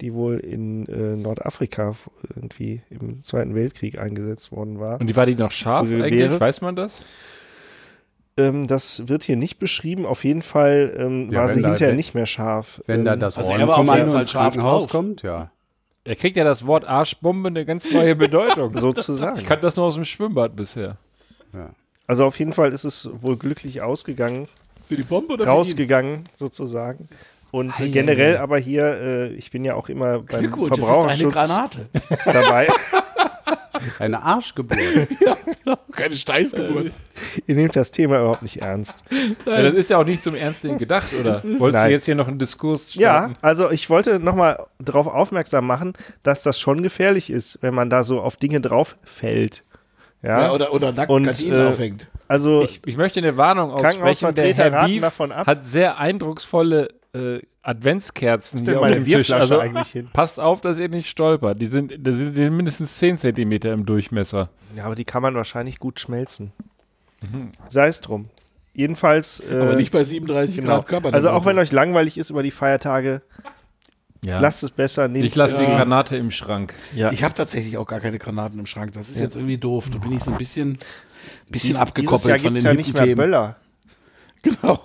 [0.00, 1.96] die wohl in äh, Nordafrika
[2.36, 5.00] irgendwie im Zweiten Weltkrieg eingesetzt worden war.
[5.00, 6.12] Und die war die noch scharf eigentlich?
[6.20, 6.38] wäre?
[6.38, 7.02] Weiß man das?
[8.36, 10.06] Ähm, das wird hier nicht beschrieben.
[10.06, 12.80] Auf jeden Fall ähm, Ja, war sie da- hinterher wenn- nicht mehr scharf.
[12.86, 15.50] Wenn ähm, da das also Fall ins scharf Krankenhaus kommt, ja.
[16.10, 18.76] Er kriegt ja das Wort Arschbombe eine ganz neue Bedeutung.
[18.76, 19.38] sozusagen.
[19.38, 20.96] Ich kannte das nur aus dem Schwimmbad bisher.
[21.52, 21.70] ja.
[22.08, 24.48] Also auf jeden Fall ist es wohl glücklich ausgegangen.
[24.88, 27.08] Für die Bombe oder rausgegangen, sozusagen.
[27.52, 30.84] Und Ei, generell aber hier, äh, ich bin ja auch immer beim Glückwunsch, das ist
[30.84, 31.88] eine Verbraucherschutz Granate.
[32.24, 32.68] dabei.
[33.98, 34.78] Eine Arschgeburt.
[35.92, 36.92] Keine Steißgeburt.
[37.46, 38.98] Ihr nehmt das Thema überhaupt nicht ernst.
[39.46, 41.42] Ja, das ist ja auch nicht zum Ernst gedacht, oder?
[41.42, 41.86] Wolltest Nein.
[41.86, 43.36] du jetzt hier noch einen Diskurs Ja, starten?
[43.42, 45.92] also ich wollte nochmal darauf aufmerksam machen,
[46.22, 49.62] dass das schon gefährlich ist, wenn man da so auf Dinge drauf fällt.
[50.22, 52.06] Ja, Ja, oder, oder nackt Und, Gardinen äh, aufhängt.
[52.28, 54.34] also Ich, ich möchte eine Warnung aussprechen.
[54.34, 55.46] Der Herr Beef davon ab.
[55.46, 59.30] hat sehr eindrucksvolle äh, Adventskerzen hier auf dem Tisch.
[59.30, 60.08] Also eigentlich hin?
[60.12, 61.60] passt auf, dass ihr nicht stolpert.
[61.60, 64.48] Die sind, die sind mindestens 10 Zentimeter im Durchmesser.
[64.76, 66.52] ja, aber die kann man wahrscheinlich gut schmelzen.
[67.68, 68.30] Sei es drum.
[68.72, 69.40] Jedenfalls.
[69.40, 70.76] Äh, Aber nicht bei 37 Genau.
[70.76, 71.12] Grad Körper.
[71.12, 73.20] Also auch wenn euch langweilig ist über die Feiertage,
[74.24, 74.38] Ja.
[74.38, 75.08] Lasst es besser.
[75.08, 76.74] nehmt Ich lasse die Granate im Schrank.
[76.94, 77.10] Ja.
[77.12, 78.92] Ich habe tatsächlich auch gar keine Granaten im Schrank.
[78.92, 79.88] Das ist jetzt irgendwie doof.
[79.92, 80.78] Da bin ich so ein bisschen,
[81.48, 83.16] bisschen Dies- abgekoppelt dieses Jahr von den ja nicht mehr Themen.
[83.16, 83.56] Böller.
[84.42, 84.80] Genau.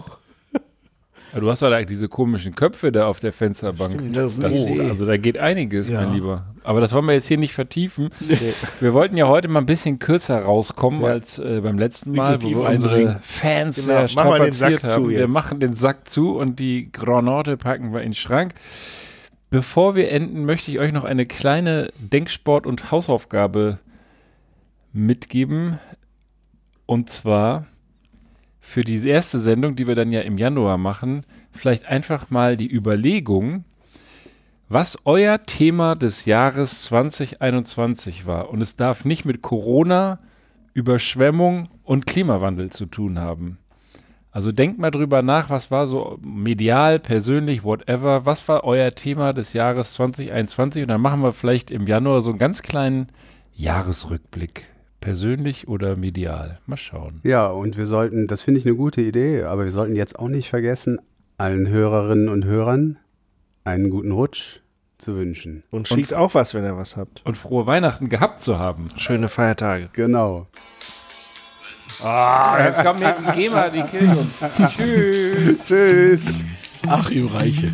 [1.40, 3.94] Du hast da diese komischen Köpfe da auf der Fensterbank.
[4.00, 6.02] Stimmt, das Das, also da geht einiges, Ja.
[6.04, 6.46] mein Lieber.
[6.64, 8.10] Aber das wollen wir jetzt hier nicht vertiefen.
[8.80, 11.08] Wir wollten ja heute mal ein bisschen kürzer rauskommen Ja.
[11.10, 13.20] als äh, beim letzten so Mal, tief wo wir unsere.
[13.22, 15.10] Fans Genau, strapaziert haben.
[15.10, 18.54] Wir machen den Sack zu und die Granate packen wir in den Schrank.
[19.50, 23.78] Bevor wir enden, möchte ich euch noch eine kleine Denksport- und Hausaufgabe
[24.92, 25.80] mitgeben.
[26.86, 27.66] Und zwar
[28.66, 32.70] für die erste Sendung, die wir dann ja im Januar machen, vielleicht einfach mal die
[32.70, 33.64] Überlegung,
[34.68, 38.50] was euer Thema des Jahres 2021 war.
[38.50, 40.20] Und es darf nicht mit Corona,
[40.74, 43.60] Überschwemmung und Klimawandel zu tun haben.
[44.32, 49.32] Also denkt mal drüber nach, was war so medial, persönlich, whatever, was war euer Thema
[49.32, 53.08] des Jahres 2021 und dann machen wir vielleicht im Januar so einen ganz kleinen
[53.54, 54.68] Jahresrückblick.
[55.06, 56.58] Persönlich oder medial.
[56.66, 57.22] Mal schauen.
[57.24, 60.30] Ja, und wir sollten, das finde ich eine gute Idee, aber wir sollten jetzt auch
[60.30, 61.00] nicht vergessen,
[61.38, 62.98] allen Hörerinnen und Hörern
[63.66, 64.62] einen guten Rutsch
[64.98, 65.64] zu wünschen.
[65.70, 67.22] Und schickt auch was, wenn ihr was habt.
[67.24, 68.88] Und frohe Weihnachten gehabt zu haben.
[68.98, 69.90] Schöne Feiertage.
[69.94, 70.48] Genau.
[72.04, 74.36] Ah, jetzt kommt neben GEMA, die killen uns.
[74.76, 75.68] Tschüss.
[75.68, 76.22] Tschüss.
[76.88, 77.72] Achim Reiche.